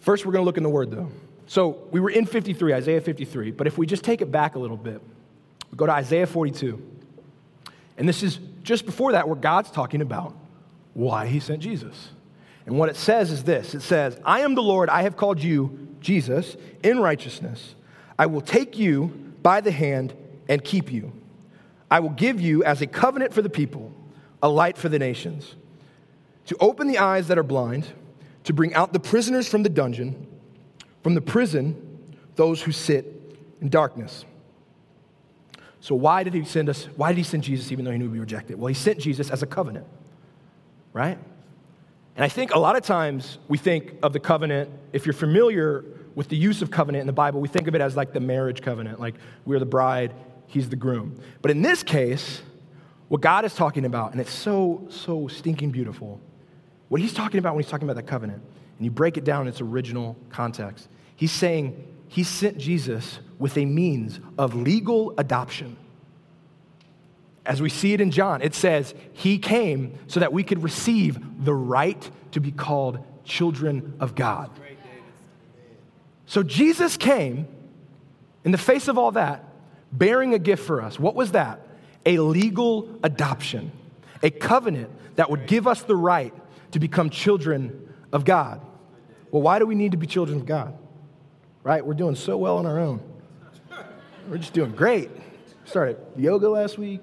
First, 0.00 0.24
we're 0.24 0.32
going 0.32 0.42
to 0.42 0.46
look 0.46 0.56
in 0.56 0.62
the 0.62 0.70
Word, 0.70 0.90
though. 0.90 1.10
So, 1.46 1.82
we 1.90 2.00
were 2.00 2.10
in 2.10 2.26
53, 2.26 2.74
Isaiah 2.74 3.00
53, 3.00 3.50
but 3.50 3.66
if 3.66 3.76
we 3.76 3.86
just 3.86 4.04
take 4.04 4.20
it 4.22 4.30
back 4.30 4.54
a 4.54 4.58
little 4.58 4.76
bit, 4.76 5.02
we 5.70 5.76
go 5.76 5.86
to 5.86 5.92
Isaiah 5.92 6.26
42. 6.26 6.80
And 7.98 8.08
this 8.08 8.22
is 8.22 8.38
just 8.62 8.86
before 8.86 9.12
that 9.12 9.26
where 9.26 9.36
God's 9.36 9.70
talking 9.70 10.00
about 10.00 10.34
why 10.94 11.26
he 11.26 11.40
sent 11.40 11.60
Jesus. 11.60 12.10
And 12.66 12.78
what 12.78 12.88
it 12.88 12.96
says 12.96 13.30
is 13.30 13.44
this 13.44 13.74
it 13.74 13.80
says, 13.80 14.18
I 14.24 14.40
am 14.40 14.54
the 14.54 14.62
Lord, 14.62 14.88
I 14.88 15.02
have 15.02 15.16
called 15.16 15.40
you, 15.40 15.88
Jesus, 16.00 16.56
in 16.82 17.00
righteousness. 17.00 17.74
I 18.18 18.26
will 18.26 18.40
take 18.40 18.78
you 18.78 19.34
by 19.42 19.60
the 19.60 19.72
hand 19.72 20.14
and 20.48 20.62
keep 20.62 20.92
you. 20.92 21.12
I 21.90 22.00
will 22.00 22.10
give 22.10 22.40
you 22.40 22.62
as 22.64 22.82
a 22.82 22.86
covenant 22.86 23.34
for 23.34 23.42
the 23.42 23.50
people, 23.50 23.92
a 24.42 24.48
light 24.48 24.78
for 24.78 24.88
the 24.88 24.98
nations, 24.98 25.56
to 26.46 26.56
open 26.60 26.86
the 26.86 26.98
eyes 26.98 27.28
that 27.28 27.38
are 27.38 27.42
blind, 27.42 27.86
to 28.44 28.52
bring 28.52 28.74
out 28.74 28.92
the 28.92 29.00
prisoners 29.00 29.48
from 29.48 29.62
the 29.62 29.68
dungeon, 29.68 30.26
from 31.02 31.14
the 31.14 31.20
prison, 31.20 32.14
those 32.36 32.62
who 32.62 32.72
sit 32.72 33.38
in 33.60 33.68
darkness. 33.68 34.24
So, 35.80 35.94
why 35.94 36.22
did 36.22 36.34
he 36.34 36.44
send 36.44 36.68
us? 36.68 36.84
Why 36.96 37.08
did 37.10 37.18
he 37.18 37.24
send 37.24 37.42
Jesus 37.42 37.72
even 37.72 37.84
though 37.84 37.90
he 37.90 37.98
knew 37.98 38.06
we'd 38.06 38.14
be 38.14 38.20
rejected? 38.20 38.58
Well, 38.58 38.68
he 38.68 38.74
sent 38.74 38.98
Jesus 38.98 39.30
as 39.30 39.42
a 39.42 39.46
covenant, 39.46 39.86
right? 40.92 41.18
And 42.16 42.24
I 42.24 42.28
think 42.28 42.54
a 42.54 42.58
lot 42.58 42.76
of 42.76 42.82
times 42.82 43.38
we 43.48 43.56
think 43.56 43.94
of 44.02 44.12
the 44.12 44.20
covenant, 44.20 44.70
if 44.92 45.06
you're 45.06 45.14
familiar 45.14 45.84
with 46.14 46.28
the 46.28 46.36
use 46.36 46.60
of 46.60 46.70
covenant 46.70 47.00
in 47.00 47.06
the 47.06 47.12
Bible, 47.12 47.40
we 47.40 47.48
think 47.48 47.66
of 47.66 47.74
it 47.74 47.80
as 47.80 47.96
like 47.96 48.12
the 48.12 48.20
marriage 48.20 48.60
covenant, 48.60 49.00
like 49.00 49.14
we're 49.46 49.58
the 49.58 49.64
bride, 49.64 50.12
he's 50.50 50.68
the 50.68 50.76
groom. 50.76 51.18
But 51.42 51.50
in 51.50 51.62
this 51.62 51.82
case, 51.82 52.42
what 53.08 53.20
God 53.20 53.44
is 53.44 53.54
talking 53.54 53.84
about, 53.84 54.12
and 54.12 54.20
it's 54.20 54.32
so, 54.32 54.86
so 54.90 55.28
stinking 55.28 55.70
beautiful, 55.70 56.20
what 56.88 57.00
he's 57.00 57.14
talking 57.14 57.38
about 57.38 57.54
when 57.54 57.62
he's 57.62 57.70
talking 57.70 57.88
about 57.88 57.96
the 57.96 58.02
covenant, 58.02 58.42
and 58.76 58.84
you 58.84 58.90
break 58.90 59.16
it 59.16 59.24
down 59.24 59.42
in 59.42 59.48
its 59.48 59.60
original 59.60 60.16
context, 60.28 60.88
he's 61.14 61.32
saying 61.32 61.86
he 62.08 62.24
sent 62.24 62.58
Jesus 62.58 63.20
with 63.38 63.56
a 63.56 63.64
means 63.64 64.18
of 64.36 64.54
legal 64.54 65.14
adoption. 65.18 65.76
As 67.46 67.62
we 67.62 67.68
see 67.68 67.92
it 67.92 68.00
in 68.00 68.10
John, 68.10 68.42
it 68.42 68.54
says 68.54 68.92
he 69.12 69.38
came 69.38 69.98
so 70.08 70.20
that 70.20 70.32
we 70.32 70.42
could 70.42 70.62
receive 70.62 71.44
the 71.44 71.54
right 71.54 72.10
to 72.32 72.40
be 72.40 72.50
called 72.50 72.98
children 73.24 73.94
of 74.00 74.14
God. 74.14 74.50
So 76.26 76.42
Jesus 76.42 76.96
came 76.96 77.46
in 78.44 78.50
the 78.52 78.58
face 78.58 78.88
of 78.88 78.98
all 78.98 79.12
that, 79.12 79.44
bearing 79.92 80.34
a 80.34 80.38
gift 80.38 80.64
for 80.64 80.82
us. 80.82 80.98
What 80.98 81.14
was 81.14 81.32
that? 81.32 81.66
A 82.06 82.18
legal 82.18 82.88
adoption, 83.02 83.72
a 84.22 84.30
covenant 84.30 84.90
that 85.16 85.30
would 85.30 85.46
give 85.46 85.66
us 85.66 85.82
the 85.82 85.96
right 85.96 86.34
to 86.72 86.78
become 86.78 87.10
children 87.10 87.92
of 88.12 88.24
God. 88.24 88.60
Well, 89.30 89.42
why 89.42 89.58
do 89.58 89.66
we 89.66 89.74
need 89.74 89.92
to 89.92 89.98
be 89.98 90.06
children 90.06 90.38
of 90.38 90.46
God? 90.46 90.76
Right? 91.62 91.84
We're 91.84 91.94
doing 91.94 92.14
so 92.14 92.36
well 92.36 92.58
on 92.58 92.66
our 92.66 92.78
own. 92.78 93.02
We're 94.28 94.38
just 94.38 94.52
doing 94.52 94.72
great. 94.72 95.10
Started 95.64 95.98
yoga 96.16 96.48
last 96.48 96.78
week. 96.78 97.00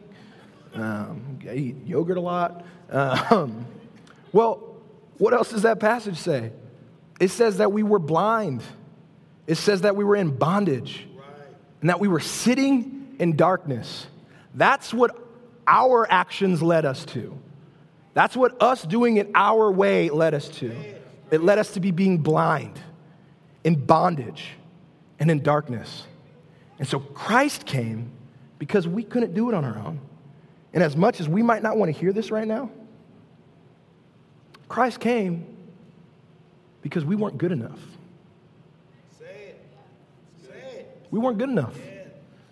Um, 0.73 1.39
I 1.50 1.54
eat 1.54 1.76
yogurt 1.86 2.17
a 2.17 2.21
lot. 2.21 2.65
Um, 2.89 3.65
well, 4.32 4.76
what 5.17 5.34
else 5.34 5.50
does 5.50 5.63
that 5.63 5.80
passage 5.80 6.17
say? 6.17 6.52
It 7.19 7.30
says 7.30 7.58
that 7.58 7.71
we 7.71 7.84
were 7.84 8.00
blind. 8.00 8.62
It 9.47 9.56
says 9.56 9.82
that 9.82 9.95
we 9.95 10.04
were 10.04 10.15
in 10.15 10.38
bondage 10.38 11.08
and 11.81 11.89
that 11.89 11.99
we 11.99 12.07
were 12.07 12.19
sitting 12.19 13.15
in 13.19 13.35
darkness. 13.35 14.07
That's 14.53 14.93
what 14.93 15.17
our 15.67 16.09
actions 16.09 16.61
led 16.61 16.85
us 16.85 17.05
to. 17.05 17.37
That's 18.13 18.35
what 18.35 18.61
us 18.61 18.83
doing 18.83 19.17
it 19.17 19.29
our 19.35 19.71
way 19.71 20.09
led 20.09 20.33
us 20.33 20.47
to. 20.59 20.75
It 21.29 21.43
led 21.43 21.59
us 21.59 21.71
to 21.73 21.79
be 21.79 21.91
being 21.91 22.17
blind, 22.19 22.79
in 23.63 23.75
bondage, 23.75 24.49
and 25.19 25.29
in 25.29 25.43
darkness. 25.43 26.05
And 26.79 26.87
so 26.87 26.99
Christ 26.99 27.65
came 27.65 28.11
because 28.59 28.87
we 28.87 29.03
couldn't 29.03 29.33
do 29.33 29.49
it 29.49 29.55
on 29.55 29.65
our 29.65 29.77
own. 29.77 29.99
And 30.73 30.83
as 30.83 30.95
much 30.95 31.19
as 31.19 31.27
we 31.27 31.41
might 31.41 31.63
not 31.63 31.77
want 31.77 31.93
to 31.93 31.99
hear 31.99 32.13
this 32.13 32.31
right 32.31 32.47
now, 32.47 32.71
Christ 34.67 34.99
came 34.99 35.45
because 36.81 37.05
we 37.05 37.15
weren't 37.15 37.37
good 37.37 37.51
enough. 37.51 37.79
We 41.11 41.19
weren't 41.19 41.37
good 41.37 41.49
enough. 41.49 41.75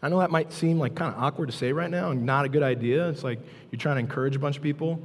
I 0.01 0.09
know 0.09 0.19
that 0.19 0.31
might 0.31 0.53
seem 0.53 0.77
like 0.77 0.95
kind 0.95 1.13
of 1.13 1.21
awkward 1.21 1.47
to 1.47 1.55
say 1.55 1.71
right 1.71 1.89
now 1.89 2.11
and 2.11 2.25
not 2.25 2.45
a 2.45 2.49
good 2.49 2.63
idea. 2.63 3.09
It's 3.09 3.23
like 3.23 3.39
you're 3.71 3.79
trying 3.79 3.95
to 3.95 4.01
encourage 4.01 4.35
a 4.35 4.39
bunch 4.39 4.57
of 4.57 4.63
people. 4.63 5.01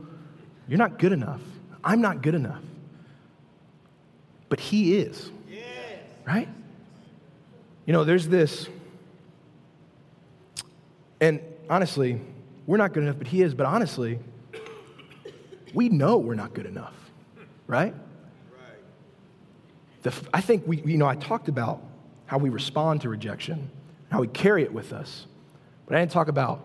You're 0.68 0.78
not 0.78 0.98
good 0.98 1.12
enough. 1.12 1.40
I'm 1.82 2.00
not 2.00 2.22
good 2.22 2.34
enough. 2.34 2.62
But 4.48 4.60
He 4.60 4.96
is. 4.96 5.30
Right? 6.26 6.48
You 7.86 7.92
know, 7.92 8.04
there's 8.04 8.28
this, 8.28 8.68
and 11.20 11.40
honestly, 11.68 12.20
we're 12.66 12.76
not 12.76 12.92
good 12.92 13.02
enough, 13.02 13.18
but 13.18 13.26
He 13.26 13.42
is. 13.42 13.54
But 13.54 13.66
honestly, 13.66 14.18
we 15.72 15.88
know 15.88 16.18
we're 16.18 16.34
not 16.34 16.52
good 16.52 16.66
enough, 16.66 16.94
right? 17.66 17.94
The, 20.02 20.14
I 20.32 20.40
think 20.40 20.66
we, 20.66 20.82
you 20.82 20.98
know, 20.98 21.06
I 21.06 21.16
talked 21.16 21.48
about 21.48 21.82
how 22.31 22.38
we 22.38 22.49
respond 22.49 23.01
to 23.01 23.09
rejection, 23.09 23.69
how 24.09 24.21
we 24.21 24.29
carry 24.29 24.62
it 24.62 24.73
with 24.73 24.93
us, 24.93 25.27
but 25.85 25.97
I 25.97 25.99
didn't 26.01 26.12
talk 26.12 26.29
about 26.29 26.64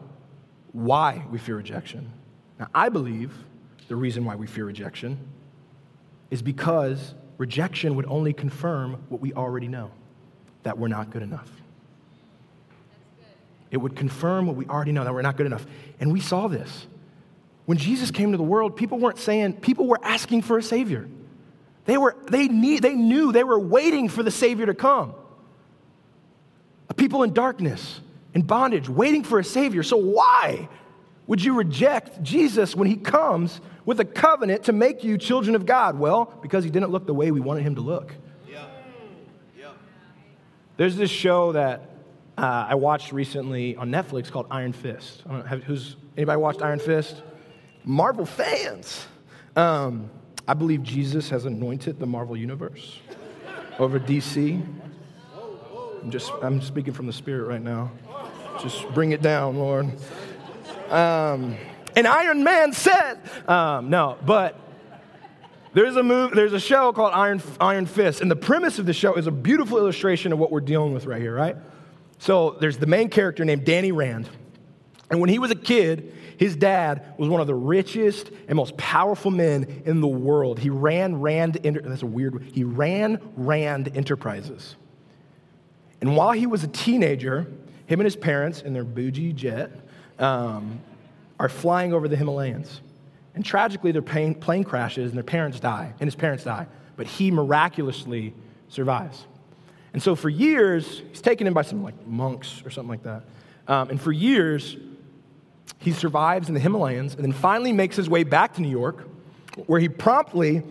why 0.74 1.26
we 1.32 1.40
fear 1.40 1.56
rejection. 1.56 2.12
Now, 2.60 2.68
I 2.76 2.90
believe 2.90 3.34
the 3.88 3.96
reason 3.96 4.26
why 4.26 4.36
we 4.36 4.46
fear 4.46 4.64
rejection 4.64 5.18
is 6.30 6.44
because 6.44 7.16
rejection 7.40 7.96
would 7.96 8.06
only 8.06 8.32
confirm 8.32 9.04
what 9.10 9.22
we 9.22 9.34
already 9.34 9.68
know 9.68 9.90
that 10.62 10.78
we're 10.78 10.88
not 10.88 11.10
good 11.10 11.24
enough. 11.24 11.50
It 13.72 13.78
would 13.78 13.96
confirm 13.96 14.46
what 14.46 14.56
we 14.56 14.68
already 14.68 14.92
know 14.92 15.04
that 15.04 15.16
we're 15.16 15.24
not 15.24 15.36
good 15.36 15.48
enough. 15.48 15.66
And 16.00 16.14
we 16.14 16.20
saw 16.20 16.48
this. 16.48 16.86
When 17.66 17.80
Jesus 17.80 18.12
came 18.12 18.34
to 18.34 18.38
the 18.38 18.44
world, 18.44 18.76
people 18.76 19.00
weren't 19.00 19.18
saying, 19.18 19.54
people 19.54 19.88
were 19.88 20.00
asking 20.04 20.44
for 20.44 20.60
a 20.60 20.64
Savior. 20.64 21.10
They, 21.86 21.98
were, 21.98 22.16
they, 22.30 22.50
need, 22.50 22.84
they 22.84 22.94
knew 22.94 23.32
they 23.32 23.44
were 23.44 23.58
waiting 23.58 24.10
for 24.10 24.22
the 24.22 24.30
Savior 24.30 24.68
to 24.68 24.76
come. 24.76 25.16
People 26.96 27.24
in 27.24 27.34
darkness, 27.34 28.02
in 28.34 28.42
bondage, 28.42 28.88
waiting 28.90 29.24
for 29.24 29.40
a 29.40 29.44
Savior. 29.44 29.84
So, 29.84 29.98
why 29.98 30.70
would 31.28 31.44
you 31.44 31.56
reject 31.56 32.22
Jesus 32.24 32.76
when 32.76 32.88
He 32.88 32.96
comes 32.96 33.60
with 33.86 34.00
a 34.00 34.06
covenant 34.06 34.64
to 34.64 34.74
make 34.74 35.04
you 35.04 35.18
children 35.18 35.56
of 35.56 35.66
God? 35.66 36.00
Well, 36.00 36.34
because 36.42 36.64
He 36.64 36.70
didn't 36.70 36.92
look 36.92 37.06
the 37.06 37.14
way 37.14 37.32
we 37.32 37.40
wanted 37.40 37.64
Him 37.64 37.76
to 37.76 37.82
look. 37.82 38.14
Yeah. 38.50 38.66
Yeah. 39.58 39.72
There's 40.78 40.96
this 40.96 41.12
show 41.12 41.52
that 41.54 41.90
uh, 42.38 42.68
I 42.70 42.76
watched 42.76 43.12
recently 43.12 43.76
on 43.76 43.90
Netflix 43.90 44.32
called 44.32 44.48
Iron 44.52 44.74
Fist. 44.74 45.24
Have, 45.48 45.64
who's, 45.64 45.96
anybody 46.18 46.38
watched 46.38 46.62
Iron 46.62 46.80
Fist? 46.80 47.22
Marvel 47.84 48.26
fans. 48.26 49.06
Um, 49.56 50.10
I 50.48 50.54
believe 50.54 50.84
Jesus 50.84 51.30
has 51.30 51.46
anointed 51.46 52.00
the 52.00 52.06
Marvel 52.06 52.36
universe 52.36 53.00
over 53.80 54.00
DC. 54.00 54.64
I'm 56.06 56.12
just 56.12 56.32
I'm 56.44 56.62
speaking 56.62 56.94
from 56.94 57.08
the 57.08 57.14
Spirit 57.14 57.48
right 57.48 57.62
now. 57.62 57.90
Just 58.62 58.88
bring 58.94 59.12
it 59.12 59.24
down, 59.24 59.58
Lord. 59.58 59.88
Um, 60.92 61.58
and 61.96 62.06
Iron 62.06 62.44
Man 62.44 62.74
said, 62.74 63.18
um, 63.48 63.90
no, 63.90 64.16
but 64.24 64.56
there's 65.74 65.96
a 65.96 66.04
move, 66.04 66.36
there's 66.36 66.54
a 66.54 66.60
show 66.60 66.94
called 66.94 67.14
Iron, 67.16 67.42
Iron 67.60 67.88
Fist, 67.88 68.22
and 68.22 68.30
the 68.30 68.36
premise 68.36 68.78
of 68.78 68.86
the 68.86 68.94
show 68.94 69.16
is 69.16 69.26
a 69.26 69.32
beautiful 69.32 69.80
illustration 69.80 70.32
of 70.32 70.38
what 70.38 70.52
we're 70.52 70.60
dealing 70.60 70.94
with 70.94 71.08
right 71.08 71.20
here, 71.20 71.34
right? 71.34 71.56
So 72.20 72.52
there's 72.60 72.78
the 72.78 72.86
main 72.86 73.10
character 73.10 73.44
named 73.44 73.66
Danny 73.66 73.92
Rand, 73.92 74.30
and 75.10 75.20
when 75.20 75.32
he 75.32 75.40
was 75.40 75.50
a 75.50 75.56
kid, 75.56 76.14
his 76.38 76.56
dad 76.56 77.16
was 77.18 77.30
one 77.30 77.42
of 77.42 77.48
the 77.48 77.56
richest 77.56 78.30
and 78.48 78.56
most 78.56 78.78
powerful 78.78 79.32
men 79.32 79.82
in 79.86 80.02
the 80.02 80.08
world. 80.08 80.60
He 80.60 80.70
ran 80.70 81.20
Rand, 81.20 81.56
that's 81.64 82.04
a 82.04 82.06
weird, 82.06 82.44
he 82.54 82.64
ran 82.64 83.20
Rand 83.36 83.98
Enterprises. 83.98 84.76
And 86.02 86.16
while 86.16 86.32
he 86.32 86.46
was 86.46 86.64
a 86.64 86.68
teenager, 86.68 87.48
him 87.88 88.00
and 88.00 88.06
his 88.06 88.16
parents 88.16 88.62
in 88.62 88.74
their 88.74 88.84
bougie 88.84 89.34
jet 89.34 89.72
um, 90.20 90.80
are 91.40 91.50
flying 91.50 91.94
over 91.94 92.08
the 92.08 92.16
Himalayas. 92.16 92.82
And 93.34 93.44
tragically, 93.44 93.92
their 93.92 94.02
plane, 94.02 94.34
plane 94.34 94.64
crashes 94.64 95.12
and 95.12 95.18
their 95.18 95.24
parents 95.24 95.60
die, 95.60 95.94
and 96.00 96.08
his 96.08 96.16
parents 96.16 96.44
die. 96.44 96.68
But 96.96 97.08
he 97.08 97.32
miraculously 97.32 98.34
survives. 98.70 99.26
And 99.94 100.02
so 100.02 100.16
for 100.16 100.30
years, 100.30 101.02
he's 101.10 101.22
taken 101.22 101.48
in 101.48 101.54
by 101.54 101.62
some 101.62 101.84
like 101.84 102.08
monks 102.08 102.62
or 102.66 102.70
something 102.70 102.90
like 102.90 103.04
that. 103.04 103.24
Um, 103.68 103.90
and 103.90 104.00
for 104.00 104.12
years, 104.12 104.78
he 105.80 105.92
survives 105.92 106.48
in 106.48 106.54
the 106.54 106.60
Himalayas 106.60 107.16
and 107.16 107.24
then 107.24 107.32
finally 107.32 107.72
makes 107.72 107.96
his 107.96 108.10
way 108.10 108.24
back 108.24 108.54
to 108.56 108.62
New 108.62 108.70
York, 108.70 109.08
where 109.68 109.80
he 109.80 109.90
promptly 109.90 110.64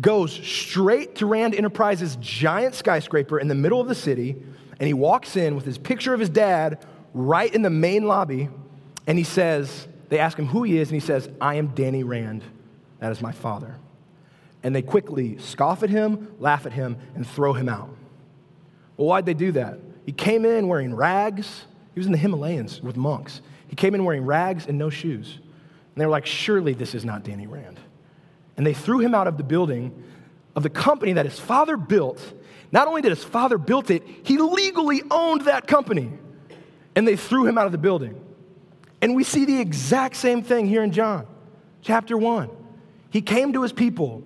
goes 0.00 0.32
straight 0.32 1.16
to 1.16 1.26
Rand 1.26 1.54
Enterprises' 1.54 2.16
giant 2.20 2.74
skyscraper 2.74 3.38
in 3.38 3.48
the 3.48 3.54
middle 3.54 3.80
of 3.80 3.88
the 3.88 3.94
city, 3.94 4.36
and 4.80 4.86
he 4.86 4.94
walks 4.94 5.36
in 5.36 5.54
with 5.54 5.64
his 5.64 5.78
picture 5.78 6.12
of 6.12 6.20
his 6.20 6.28
dad 6.28 6.84
right 7.12 7.52
in 7.54 7.62
the 7.62 7.70
main 7.70 8.06
lobby, 8.06 8.48
and 9.06 9.16
he 9.18 9.24
says, 9.24 9.86
they 10.08 10.18
ask 10.18 10.38
him 10.38 10.46
who 10.46 10.62
he 10.62 10.78
is, 10.78 10.88
and 10.88 11.00
he 11.00 11.06
says, 11.06 11.28
I 11.40 11.54
am 11.54 11.68
Danny 11.68 12.02
Rand. 12.02 12.42
That 12.98 13.12
is 13.12 13.20
my 13.20 13.32
father. 13.32 13.76
And 14.62 14.74
they 14.74 14.82
quickly 14.82 15.38
scoff 15.38 15.82
at 15.82 15.90
him, 15.90 16.34
laugh 16.38 16.66
at 16.66 16.72
him, 16.72 16.96
and 17.14 17.26
throw 17.26 17.52
him 17.52 17.68
out. 17.68 17.90
Well, 18.96 19.08
why'd 19.08 19.26
they 19.26 19.34
do 19.34 19.52
that? 19.52 19.78
He 20.06 20.12
came 20.12 20.44
in 20.44 20.68
wearing 20.68 20.94
rags. 20.94 21.64
He 21.94 22.00
was 22.00 22.06
in 22.06 22.12
the 22.12 22.18
Himalayas 22.18 22.82
with 22.82 22.96
monks. 22.96 23.42
He 23.68 23.76
came 23.76 23.94
in 23.94 24.04
wearing 24.04 24.24
rags 24.24 24.66
and 24.66 24.78
no 24.78 24.90
shoes. 24.90 25.38
And 25.38 26.00
they 26.00 26.06
were 26.06 26.12
like, 26.12 26.26
surely 26.26 26.74
this 26.74 26.94
is 26.94 27.04
not 27.04 27.24
Danny 27.24 27.46
Rand. 27.46 27.78
And 28.56 28.66
they 28.66 28.74
threw 28.74 29.00
him 29.00 29.14
out 29.14 29.26
of 29.26 29.36
the 29.36 29.44
building 29.44 30.04
of 30.54 30.62
the 30.62 30.70
company 30.70 31.14
that 31.14 31.26
his 31.26 31.38
father 31.38 31.76
built. 31.76 32.20
Not 32.70 32.88
only 32.88 33.02
did 33.02 33.10
his 33.10 33.24
father 33.24 33.58
build 33.58 33.90
it, 33.90 34.02
he 34.22 34.38
legally 34.38 35.02
owned 35.10 35.42
that 35.42 35.66
company. 35.66 36.12
And 36.94 37.06
they 37.06 37.16
threw 37.16 37.46
him 37.46 37.58
out 37.58 37.66
of 37.66 37.72
the 37.72 37.78
building. 37.78 38.20
And 39.02 39.14
we 39.14 39.24
see 39.24 39.44
the 39.44 39.60
exact 39.60 40.16
same 40.16 40.42
thing 40.42 40.66
here 40.66 40.82
in 40.82 40.92
John 40.92 41.26
chapter 41.82 42.16
1. 42.16 42.50
He 43.10 43.22
came 43.22 43.52
to 43.52 43.62
his 43.62 43.72
people. 43.72 44.24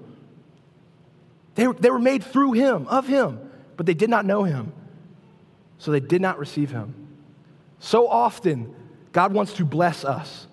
They 1.57 1.67
were, 1.67 1.75
they 1.75 1.91
were 1.91 1.99
made 1.99 2.25
through 2.25 2.53
him, 2.53 2.87
of 2.87 3.07
him, 3.07 3.41
but 3.77 3.85
they 3.85 3.95
did 3.95 4.09
not 4.09 4.25
know 4.25 4.45
him. 4.45 4.73
So 5.79 5.91
they 5.91 6.01
did 6.01 6.23
not 6.23 6.39
receive 6.39 6.71
him. 6.71 6.95
So 7.81 8.09
often, 8.09 8.75
God 9.13 9.33
wants 9.33 9.55
to 9.55 9.65
bless 9.65 10.05
us 10.05 10.47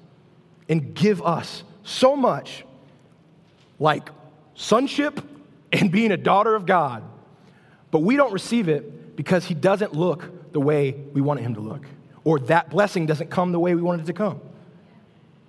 and 0.68 0.94
give 0.94 1.22
us 1.22 1.64
so 1.84 2.16
much 2.16 2.66
like 3.80 4.10
sonship 4.56 5.20
and 5.72 5.92
being 5.92 6.12
a 6.12 6.18
daughter 6.18 6.56
of 6.56 6.66
God. 6.66 7.04
But 7.92 8.00
we 8.00 8.16
don't 8.16 8.34
receive 8.34 8.70
it 8.70 9.16
because 9.16 9.46
He 9.46 9.54
doesn't 9.54 9.94
look 9.94 10.52
the 10.52 10.60
way 10.60 10.92
we 11.14 11.22
want 11.22 11.40
Him 11.40 11.56
to 11.56 11.62
look, 11.62 11.86
or 12.24 12.40
that 12.40 12.70
blessing 12.70 13.06
doesn't 13.06 13.30
come 13.30 13.52
the 13.52 13.60
way 13.60 13.76
we 13.76 13.82
want 13.82 14.02
it 14.02 14.06
to 14.06 14.14
come. 14.14 14.40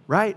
Right? 0.07 0.37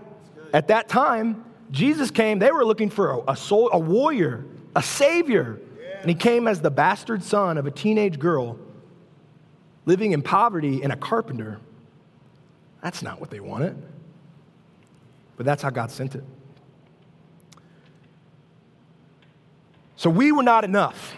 At 0.52 0.68
that 0.68 0.88
time, 0.88 1.44
Jesus 1.70 2.10
came, 2.10 2.38
they 2.38 2.50
were 2.50 2.64
looking 2.64 2.90
for 2.90 3.22
a, 3.28 3.36
soul, 3.36 3.70
a 3.72 3.78
warrior, 3.78 4.44
a 4.74 4.82
savior. 4.82 5.60
And 6.00 6.08
he 6.08 6.14
came 6.14 6.48
as 6.48 6.60
the 6.60 6.70
bastard 6.70 7.22
son 7.22 7.58
of 7.58 7.66
a 7.66 7.70
teenage 7.70 8.18
girl 8.18 8.58
living 9.86 10.12
in 10.12 10.22
poverty 10.22 10.82
and 10.82 10.92
a 10.92 10.96
carpenter. 10.96 11.60
That's 12.82 13.02
not 13.02 13.20
what 13.20 13.30
they 13.30 13.40
wanted. 13.40 13.80
But 15.36 15.46
that's 15.46 15.62
how 15.62 15.70
God 15.70 15.90
sent 15.90 16.14
it. 16.14 16.24
So 20.00 20.08
we 20.08 20.32
were 20.32 20.42
not 20.42 20.64
enough. 20.64 21.14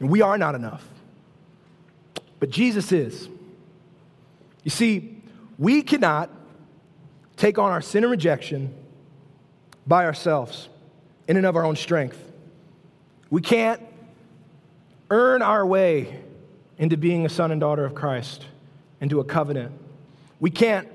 And 0.00 0.10
we 0.10 0.20
are 0.20 0.36
not 0.36 0.54
enough. 0.54 0.86
But 2.38 2.50
Jesus 2.50 2.92
is. 2.92 3.26
You 4.64 4.70
see, 4.70 5.16
we 5.58 5.80
cannot 5.80 6.28
take 7.38 7.58
on 7.58 7.72
our 7.72 7.80
sin 7.80 8.04
and 8.04 8.10
rejection 8.10 8.74
by 9.86 10.04
ourselves 10.04 10.68
in 11.26 11.38
and 11.38 11.46
of 11.46 11.56
our 11.56 11.64
own 11.64 11.74
strength. 11.74 12.22
We 13.30 13.40
can't 13.40 13.80
earn 15.10 15.40
our 15.40 15.64
way 15.64 16.20
into 16.76 16.98
being 16.98 17.24
a 17.24 17.30
son 17.30 17.50
and 17.50 17.62
daughter 17.62 17.86
of 17.86 17.94
Christ, 17.94 18.44
into 19.00 19.20
a 19.20 19.24
covenant. 19.24 19.72
We 20.38 20.50
can't 20.50 20.86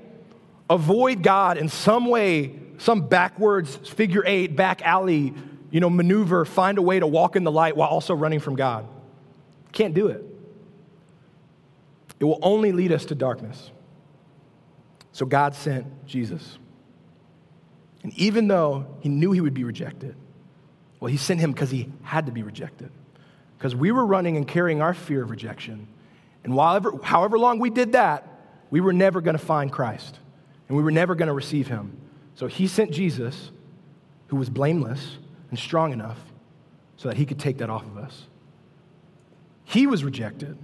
avoid 0.70 1.24
God 1.24 1.58
in 1.58 1.68
some 1.68 2.06
way, 2.06 2.54
some 2.78 3.08
backwards 3.08 3.74
figure 3.74 4.22
eight, 4.24 4.54
back 4.54 4.82
alley, 4.82 5.34
you 5.70 5.80
know, 5.80 5.90
maneuver, 5.90 6.44
find 6.44 6.78
a 6.78 6.82
way 6.82 6.98
to 6.98 7.06
walk 7.06 7.36
in 7.36 7.44
the 7.44 7.52
light 7.52 7.76
while 7.76 7.88
also 7.88 8.14
running 8.14 8.40
from 8.40 8.56
God. 8.56 8.88
Can't 9.72 9.94
do 9.94 10.08
it. 10.08 10.24
It 12.20 12.24
will 12.24 12.38
only 12.42 12.72
lead 12.72 12.90
us 12.92 13.04
to 13.06 13.14
darkness. 13.14 13.70
So 15.12 15.26
God 15.26 15.54
sent 15.54 16.06
Jesus. 16.06 16.58
And 18.02 18.12
even 18.14 18.48
though 18.48 18.86
he 19.00 19.08
knew 19.08 19.32
he 19.32 19.40
would 19.40 19.54
be 19.54 19.64
rejected, 19.64 20.16
well, 21.00 21.10
he 21.10 21.16
sent 21.16 21.40
him 21.40 21.52
because 21.52 21.70
he 21.70 21.92
had 22.02 22.26
to 22.26 22.32
be 22.32 22.42
rejected. 22.42 22.90
Because 23.56 23.74
we 23.74 23.92
were 23.92 24.06
running 24.06 24.36
and 24.36 24.46
carrying 24.46 24.80
our 24.80 24.94
fear 24.94 25.22
of 25.22 25.30
rejection. 25.30 25.88
And 26.44 26.54
however, 26.54 26.92
however 27.02 27.38
long 27.38 27.58
we 27.58 27.70
did 27.70 27.92
that, 27.92 28.26
we 28.70 28.80
were 28.80 28.92
never 28.92 29.20
going 29.20 29.36
to 29.36 29.44
find 29.44 29.70
Christ. 29.72 30.18
And 30.68 30.76
we 30.76 30.82
were 30.82 30.90
never 30.90 31.14
going 31.14 31.28
to 31.28 31.34
receive 31.34 31.68
him. 31.68 31.96
So 32.34 32.46
he 32.46 32.66
sent 32.66 32.90
Jesus, 32.90 33.50
who 34.28 34.36
was 34.36 34.48
blameless 34.48 35.18
and 35.50 35.58
strong 35.58 35.92
enough 35.92 36.18
so 36.96 37.08
that 37.08 37.16
he 37.16 37.24
could 37.24 37.38
take 37.38 37.58
that 37.58 37.70
off 37.70 37.84
of 37.84 37.96
us. 37.96 38.26
He 39.64 39.86
was 39.86 40.04
rejected 40.04 40.56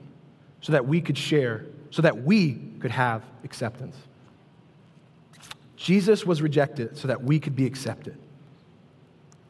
so 0.60 0.72
that 0.72 0.86
we 0.86 1.00
could 1.00 1.18
share, 1.18 1.66
so 1.90 2.02
that 2.02 2.22
we 2.22 2.54
could 2.80 2.90
have 2.90 3.22
acceptance. 3.44 3.96
Jesus 5.76 6.24
was 6.24 6.40
rejected 6.40 6.96
so 6.96 7.08
that 7.08 7.22
we 7.22 7.38
could 7.38 7.54
be 7.54 7.66
accepted. 7.66 8.16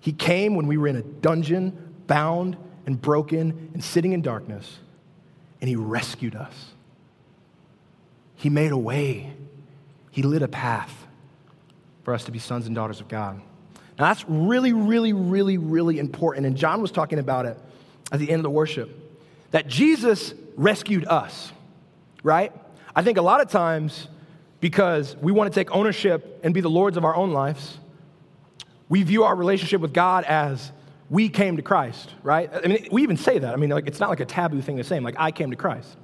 He 0.01 0.13
came 0.13 0.55
when 0.55 0.67
we 0.67 0.77
were 0.77 0.89
in 0.89 0.97
a 0.97 1.03
dungeon, 1.03 1.95
bound 2.07 2.57
and 2.87 3.01
broken 3.01 3.71
and 3.73 3.83
sitting 3.83 4.13
in 4.13 4.21
darkness, 4.21 4.79
and 5.61 5.69
He 5.69 5.77
rescued 5.77 6.35
us. 6.35 6.73
He 8.35 8.51
made 8.51 8.73
a 8.73 8.77
way, 8.77 9.33
He 10.11 10.23
lit 10.23 10.43
a 10.43 10.49
path 10.49 11.07
for 12.03 12.13
us 12.13 12.25
to 12.25 12.33
be 12.33 12.39
sons 12.39 12.67
and 12.67 12.75
daughters 12.75 13.01
of 13.01 13.09
God. 13.09 13.41
Now, 13.99 14.07
that's 14.07 14.25
really, 14.29 14.73
really, 14.73 15.13
really, 15.13 15.59
really 15.59 15.99
important. 15.99 16.47
And 16.47 16.57
John 16.57 16.83
was 16.83 16.91
talking 16.91 17.19
about 17.19 17.47
it 17.47 17.57
at 18.11 18.19
the 18.19 18.29
end 18.29 18.41
of 18.41 18.43
the 18.43 18.51
worship 18.51 18.91
that 19.53 19.69
Jesus 19.69 20.35
rescued 20.57 21.07
us, 21.07 21.53
right? 22.23 22.53
I 22.95 23.03
think 23.03 23.19
a 23.19 23.23
lot 23.23 23.41
of 23.41 23.49
times, 23.49 24.09
because 24.61 25.17
we 25.17 25.31
want 25.31 25.53
to 25.53 25.55
take 25.59 25.71
ownership 25.71 26.41
and 26.43 26.53
be 26.53 26.61
the 26.61 26.71
lords 26.71 26.97
of 26.97 27.05
our 27.05 27.15
own 27.15 27.33
lives, 27.33 27.79
we 28.89 29.03
view 29.03 29.25
our 29.25 29.35
relationship 29.35 29.81
with 29.81 29.93
God 29.93 30.25
as 30.25 30.73
we 31.09 31.29
came 31.29 31.57
to 31.57 31.63
Christ, 31.63 32.11
right? 32.23 32.51
I 32.53 32.67
mean, 32.67 32.89
we 32.91 33.03
even 33.03 33.17
say 33.17 33.39
that. 33.39 33.53
I 33.53 33.57
mean, 33.57 33.71
like, 33.71 33.87
it's 33.87 34.01
not 34.01 34.09
like 34.09 34.21
a 34.21 34.25
taboo 34.25 34.61
thing 34.61 34.79
to 34.79 34.85
say, 34.85 34.99
like, 34.99 35.17
I 35.19 35.31
came 35.31 35.51
to 35.51 35.57
Christ. 35.57 35.97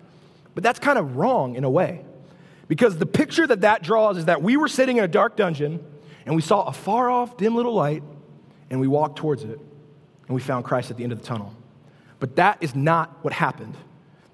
But 0.54 0.62
that's 0.62 0.78
kind 0.78 0.98
of 0.98 1.16
wrong 1.16 1.56
in 1.56 1.64
a 1.64 1.70
way. 1.70 2.04
Because 2.68 2.98
the 2.98 3.06
picture 3.06 3.46
that 3.46 3.62
that 3.62 3.82
draws 3.82 4.16
is 4.16 4.26
that 4.26 4.42
we 4.42 4.56
were 4.56 4.68
sitting 4.68 4.98
in 4.98 5.04
a 5.04 5.08
dark 5.08 5.36
dungeon 5.36 5.84
and 6.26 6.34
we 6.34 6.42
saw 6.42 6.64
a 6.64 6.72
far 6.72 7.10
off, 7.10 7.36
dim 7.36 7.54
little 7.54 7.74
light 7.74 8.02
and 8.70 8.80
we 8.80 8.86
walked 8.86 9.16
towards 9.18 9.42
it 9.42 9.58
and 9.58 10.34
we 10.34 10.40
found 10.40 10.64
Christ 10.64 10.90
at 10.90 10.96
the 10.96 11.02
end 11.02 11.12
of 11.12 11.20
the 11.20 11.26
tunnel. 11.26 11.54
But 12.18 12.36
that 12.36 12.58
is 12.60 12.74
not 12.74 13.18
what 13.22 13.32
happened. 13.32 13.74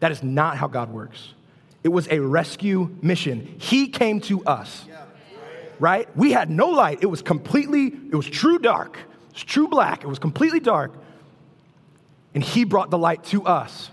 That 0.01 0.13
is 0.13 0.23
not 0.23 0.57
how 0.57 0.67
God 0.67 0.93
works. 0.93 1.35
It 1.83 1.89
was 1.89 2.09
a 2.11 2.19
rescue 2.19 2.95
mission. 3.01 3.57
He 3.59 3.89
came 3.89 4.21
to 4.23 4.45
us, 4.45 4.85
right? 5.79 6.15
We 6.17 6.33
had 6.33 6.51
no 6.51 6.69
light. 6.69 6.99
It 7.01 7.07
was 7.07 7.23
completely, 7.23 7.87
it 7.87 8.15
was 8.15 8.27
true 8.27 8.59
dark. 8.59 8.99
It 8.99 9.35
was 9.35 9.45
true 9.45 9.69
black. 9.69 10.03
It 10.03 10.09
was 10.09 10.19
completely 10.19 10.61
dark. 10.61 10.93
And 12.35 12.43
He 12.43 12.65
brought 12.65 12.91
the 12.91 12.99
light 12.99 13.25
to 13.27 13.47
us. 13.47 13.91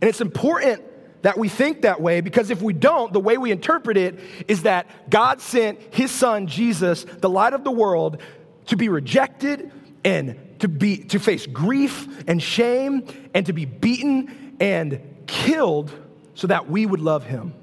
And 0.00 0.08
it's 0.08 0.20
important 0.20 0.82
that 1.22 1.38
we 1.38 1.48
think 1.48 1.82
that 1.82 2.00
way 2.00 2.20
because 2.20 2.50
if 2.50 2.62
we 2.62 2.72
don't, 2.72 3.12
the 3.12 3.20
way 3.20 3.36
we 3.36 3.50
interpret 3.50 3.96
it 3.96 4.18
is 4.48 4.62
that 4.62 5.10
God 5.10 5.40
sent 5.40 5.78
His 5.94 6.10
Son, 6.10 6.46
Jesus, 6.46 7.04
the 7.04 7.28
light 7.28 7.52
of 7.52 7.64
the 7.64 7.70
world, 7.70 8.20
to 8.66 8.76
be 8.76 8.88
rejected 8.88 9.70
and 10.04 10.58
to, 10.60 10.68
be, 10.68 10.98
to 10.98 11.18
face 11.18 11.46
grief 11.46 12.24
and 12.28 12.42
shame 12.42 13.06
and 13.34 13.46
to 13.46 13.52
be 13.52 13.64
beaten 13.64 14.56
and 14.60 15.00
killed 15.26 15.92
so 16.34 16.46
that 16.46 16.70
we 16.70 16.86
would 16.86 17.00
love 17.00 17.24
him. 17.24 17.54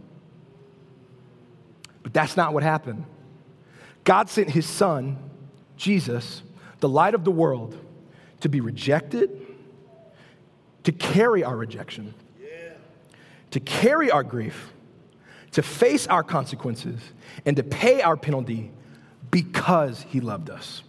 But 2.04 2.14
that's 2.14 2.38
not 2.38 2.54
what 2.54 2.64
happened. 2.64 3.06
God 4.04 4.30
sent 4.30 4.50
his 4.50 4.66
son, 4.66 5.18
Jesus, 5.76 6.42
the 6.80 6.90
light 6.90 7.14
of 7.14 7.24
the 7.24 7.32
world, 7.32 7.78
to 8.42 8.50
be 8.50 8.62
rejected, 8.62 9.46
to 10.84 10.92
carry 10.92 11.44
our 11.44 11.56
rejection, 11.56 12.14
to 13.58 13.62
carry 13.62 14.12
our 14.12 14.24
grief, 14.24 14.72
to 15.50 15.64
face 15.64 16.06
our 16.06 16.22
consequences, 16.22 17.02
and 17.44 17.58
to 17.58 17.64
pay 17.64 18.04
our 18.04 18.16
penalty 18.16 18.72
because 19.32 20.06
he 20.10 20.20
loved 20.20 20.52
us. 20.52 20.84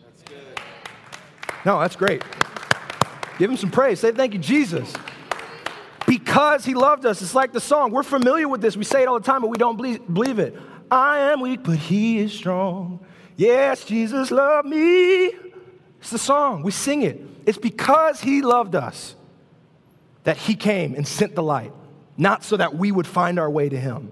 No, 1.65 1.81
that's 1.81 1.97
great. 1.97 2.23
Give 3.39 3.51
him 3.51 3.57
some 3.57 3.71
praise. 3.71 4.01
Say 4.01 4.13
thank 4.13 4.35
you, 4.35 4.39
Jesus. 4.39 4.93
Because 6.07 6.63
he 6.63 6.75
loved 6.75 7.07
us. 7.07 7.23
It's 7.23 7.35
like 7.35 7.55
the 7.55 7.61
song. 7.61 7.91
We're 7.91 8.03
familiar 8.03 8.49
with 8.49 8.61
this. 8.61 8.77
We 8.77 8.85
say 8.85 9.01
it 9.01 9.09
all 9.09 9.19
the 9.19 9.25
time, 9.25 9.41
but 9.41 9.49
we 9.49 9.57
don't 9.57 9.79
believe 9.79 10.39
it. 10.39 10.55
I 10.91 11.21
am 11.21 11.41
weak, 11.41 11.63
but 11.65 11.77
he 11.77 12.19
is 12.19 12.35
strong. 12.35 13.01
Yes, 13.37 13.83
Jesus 13.87 14.31
loved 14.31 14.69
me. 14.69 15.33
It's 16.01 16.11
the 16.11 16.19
song. 16.19 16.63
We 16.63 16.73
sing 16.73 17.01
it. 17.01 17.19
It's 17.47 17.57
because 17.57 18.21
he 18.21 18.43
loved 18.43 18.75
us 18.75 19.15
that 20.25 20.37
he 20.37 20.55
came 20.55 20.95
and 20.95 21.09
sent 21.09 21.35
the 21.35 21.43
light, 21.43 21.73
not 22.19 22.45
so 22.45 22.57
that 22.57 22.75
we 22.75 22.93
would 22.93 23.07
find 23.07 23.39
our 23.39 23.49
way 23.49 23.69
to 23.69 23.79
him. 23.79 24.11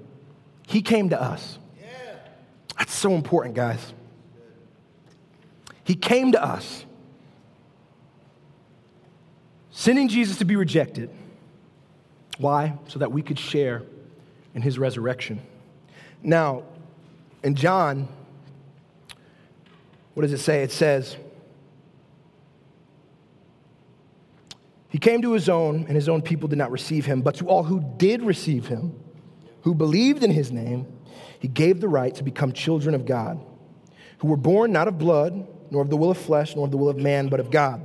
He 0.67 0.81
came 0.81 1.11
to 1.11 1.21
us. 1.21 1.59
That's 2.79 2.95
so 2.95 3.13
important, 3.13 3.55
guys. 3.55 3.93
He 5.85 5.95
came 5.95 6.33
to 6.33 6.43
us 6.43 6.85
sending 9.71 10.09
Jesus 10.09 10.39
to 10.39 10.45
be 10.45 10.57
rejected. 10.57 11.11
Why? 12.39 12.79
So 12.89 12.99
that 12.99 13.13
we 13.13 13.23
could 13.23 13.39
share 13.39 13.83
in 14.55 14.63
his 14.63 14.79
resurrection. 14.79 15.41
Now, 16.23 16.63
in 17.43 17.55
John, 17.55 18.09
what 20.15 20.23
does 20.23 20.33
it 20.33 20.39
say? 20.39 20.63
It 20.63 20.73
says, 20.73 21.17
He 24.97 24.99
came 24.99 25.21
to 25.21 25.35
his 25.35 25.51
own, 25.51 25.85
and 25.89 25.95
his 25.95 26.09
own 26.09 26.23
people 26.23 26.49
did 26.49 26.57
not 26.57 26.71
receive 26.71 27.05
him. 27.05 27.21
But 27.21 27.35
to 27.35 27.49
all 27.49 27.63
who 27.63 27.85
did 27.99 28.23
receive 28.23 28.67
him, 28.67 28.99
who 29.61 29.75
believed 29.75 30.25
in 30.25 30.31
his 30.31 30.51
name, 30.51 30.87
he 31.39 31.49
gave 31.49 31.83
the 31.83 31.87
right 31.87 32.15
to 32.15 32.25
become 32.25 32.51
children 32.51 32.95
of 32.95 33.05
God, 33.05 33.39
who 34.21 34.29
were 34.29 34.39
born 34.39 34.73
not 34.73 34.89
of 34.89 34.97
blood, 34.97 35.47
nor 35.71 35.83
of 35.83 35.91
the 35.91 35.99
will 35.99 36.11
of 36.11 36.17
flesh, 36.17 36.57
nor 36.57 36.65
of 36.65 36.71
the 36.71 36.79
will 36.79 36.89
of 36.89 36.97
man, 36.97 37.29
but 37.29 37.41
of 37.41 37.51
God. 37.51 37.85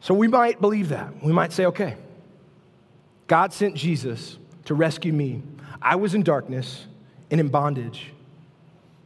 So 0.00 0.14
we 0.14 0.28
might 0.28 0.62
believe 0.62 0.88
that. 0.88 1.22
We 1.22 1.34
might 1.34 1.52
say, 1.52 1.66
okay, 1.66 1.98
God 3.26 3.52
sent 3.52 3.74
Jesus 3.74 4.38
to 4.64 4.72
rescue 4.72 5.12
me. 5.12 5.42
I 5.82 5.96
was 5.96 6.14
in 6.14 6.22
darkness 6.22 6.86
and 7.30 7.38
in 7.38 7.48
bondage, 7.48 8.14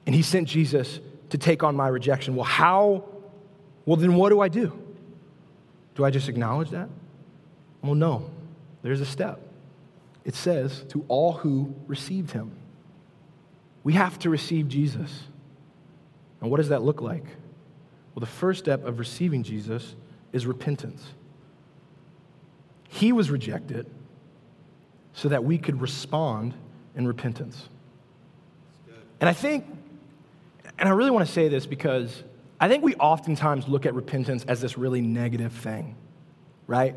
and 0.06 0.14
He 0.14 0.22
sent 0.22 0.46
Jesus 0.46 1.00
to 1.30 1.36
take 1.36 1.64
on 1.64 1.74
my 1.74 1.88
rejection. 1.88 2.36
Well, 2.36 2.44
how? 2.44 3.17
Well, 3.88 3.96
then 3.96 4.16
what 4.16 4.29
do 4.29 4.42
I 4.42 4.48
do? 4.48 4.79
Do 5.94 6.05
I 6.05 6.11
just 6.11 6.29
acknowledge 6.29 6.68
that? 6.72 6.90
Well, 7.81 7.94
no. 7.94 8.29
There's 8.83 9.01
a 9.01 9.07
step. 9.07 9.40
It 10.27 10.35
says, 10.35 10.85
to 10.90 11.07
all 11.09 11.33
who 11.33 11.74
received 11.87 12.33
Him. 12.33 12.53
We 13.85 13.94
have 13.94 14.18
to 14.18 14.29
receive 14.29 14.68
Jesus. 14.68 15.22
And 16.42 16.51
what 16.51 16.59
does 16.59 16.68
that 16.68 16.83
look 16.83 17.01
like? 17.01 17.24
Well, 18.14 18.20
the 18.20 18.27
first 18.27 18.59
step 18.59 18.85
of 18.85 18.98
receiving 18.98 19.42
Jesus 19.42 19.94
is 20.35 20.44
repentance. 20.44 21.03
He 22.90 23.12
was 23.12 23.31
rejected 23.31 23.87
so 25.14 25.31
that 25.31 25.44
we 25.44 25.57
could 25.57 25.81
respond 25.81 26.53
in 26.94 27.07
repentance. 27.07 27.70
And 29.18 29.31
I 29.31 29.33
think, 29.33 29.64
and 30.79 30.90
I 30.90 30.92
really 30.92 31.11
want 31.11 31.27
to 31.27 31.33
say 31.33 31.48
this 31.48 31.64
because 31.64 32.22
I 32.60 32.68
think 32.68 32.82
we 32.82 32.94
oftentimes 32.96 33.68
look 33.68 33.86
at 33.86 33.94
repentance 33.94 34.44
as 34.48 34.60
this 34.60 34.76
really 34.76 35.00
negative 35.00 35.52
thing, 35.52 35.94
right? 36.66 36.96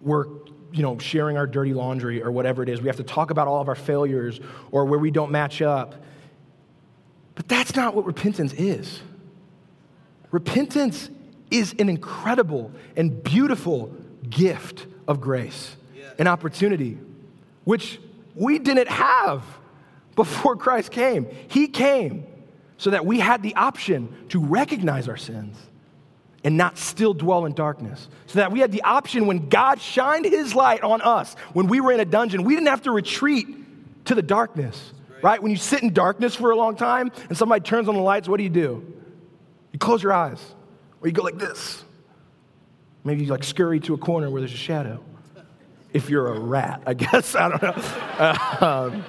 We're, 0.00 0.26
you 0.72 0.82
know, 0.82 0.98
sharing 0.98 1.36
our 1.36 1.46
dirty 1.46 1.74
laundry 1.74 2.22
or 2.22 2.30
whatever 2.30 2.62
it 2.62 2.68
is. 2.68 2.80
We 2.80 2.86
have 2.86 2.96
to 2.96 3.04
talk 3.04 3.30
about 3.30 3.46
all 3.46 3.60
of 3.60 3.68
our 3.68 3.74
failures 3.74 4.40
or 4.70 4.86
where 4.86 4.98
we 4.98 5.10
don't 5.10 5.30
match 5.30 5.60
up. 5.60 5.94
But 7.34 7.48
that's 7.48 7.76
not 7.76 7.94
what 7.94 8.06
repentance 8.06 8.54
is. 8.54 9.00
Repentance 10.30 11.10
is 11.50 11.74
an 11.78 11.88
incredible 11.88 12.72
and 12.96 13.22
beautiful 13.22 13.94
gift 14.28 14.86
of 15.06 15.20
grace, 15.20 15.76
an 16.18 16.26
opportunity, 16.26 16.98
which 17.64 18.00
we 18.34 18.58
didn't 18.58 18.88
have 18.88 19.44
before 20.14 20.56
Christ 20.56 20.90
came. 20.90 21.26
He 21.48 21.68
came 21.68 22.26
so 22.78 22.90
that 22.90 23.06
we 23.06 23.18
had 23.18 23.42
the 23.42 23.54
option 23.54 24.14
to 24.28 24.40
recognize 24.40 25.08
our 25.08 25.16
sins 25.16 25.56
and 26.44 26.56
not 26.56 26.78
still 26.78 27.14
dwell 27.14 27.44
in 27.46 27.54
darkness. 27.54 28.08
So 28.26 28.38
that 28.38 28.52
we 28.52 28.60
had 28.60 28.70
the 28.70 28.82
option 28.82 29.26
when 29.26 29.48
God 29.48 29.80
shined 29.80 30.24
his 30.24 30.54
light 30.54 30.82
on 30.82 31.00
us, 31.02 31.34
when 31.54 31.66
we 31.66 31.80
were 31.80 31.92
in 31.92 32.00
a 32.00 32.04
dungeon, 32.04 32.44
we 32.44 32.54
didn't 32.54 32.68
have 32.68 32.82
to 32.82 32.90
retreat 32.90 33.48
to 34.04 34.14
the 34.14 34.22
darkness, 34.22 34.92
right? 35.22 35.42
When 35.42 35.50
you 35.50 35.56
sit 35.56 35.82
in 35.82 35.92
darkness 35.92 36.34
for 36.34 36.50
a 36.50 36.56
long 36.56 36.76
time 36.76 37.10
and 37.28 37.36
somebody 37.36 37.62
turns 37.62 37.88
on 37.88 37.94
the 37.94 38.00
lights, 38.00 38.28
what 38.28 38.36
do 38.36 38.44
you 38.44 38.50
do? 38.50 38.94
You 39.72 39.78
close 39.78 40.02
your 40.02 40.12
eyes, 40.12 40.40
or 41.00 41.08
you 41.08 41.12
go 41.12 41.22
like 41.22 41.38
this. 41.38 41.84
Maybe 43.04 43.24
you 43.24 43.30
like 43.30 43.44
scurry 43.44 43.80
to 43.80 43.94
a 43.94 43.98
corner 43.98 44.30
where 44.30 44.40
there's 44.40 44.54
a 44.54 44.56
shadow. 44.56 45.02
If 45.92 46.10
you're 46.10 46.28
a 46.28 46.38
rat, 46.38 46.82
I 46.86 46.94
guess. 46.94 47.34
I 47.38 47.48
don't 47.48 47.62
know. 47.62 48.56
um, 48.66 49.04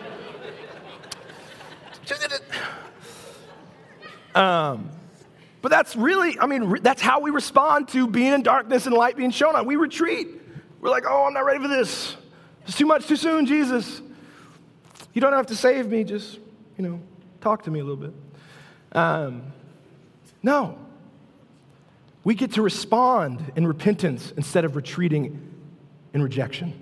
um, 4.38 4.90
but 5.62 5.70
that's 5.70 5.96
really, 5.96 6.40
I 6.40 6.46
mean, 6.46 6.78
that's 6.82 7.02
how 7.02 7.20
we 7.20 7.32
respond 7.32 7.88
to 7.90 8.08
being 8.08 8.34
in 8.34 8.44
darkness 8.44 8.86
and 8.86 8.96
light 8.96 9.18
being 9.18 9.32
shown 9.32 9.56
on. 9.56 9.66
We 9.66 9.76
retreat. 9.76 10.28
We're 10.80 10.92
like, 10.92 11.06
oh, 11.08 11.26
I'm 11.26 11.34
not 11.34 11.46
ready 11.46 11.60
for 11.60 11.68
this. 11.68 12.16
It's 12.68 12.78
too 12.78 12.86
much 12.86 13.08
too 13.08 13.16
soon, 13.16 13.46
Jesus. 13.46 14.02
You 15.14 15.22
don't 15.22 15.34
have 15.34 15.48
to 15.48 15.56
save 15.56 15.88
me, 15.88 16.04
just, 16.04 16.40
you 16.78 16.84
know, 16.84 17.02
talk 17.42 17.64
to 17.64 17.72
me 17.72 17.80
a 17.80 17.84
little 17.84 17.98
bit. 17.98 18.14
Um, 18.92 19.42
no. 20.44 20.78
We 22.24 22.36
get 22.36 22.54
to 22.54 22.62
respond 22.62 23.52
in 23.56 23.66
repentance 23.66 24.32
instead 24.38 24.66
of 24.66 24.76
retreating 24.76 25.54
in 26.14 26.22
rejection. 26.22 26.74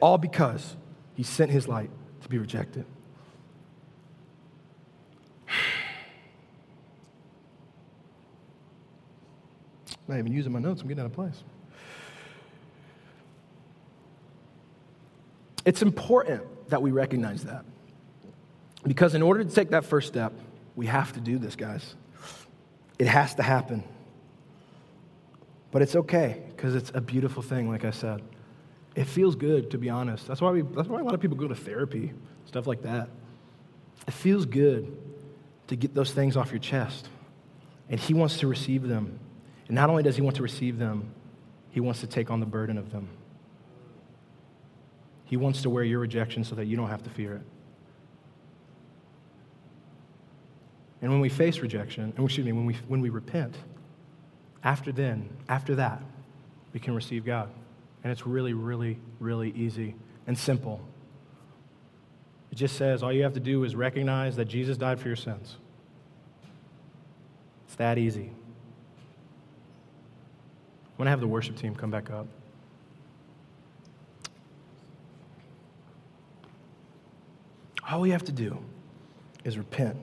All 0.00 0.16
because 0.16 0.76
he 1.14 1.22
sent 1.22 1.50
his 1.50 1.68
light 1.68 1.90
to 2.22 2.28
be 2.28 2.38
rejected. 2.38 2.86
Not 10.08 10.18
even 10.18 10.32
using 10.32 10.52
my 10.52 10.60
notes, 10.60 10.82
I'm 10.82 10.88
getting 10.88 11.02
out 11.02 11.06
of 11.06 11.12
place. 11.12 11.42
It's 15.64 15.82
important 15.82 16.42
that 16.68 16.80
we 16.80 16.92
recognize 16.92 17.44
that. 17.44 17.64
Because 18.84 19.14
in 19.14 19.22
order 19.22 19.42
to 19.42 19.50
take 19.50 19.70
that 19.70 19.84
first 19.84 20.06
step, 20.06 20.32
we 20.76 20.86
have 20.86 21.12
to 21.14 21.20
do 21.20 21.38
this, 21.38 21.56
guys. 21.56 21.94
It 22.98 23.08
has 23.08 23.34
to 23.34 23.42
happen. 23.42 23.82
But 25.72 25.82
it's 25.82 25.96
okay 25.96 26.42
because 26.54 26.74
it's 26.74 26.92
a 26.94 27.00
beautiful 27.00 27.42
thing, 27.42 27.68
like 27.68 27.84
I 27.84 27.90
said. 27.90 28.22
It 28.94 29.04
feels 29.04 29.34
good, 29.34 29.72
to 29.72 29.78
be 29.78 29.90
honest. 29.90 30.26
That's 30.26 30.40
why, 30.40 30.52
we, 30.52 30.62
that's 30.62 30.88
why 30.88 31.00
a 31.00 31.04
lot 31.04 31.14
of 31.14 31.20
people 31.20 31.36
go 31.36 31.48
to 31.48 31.54
therapy, 31.54 32.12
stuff 32.46 32.66
like 32.66 32.82
that. 32.82 33.10
It 34.06 34.14
feels 34.14 34.46
good 34.46 34.96
to 35.66 35.76
get 35.76 35.94
those 35.94 36.12
things 36.12 36.36
off 36.36 36.50
your 36.50 36.60
chest. 36.60 37.08
And 37.90 37.98
He 37.98 38.14
wants 38.14 38.38
to 38.38 38.46
receive 38.46 38.86
them. 38.86 39.18
And 39.68 39.74
not 39.74 39.90
only 39.90 40.02
does 40.02 40.16
He 40.16 40.22
want 40.22 40.36
to 40.36 40.42
receive 40.42 40.78
them, 40.78 41.10
He 41.70 41.80
wants 41.80 42.00
to 42.00 42.06
take 42.06 42.30
on 42.30 42.40
the 42.40 42.46
burden 42.46 42.78
of 42.78 42.92
them. 42.92 43.08
He 45.24 45.36
wants 45.36 45.62
to 45.62 45.70
wear 45.70 45.82
your 45.82 45.98
rejection 45.98 46.44
so 46.44 46.54
that 46.54 46.66
you 46.66 46.76
don't 46.76 46.88
have 46.88 47.02
to 47.02 47.10
fear 47.10 47.34
it. 47.34 47.42
And 51.02 51.10
when 51.10 51.20
we 51.20 51.28
face 51.28 51.58
rejection, 51.58 52.12
and 52.16 52.24
excuse 52.24 52.46
me, 52.46 52.52
when 52.52 52.64
we, 52.64 52.74
when 52.88 53.00
we 53.00 53.10
repent, 53.10 53.56
after 54.64 54.92
then, 54.92 55.28
after 55.48 55.74
that, 55.74 56.00
we 56.72 56.80
can 56.80 56.94
receive 56.94 57.24
God. 57.24 57.48
And 58.02 58.12
it's 58.12 58.26
really, 58.26 58.54
really, 58.54 58.98
really 59.20 59.50
easy 59.50 59.94
and 60.26 60.38
simple. 60.38 60.80
It 62.50 62.54
just 62.56 62.76
says 62.76 63.02
all 63.02 63.12
you 63.12 63.24
have 63.24 63.34
to 63.34 63.40
do 63.40 63.64
is 63.64 63.74
recognize 63.74 64.36
that 64.36 64.46
Jesus 64.46 64.76
died 64.76 65.00
for 65.00 65.08
your 65.08 65.16
sins. 65.16 65.56
It's 67.66 67.76
that 67.76 67.98
easy. 67.98 68.30
I'm 70.96 71.00
going 71.00 71.06
to 71.08 71.10
have 71.10 71.20
the 71.20 71.26
worship 71.26 71.56
team 71.56 71.74
come 71.74 71.90
back 71.90 72.08
up. 72.08 72.26
All 77.90 78.00
we 78.00 78.08
have 78.08 78.24
to 78.24 78.32
do 78.32 78.56
is 79.44 79.58
repent 79.58 79.98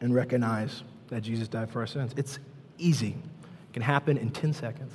and 0.00 0.14
recognize 0.14 0.82
that 1.08 1.20
Jesus 1.20 1.46
died 1.46 1.68
for 1.68 1.80
our 1.80 1.86
sins. 1.86 2.14
It's 2.16 2.38
easy, 2.78 3.08
it 3.10 3.72
can 3.74 3.82
happen 3.82 4.16
in 4.16 4.30
10 4.30 4.54
seconds. 4.54 4.94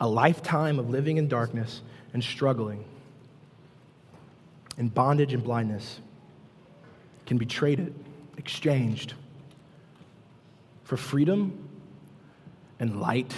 A 0.00 0.08
lifetime 0.08 0.78
of 0.78 0.88
living 0.88 1.16
in 1.16 1.26
darkness 1.26 1.82
and 2.14 2.22
struggling, 2.22 2.84
in 4.76 4.88
bondage 4.88 5.34
and 5.34 5.42
blindness, 5.42 5.98
can 7.26 7.38
be 7.38 7.44
traded, 7.44 7.92
exchanged 8.36 9.14
for 10.84 10.96
freedom 10.96 11.67
and 12.80 13.00
light 13.00 13.34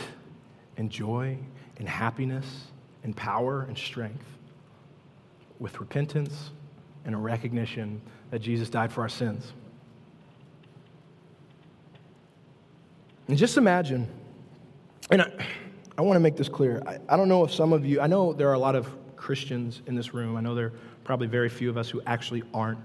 and 0.76 0.90
joy 0.90 1.36
and 1.78 1.88
happiness 1.88 2.46
and 3.02 3.16
power 3.16 3.62
and 3.62 3.76
strength 3.76 4.24
with 5.58 5.78
repentance 5.80 6.50
and 7.04 7.14
a 7.14 7.18
recognition 7.18 8.00
that 8.30 8.40
Jesus 8.40 8.68
died 8.68 8.92
for 8.92 9.02
our 9.02 9.08
sins. 9.08 9.52
And 13.28 13.38
just 13.38 13.56
imagine, 13.56 14.08
and 15.10 15.22
I, 15.22 15.30
I 15.96 16.02
want 16.02 16.16
to 16.16 16.20
make 16.20 16.36
this 16.36 16.48
clear. 16.48 16.82
I, 16.86 16.98
I 17.08 17.16
don't 17.16 17.28
know 17.28 17.44
if 17.44 17.54
some 17.54 17.72
of 17.72 17.86
you, 17.86 18.00
I 18.00 18.06
know 18.06 18.32
there 18.32 18.48
are 18.48 18.54
a 18.54 18.58
lot 18.58 18.74
of 18.74 18.88
Christians 19.16 19.82
in 19.86 19.94
this 19.94 20.12
room. 20.14 20.36
I 20.36 20.40
know 20.40 20.54
there 20.54 20.66
are 20.66 20.72
probably 21.04 21.26
very 21.26 21.48
few 21.48 21.70
of 21.70 21.76
us 21.76 21.88
who 21.88 22.02
actually 22.06 22.42
aren't 22.52 22.78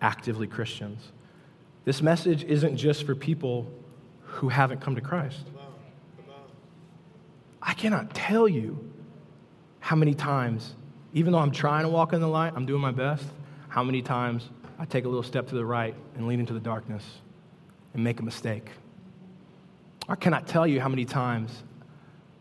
actively 0.00 0.46
Christians. 0.46 1.12
This 1.84 2.02
message 2.02 2.44
isn't 2.44 2.76
just 2.76 3.04
for 3.04 3.14
people 3.14 3.70
who 4.22 4.48
haven't 4.48 4.80
come 4.80 4.94
to 4.94 5.00
Christ. 5.00 5.46
I 7.62 7.74
cannot 7.74 8.14
tell 8.14 8.48
you 8.48 8.90
how 9.80 9.96
many 9.96 10.14
times, 10.14 10.74
even 11.12 11.32
though 11.32 11.38
I'm 11.38 11.52
trying 11.52 11.84
to 11.84 11.88
walk 11.88 12.12
in 12.12 12.20
the 12.20 12.28
light, 12.28 12.52
I'm 12.56 12.66
doing 12.66 12.80
my 12.80 12.90
best, 12.90 13.24
how 13.68 13.84
many 13.84 14.02
times 14.02 14.48
I 14.78 14.84
take 14.84 15.04
a 15.04 15.08
little 15.08 15.22
step 15.22 15.48
to 15.48 15.54
the 15.54 15.64
right 15.64 15.94
and 16.16 16.26
lean 16.26 16.40
into 16.40 16.52
the 16.52 16.60
darkness 16.60 17.04
and 17.94 18.02
make 18.02 18.18
a 18.20 18.22
mistake. 18.22 18.68
I 20.08 20.16
cannot 20.16 20.48
tell 20.48 20.66
you 20.66 20.80
how 20.80 20.88
many 20.88 21.04
times 21.04 21.62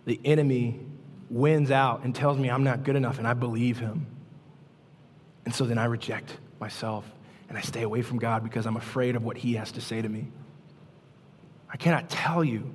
the 0.06 0.20
enemy 0.26 0.80
wins 1.30 1.70
out 1.70 2.04
and 2.04 2.16
tells 2.16 2.38
me 2.38 2.50
I'm 2.50 2.64
not 2.64 2.84
good 2.84 2.96
enough, 2.96 3.20
and 3.20 3.28
I 3.28 3.34
believe 3.34 3.78
him. 3.78 4.08
And 5.46 5.54
so 5.54 5.66
then 5.66 5.78
I 5.78 5.86
reject 5.86 6.38
myself 6.60 7.06
and 7.50 7.58
I 7.58 7.62
stay 7.62 7.82
away 7.84 8.02
from 8.02 8.18
God 8.18 8.44
because 8.44 8.66
I'm 8.66 8.78
afraid 8.78 9.16
of 9.16 9.24
what 9.24 9.38
he 9.38 9.54
has 9.56 9.72
to 9.74 9.82
say 9.82 10.02
to 10.02 10.10
me. 10.10 10.28
I 11.70 11.78
cannot 11.78 12.10
tell 12.10 12.44
you. 12.44 12.72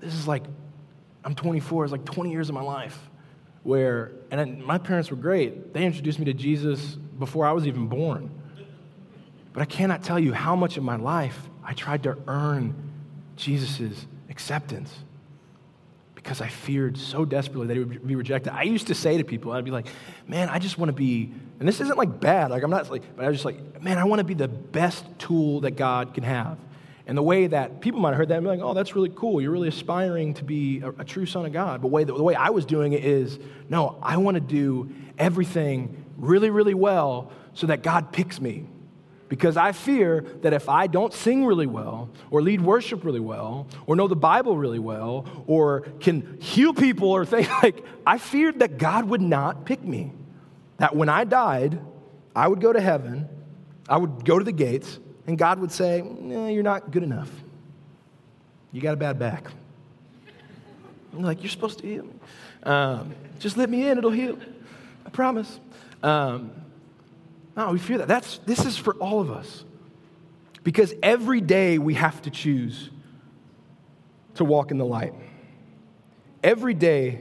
This 0.00 0.14
is 0.14 0.28
like, 0.28 0.44
I'm 1.26 1.34
24, 1.34 1.84
it's 1.84 1.92
like 1.92 2.04
20 2.04 2.30
years 2.30 2.48
of 2.48 2.54
my 2.54 2.62
life 2.62 2.96
where, 3.64 4.12
and 4.30 4.64
my 4.64 4.78
parents 4.78 5.10
were 5.10 5.16
great. 5.16 5.74
They 5.74 5.84
introduced 5.84 6.20
me 6.20 6.24
to 6.26 6.32
Jesus 6.32 6.94
before 7.18 7.44
I 7.44 7.50
was 7.50 7.66
even 7.66 7.88
born. 7.88 8.30
But 9.52 9.62
I 9.62 9.64
cannot 9.64 10.04
tell 10.04 10.20
you 10.20 10.32
how 10.32 10.54
much 10.54 10.76
of 10.76 10.84
my 10.84 10.94
life 10.94 11.36
I 11.64 11.72
tried 11.74 12.04
to 12.04 12.16
earn 12.28 12.76
Jesus' 13.34 14.06
acceptance 14.30 14.94
because 16.14 16.40
I 16.40 16.46
feared 16.46 16.96
so 16.96 17.24
desperately 17.24 17.66
that 17.66 17.74
he 17.74 17.80
would 17.80 18.06
be 18.06 18.14
rejected. 18.14 18.52
I 18.52 18.62
used 18.62 18.86
to 18.86 18.94
say 18.94 19.18
to 19.18 19.24
people, 19.24 19.50
I'd 19.50 19.64
be 19.64 19.72
like, 19.72 19.88
man, 20.28 20.48
I 20.48 20.60
just 20.60 20.78
want 20.78 20.90
to 20.90 20.92
be, 20.92 21.32
and 21.58 21.66
this 21.66 21.80
isn't 21.80 21.98
like 21.98 22.20
bad, 22.20 22.52
like 22.52 22.62
I'm 22.62 22.70
not 22.70 22.88
like, 22.88 23.02
but 23.16 23.24
I 23.24 23.28
was 23.28 23.38
just 23.38 23.44
like, 23.44 23.82
man, 23.82 23.98
I 23.98 24.04
want 24.04 24.20
to 24.20 24.24
be 24.24 24.34
the 24.34 24.46
best 24.46 25.04
tool 25.18 25.62
that 25.62 25.72
God 25.72 26.14
can 26.14 26.22
have. 26.22 26.56
And 27.06 27.16
the 27.16 27.22
way 27.22 27.46
that 27.46 27.80
people 27.80 28.00
might 28.00 28.10
have 28.10 28.18
heard 28.18 28.28
that 28.28 28.38
and 28.38 28.44
be 28.44 28.48
like, 28.48 28.60
oh, 28.60 28.74
that's 28.74 28.96
really 28.96 29.12
cool. 29.14 29.40
You're 29.40 29.52
really 29.52 29.68
aspiring 29.68 30.34
to 30.34 30.44
be 30.44 30.80
a, 30.80 30.90
a 30.90 31.04
true 31.04 31.24
son 31.24 31.46
of 31.46 31.52
God. 31.52 31.80
But 31.80 31.88
way, 31.88 32.02
the, 32.02 32.12
the 32.12 32.22
way 32.22 32.34
I 32.34 32.50
was 32.50 32.66
doing 32.66 32.94
it 32.94 33.04
is, 33.04 33.38
no, 33.68 33.96
I 34.02 34.16
want 34.16 34.34
to 34.34 34.40
do 34.40 34.90
everything 35.16 36.04
really, 36.16 36.50
really 36.50 36.74
well 36.74 37.30
so 37.54 37.68
that 37.68 37.82
God 37.82 38.12
picks 38.12 38.40
me. 38.40 38.66
Because 39.28 39.56
I 39.56 39.72
fear 39.72 40.24
that 40.42 40.52
if 40.52 40.68
I 40.68 40.86
don't 40.86 41.12
sing 41.12 41.46
really 41.46 41.66
well, 41.66 42.10
or 42.30 42.42
lead 42.42 42.60
worship 42.60 43.04
really 43.04 43.20
well, 43.20 43.66
or 43.86 43.96
know 43.96 44.06
the 44.06 44.14
Bible 44.14 44.56
really 44.56 44.78
well, 44.78 45.26
or 45.46 45.80
can 46.00 46.38
heal 46.40 46.72
people, 46.72 47.10
or 47.10 47.24
things 47.24 47.48
like, 47.62 47.84
I 48.06 48.18
feared 48.18 48.60
that 48.60 48.78
God 48.78 49.06
would 49.06 49.20
not 49.20 49.64
pick 49.64 49.82
me. 49.82 50.12
That 50.78 50.94
when 50.94 51.08
I 51.08 51.24
died, 51.24 51.80
I 52.36 52.46
would 52.46 52.60
go 52.60 52.72
to 52.72 52.80
heaven, 52.80 53.28
I 53.88 53.96
would 53.96 54.24
go 54.24 54.38
to 54.38 54.44
the 54.44 54.52
gates, 54.52 54.98
and 55.26 55.36
God 55.36 55.58
would 55.58 55.72
say, 55.72 55.98
You're 55.98 56.62
not 56.62 56.90
good 56.90 57.02
enough. 57.02 57.30
You 58.72 58.80
got 58.80 58.94
a 58.94 58.96
bad 58.96 59.18
back. 59.18 59.50
I'm 61.12 61.22
like, 61.22 61.42
You're 61.42 61.50
supposed 61.50 61.78
to 61.80 61.86
heal 61.86 62.04
me. 62.04 62.12
Um, 62.62 63.14
just 63.38 63.56
let 63.56 63.70
me 63.70 63.88
in, 63.88 63.98
it'll 63.98 64.10
heal. 64.10 64.38
I 65.04 65.10
promise. 65.10 65.60
Um, 66.02 66.50
no, 67.56 67.72
we 67.72 67.78
fear 67.78 67.98
that. 67.98 68.08
That's, 68.08 68.38
this 68.38 68.64
is 68.64 68.76
for 68.76 68.94
all 68.94 69.20
of 69.20 69.30
us. 69.30 69.64
Because 70.62 70.92
every 71.02 71.40
day 71.40 71.78
we 71.78 71.94
have 71.94 72.20
to 72.22 72.30
choose 72.30 72.90
to 74.34 74.44
walk 74.44 74.70
in 74.70 74.78
the 74.78 74.84
light. 74.84 75.14
Every 76.42 76.74
day 76.74 77.20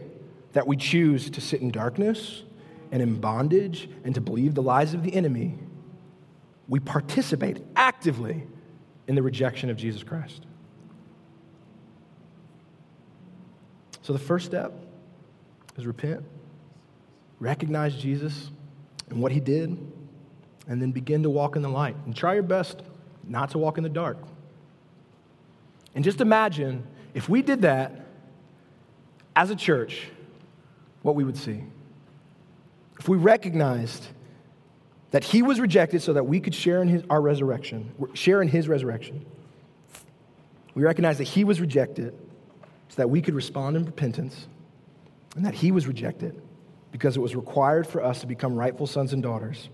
that 0.54 0.68
we 0.68 0.78
choose 0.78 1.30
to 1.30 1.42
sit 1.42 1.62
in 1.62 1.70
darkness 1.70 2.44
and 2.92 3.02
in 3.02 3.20
bondage 3.20 3.90
and 4.04 4.16
to 4.16 4.22
believe 4.22 4.56
the 4.56 4.62
lies 4.62 4.94
of 4.94 5.04
the 5.04 5.14
enemy, 5.14 5.58
we 6.68 6.80
participate 6.80 7.62
actively 7.76 8.44
in 9.08 9.16
the 9.16 9.22
rejection 9.22 9.70
of 9.70 9.78
Jesus 9.78 10.04
Christ. 10.04 10.46
So 14.02 14.14
the 14.14 14.20
first 14.20 14.46
step 14.46 14.74
is 15.78 15.86
repent, 15.86 16.24
recognize 17.40 17.96
Jesus 17.96 18.50
and 19.10 19.20
what 19.22 19.32
he 19.32 19.40
did, 19.40 19.70
and 20.68 20.82
then 20.82 20.92
begin 20.92 21.24
to 21.24 21.30
walk 21.30 21.56
in 21.56 21.62
the 21.62 21.70
light. 21.70 21.96
And 22.06 22.16
try 22.16 22.34
your 22.34 22.44
best 22.44 22.82
not 23.24 23.52
to 23.52 23.58
walk 23.58 23.78
in 23.78 23.84
the 23.84 23.90
dark. 23.90 24.18
And 25.94 26.04
just 26.04 26.22
imagine 26.22 26.86
if 27.14 27.30
we 27.30 27.42
did 27.42 27.62
that 27.64 28.06
as 29.36 29.50
a 29.50 29.56
church, 29.56 30.08
what 31.02 31.16
we 31.16 31.24
would 31.24 31.38
see. 31.38 31.64
If 33.00 33.10
we 33.10 33.18
recognized 33.18 34.08
that 35.16 35.24
he 35.24 35.42
was 35.42 35.62
rejected 35.62 36.02
so 36.02 36.12
that 36.12 36.26
we 36.26 36.42
could 36.42 36.54
share 36.54 36.82
in 36.82 36.90
his, 36.90 37.02
our 37.10 37.22
resurrection, 37.22 37.90
share 38.16 38.42
in 38.42 38.50
his 38.50 38.68
resurrection. 38.68 39.26
We 40.74 40.84
recognize 40.84 41.20
that 41.20 41.24
he 41.24 41.46
was 41.46 41.62
rejected 41.62 42.14
so 42.90 42.96
that 42.98 43.10
we 43.10 43.22
could 43.22 43.34
respond 43.34 43.78
in 43.78 43.86
repentance, 43.86 44.50
and 45.38 45.46
that 45.46 45.54
he 45.54 45.72
was 45.72 45.88
rejected 45.88 46.42
because 46.92 47.16
it 47.16 47.22
was 47.22 47.34
required 47.34 47.88
for 47.88 48.04
us 48.04 48.20
to 48.20 48.28
become 48.28 48.58
rightful 48.58 48.88
sons 48.88 49.14
and 49.14 49.24
daughters, 49.24 49.70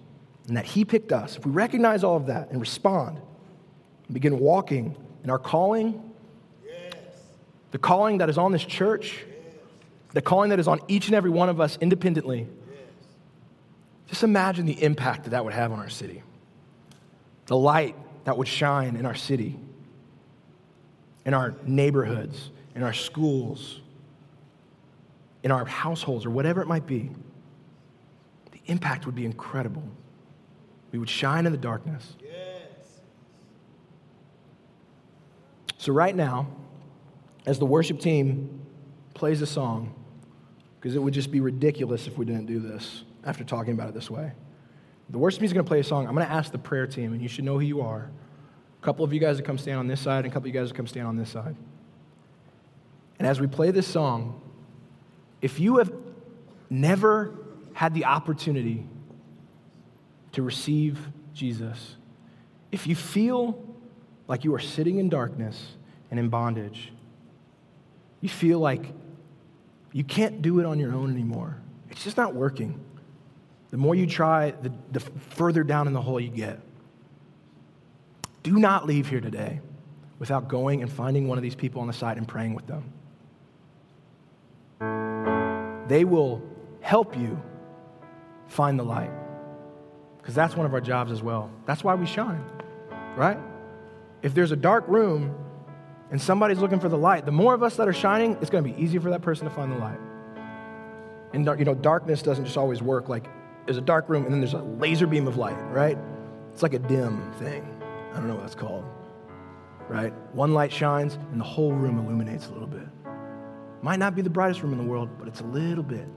and 0.47 0.55
that 0.55 0.65
he 0.65 0.85
picked 0.85 1.11
us. 1.11 1.37
If 1.37 1.43
we 1.47 1.51
recognize 1.51 2.03
all 2.03 2.17
of 2.17 2.27
that 2.27 2.51
and 2.51 2.61
respond 2.61 3.17
and 3.17 4.13
begin 4.13 4.37
walking 4.37 4.95
in 5.23 5.31
our 5.31 5.39
calling, 5.39 6.13
yes. 6.63 6.93
the 7.71 7.79
calling 7.79 8.19
that 8.19 8.29
is 8.29 8.37
on 8.37 8.51
this 8.51 8.63
church, 8.63 9.25
yes. 9.27 9.55
the 10.13 10.21
calling 10.21 10.51
that 10.51 10.59
is 10.59 10.67
on 10.67 10.81
each 10.87 11.07
and 11.07 11.15
every 11.15 11.31
one 11.31 11.49
of 11.49 11.59
us 11.59 11.79
independently, 11.81 12.47
just 14.11 14.23
imagine 14.23 14.65
the 14.65 14.83
impact 14.83 15.23
that 15.23 15.29
that 15.29 15.45
would 15.45 15.53
have 15.53 15.71
on 15.71 15.79
our 15.79 15.89
city, 15.89 16.21
the 17.45 17.55
light 17.55 17.95
that 18.25 18.37
would 18.37 18.47
shine 18.47 18.97
in 18.97 19.05
our 19.05 19.15
city, 19.15 19.57
in 21.25 21.33
our 21.33 21.55
neighborhoods, 21.65 22.49
in 22.75 22.83
our 22.83 22.91
schools, 22.91 23.79
in 25.43 25.51
our 25.51 25.63
households, 25.63 26.25
or 26.25 26.29
whatever 26.29 26.61
it 26.61 26.67
might 26.67 26.85
be. 26.85 27.09
The 28.51 28.59
impact 28.65 29.05
would 29.05 29.15
be 29.15 29.23
incredible. 29.23 29.87
We 30.91 30.99
would 30.99 31.09
shine 31.09 31.45
in 31.45 31.53
the 31.53 31.57
darkness. 31.57 32.17
Yes. 32.21 32.99
So, 35.77 35.93
right 35.93 36.13
now, 36.13 36.47
as 37.45 37.59
the 37.59 37.65
worship 37.65 38.01
team 38.01 38.59
plays 39.13 39.41
a 39.41 39.47
song, 39.47 39.95
because 40.81 40.97
it 40.97 40.99
would 40.99 41.13
just 41.13 41.31
be 41.31 41.39
ridiculous 41.39 42.07
if 42.07 42.17
we 42.17 42.25
didn't 42.25 42.47
do 42.47 42.59
this 42.59 43.05
after 43.25 43.43
talking 43.43 43.73
about 43.73 43.89
it 43.89 43.93
this 43.93 44.09
way. 44.09 44.31
The 45.09 45.17
worship 45.17 45.43
is 45.43 45.53
going 45.53 45.65
to 45.65 45.67
play 45.67 45.79
a 45.79 45.83
song. 45.83 46.07
I'm 46.07 46.15
going 46.15 46.25
to 46.25 46.31
ask 46.31 46.51
the 46.51 46.57
prayer 46.57 46.87
team, 46.87 47.13
and 47.13 47.21
you 47.21 47.27
should 47.27 47.43
know 47.43 47.59
who 47.59 47.65
you 47.65 47.81
are. 47.81 48.09
A 48.81 48.85
couple 48.85 49.03
of 49.03 49.13
you 49.13 49.19
guys 49.19 49.37
to 49.37 49.43
come 49.43 49.57
stand 49.57 49.77
on 49.77 49.87
this 49.87 49.99
side, 49.99 50.19
and 50.19 50.27
a 50.27 50.29
couple 50.29 50.49
of 50.49 50.55
you 50.55 50.59
guys 50.59 50.69
to 50.69 50.73
come 50.73 50.87
stand 50.87 51.05
on 51.05 51.17
this 51.17 51.29
side. 51.29 51.55
And 53.19 53.27
as 53.27 53.39
we 53.39 53.47
play 53.47 53.71
this 53.71 53.87
song, 53.87 54.41
if 55.41 55.59
you 55.59 55.77
have 55.77 55.91
never 56.69 57.35
had 57.73 57.93
the 57.93 58.05
opportunity 58.05 58.87
to 60.31 60.41
receive 60.41 60.97
Jesus, 61.33 61.97
if 62.71 62.87
you 62.87 62.95
feel 62.95 63.61
like 64.27 64.43
you 64.43 64.55
are 64.55 64.59
sitting 64.59 64.97
in 64.97 65.09
darkness 65.09 65.75
and 66.09 66.19
in 66.19 66.29
bondage, 66.29 66.93
you 68.21 68.29
feel 68.29 68.59
like 68.59 68.93
you 69.91 70.03
can't 70.03 70.41
do 70.41 70.59
it 70.59 70.65
on 70.65 70.79
your 70.79 70.93
own 70.93 71.11
anymore, 71.11 71.57
it's 71.89 72.03
just 72.03 72.15
not 72.17 72.33
working. 72.33 72.79
The 73.71 73.77
more 73.77 73.95
you 73.95 74.05
try, 74.05 74.51
the, 74.51 74.71
the 74.91 74.99
further 74.99 75.63
down 75.63 75.87
in 75.87 75.93
the 75.93 76.01
hole 76.01 76.19
you 76.19 76.29
get. 76.29 76.59
Do 78.43 78.59
not 78.59 78.85
leave 78.85 79.07
here 79.07 79.21
today 79.21 79.61
without 80.19 80.47
going 80.47 80.81
and 80.81 80.91
finding 80.91 81.27
one 81.27 81.37
of 81.37 81.41
these 81.41 81.55
people 81.55 81.81
on 81.81 81.87
the 81.87 81.93
side 81.93 82.17
and 82.17 82.27
praying 82.27 82.53
with 82.53 82.67
them. 82.67 82.91
They 85.87 86.05
will 86.05 86.41
help 86.81 87.17
you 87.17 87.41
find 88.47 88.77
the 88.77 88.83
light. 88.83 89.11
Because 90.17 90.35
that's 90.35 90.55
one 90.55 90.65
of 90.65 90.73
our 90.73 90.81
jobs 90.81 91.11
as 91.11 91.23
well. 91.23 91.49
That's 91.65 91.83
why 91.83 91.95
we 91.95 92.05
shine, 92.05 92.43
right? 93.15 93.37
If 94.21 94.33
there's 94.33 94.51
a 94.51 94.55
dark 94.55 94.87
room 94.87 95.35
and 96.11 96.21
somebody's 96.21 96.59
looking 96.59 96.79
for 96.79 96.89
the 96.89 96.97
light, 96.97 97.25
the 97.25 97.31
more 97.31 97.53
of 97.53 97.63
us 97.63 97.75
that 97.77 97.87
are 97.87 97.93
shining, 97.93 98.37
it's 98.41 98.49
going 98.49 98.63
to 98.63 98.69
be 98.69 98.79
easier 98.81 99.01
for 99.01 99.09
that 99.09 99.21
person 99.21 99.47
to 99.47 99.53
find 99.53 99.71
the 99.71 99.77
light. 99.77 99.99
And 101.33 101.45
you 101.57 101.65
know, 101.65 101.73
darkness 101.73 102.21
doesn't 102.21 102.45
just 102.45 102.57
always 102.57 102.81
work 102.81 103.09
like 103.09 103.27
there's 103.65 103.77
a 103.77 103.81
dark 103.81 104.09
room 104.09 104.25
and 104.25 104.33
then 104.33 104.41
there's 104.41 104.53
a 104.53 104.59
laser 104.59 105.07
beam 105.07 105.27
of 105.27 105.37
light, 105.37 105.59
right? 105.71 105.97
It's 106.53 106.63
like 106.63 106.73
a 106.73 106.79
dim 106.79 107.31
thing. 107.33 107.65
I 108.11 108.17
don't 108.17 108.27
know 108.27 108.35
what 108.35 108.43
that's 108.43 108.55
called, 108.55 108.85
right? 109.87 110.13
One 110.33 110.53
light 110.53 110.71
shines 110.71 111.15
and 111.31 111.39
the 111.39 111.45
whole 111.45 111.71
room 111.71 111.97
illuminates 111.97 112.47
a 112.47 112.51
little 112.51 112.67
bit. 112.67 112.87
Might 113.81 113.99
not 113.99 114.15
be 114.15 114.21
the 114.21 114.29
brightest 114.29 114.61
room 114.61 114.73
in 114.73 114.77
the 114.77 114.89
world, 114.89 115.09
but 115.17 115.27
it's 115.27 115.41
a 115.41 115.45
little 115.45 115.83
bit. 115.83 116.07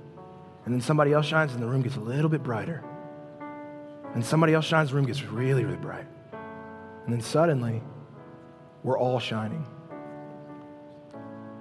And 0.64 0.74
then 0.74 0.80
somebody 0.80 1.12
else 1.12 1.26
shines 1.26 1.52
and 1.52 1.62
the 1.62 1.66
room 1.66 1.82
gets 1.82 1.96
a 1.96 2.00
little 2.00 2.28
bit 2.28 2.42
brighter. 2.42 2.82
And 4.14 4.24
somebody 4.24 4.54
else 4.54 4.64
shines, 4.64 4.90
the 4.90 4.96
room 4.96 5.06
gets 5.06 5.22
really, 5.24 5.64
really 5.64 5.76
bright. 5.76 6.06
And 7.04 7.12
then 7.12 7.20
suddenly, 7.20 7.82
we're 8.82 8.98
all 8.98 9.18
shining. 9.18 9.66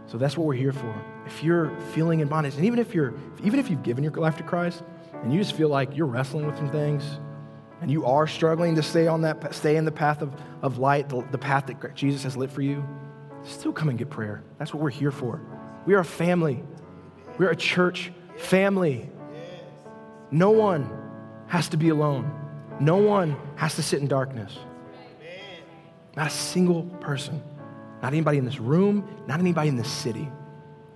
So 0.06 0.18
that's 0.18 0.38
what 0.38 0.46
we're 0.46 0.54
here 0.54 0.72
for. 0.72 0.94
If 1.26 1.44
you're 1.44 1.76
feeling 1.94 2.20
in 2.20 2.28
bondage, 2.28 2.56
and 2.56 2.66
even 2.66 2.80
if 2.80 2.94
you're, 2.94 3.14
even 3.44 3.60
if 3.60 3.70
you've 3.70 3.84
given 3.84 4.04
your 4.04 4.14
life 4.14 4.38
to 4.38 4.44
Christ, 4.44 4.84
and 5.24 5.34
you 5.34 5.40
just 5.40 5.54
feel 5.54 5.70
like 5.70 5.96
you're 5.96 6.08
wrestling 6.08 6.46
with 6.46 6.56
some 6.58 6.70
things 6.70 7.04
and 7.82 7.90
you 7.90 8.06
are 8.06 8.28
struggling 8.28 8.76
to 8.76 8.84
stay 8.84 9.08
on 9.08 9.22
that 9.22 9.54
stay 9.56 9.76
in 9.76 9.86
the 9.86 9.92
path 9.92 10.22
of, 10.22 10.34
of 10.62 10.78
light 10.78 11.10
the, 11.10 11.26
the 11.32 11.38
path 11.38 11.66
that 11.66 11.96
jesus 11.96 12.24
has 12.24 12.38
lit 12.38 12.52
for 12.52 12.62
you 12.62 12.86
still 13.44 13.74
come 13.74 13.90
and 13.90 13.98
get 13.98 14.10
prayer. 14.10 14.44
That's 14.58 14.74
what 14.74 14.82
we're 14.82 14.90
here 14.90 15.12
for. 15.12 15.42
We 15.86 15.94
are 15.96 16.00
a 16.00 16.06
family. 16.06 16.64
We're 17.38 17.52
a 17.52 17.56
church 17.56 18.12
family. 18.38 19.10
No 20.32 20.52
one 20.52 20.90
has 21.48 21.70
to 21.70 21.78
be 21.78 21.90
alone. 21.90 22.32
No 22.80 22.98
one 22.98 23.36
has 23.56 23.76
to 23.76 23.84
sit 23.84 24.02
in 24.02 24.08
darkness. 24.08 24.58
Not 26.16 26.28
a 26.28 26.32
single 26.32 26.84
person. 27.02 27.42
Not 28.02 28.14
anybody 28.14 28.38
in 28.38 28.46
this 28.46 28.60
room. 28.60 29.08
Not 29.28 29.40
anybody 29.40 29.70
in 29.70 29.76
this 29.76 29.92
city. 29.92 30.30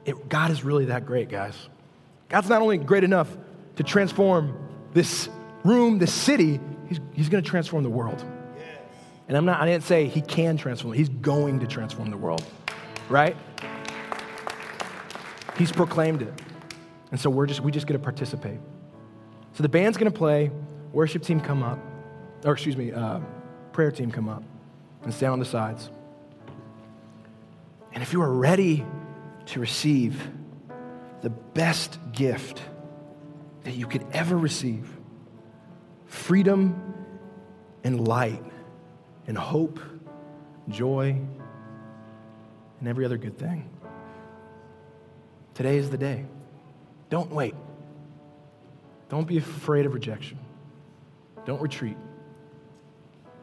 It, 0.05 0.29
god 0.29 0.51
is 0.51 0.63
really 0.63 0.85
that 0.85 1.05
great 1.05 1.29
guys. 1.29 1.55
God's 2.29 2.49
not 2.49 2.61
only 2.61 2.77
great 2.77 3.03
enough 3.03 3.35
to 3.77 3.83
transform 3.83 4.57
this 4.93 5.29
room, 5.63 5.99
this 5.99 6.13
city, 6.13 6.59
he's, 6.87 6.99
he's 7.13 7.29
going 7.29 7.43
to 7.43 7.49
transform 7.49 7.83
the 7.83 7.89
world. 7.89 8.23
And 9.27 9.35
I'm 9.35 9.45
not, 9.45 9.61
I 9.61 9.65
didn't 9.65 9.83
say 9.83 10.07
he 10.07 10.21
can 10.21 10.57
transform, 10.57 10.93
he's 10.93 11.09
going 11.09 11.59
to 11.59 11.67
transform 11.67 12.09
the 12.09 12.17
world, 12.17 12.43
right? 13.09 13.35
He's 15.57 15.71
proclaimed 15.71 16.21
it. 16.21 16.33
And 17.11 17.19
so 17.19 17.29
we're 17.29 17.45
just, 17.45 17.61
we 17.61 17.71
just 17.71 17.87
get 17.87 17.93
to 17.93 17.99
participate. 17.99 18.59
So 19.53 19.63
the 19.63 19.69
band's 19.69 19.97
going 19.97 20.11
to 20.11 20.17
play, 20.17 20.51
worship 20.91 21.23
team 21.23 21.39
come 21.39 21.63
up, 21.63 21.79
or 22.45 22.53
excuse 22.53 22.77
me, 22.77 22.91
uh, 22.91 23.19
prayer 23.73 23.91
team 23.91 24.11
come 24.11 24.29
up 24.29 24.43
and 25.03 25.13
stand 25.13 25.33
on 25.33 25.39
the 25.39 25.45
sides. 25.45 25.89
And 27.93 28.03
if 28.03 28.13
you 28.13 28.21
are 28.21 28.31
ready 28.31 28.85
to 29.47 29.59
receive 29.59 30.29
the 31.21 31.29
best 31.29 31.97
gift, 32.11 32.61
that 33.67 33.75
you 33.75 33.85
could 33.85 34.05
ever 34.13 34.37
receive 34.37 34.87
freedom 36.05 36.93
and 37.83 38.07
light 38.07 38.41
and 39.27 39.37
hope, 39.37 39.81
joy, 40.69 41.19
and 42.79 42.87
every 42.87 43.03
other 43.03 43.17
good 43.17 43.37
thing. 43.37 43.69
Today 45.53 45.75
is 45.75 45.89
the 45.89 45.97
day. 45.97 46.23
Don't 47.09 47.29
wait. 47.29 47.55
Don't 49.09 49.27
be 49.27 49.37
afraid 49.37 49.85
of 49.85 49.93
rejection. 49.93 50.39
Don't 51.43 51.61
retreat. 51.61 51.97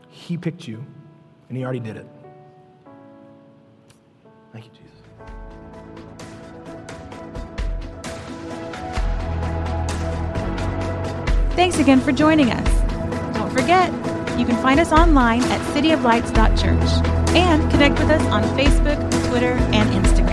He 0.08 0.38
picked 0.38 0.66
you, 0.66 0.82
and 1.50 1.58
He 1.58 1.64
already 1.64 1.80
did 1.80 1.98
it. 1.98 2.06
Thank 4.54 4.64
you, 4.64 4.70
Jesus. 4.70 4.83
Thanks 11.64 11.78
again 11.78 11.98
for 12.02 12.12
joining 12.12 12.50
us. 12.50 13.34
Don't 13.34 13.50
forget, 13.50 13.90
you 14.38 14.44
can 14.44 14.54
find 14.62 14.78
us 14.78 14.92
online 14.92 15.42
at 15.44 15.62
cityoflights.church 15.74 17.34
and 17.34 17.70
connect 17.70 17.98
with 18.00 18.10
us 18.10 18.22
on 18.26 18.42
Facebook, 18.54 19.00
Twitter, 19.30 19.54
and 19.72 20.04
Instagram. 20.04 20.23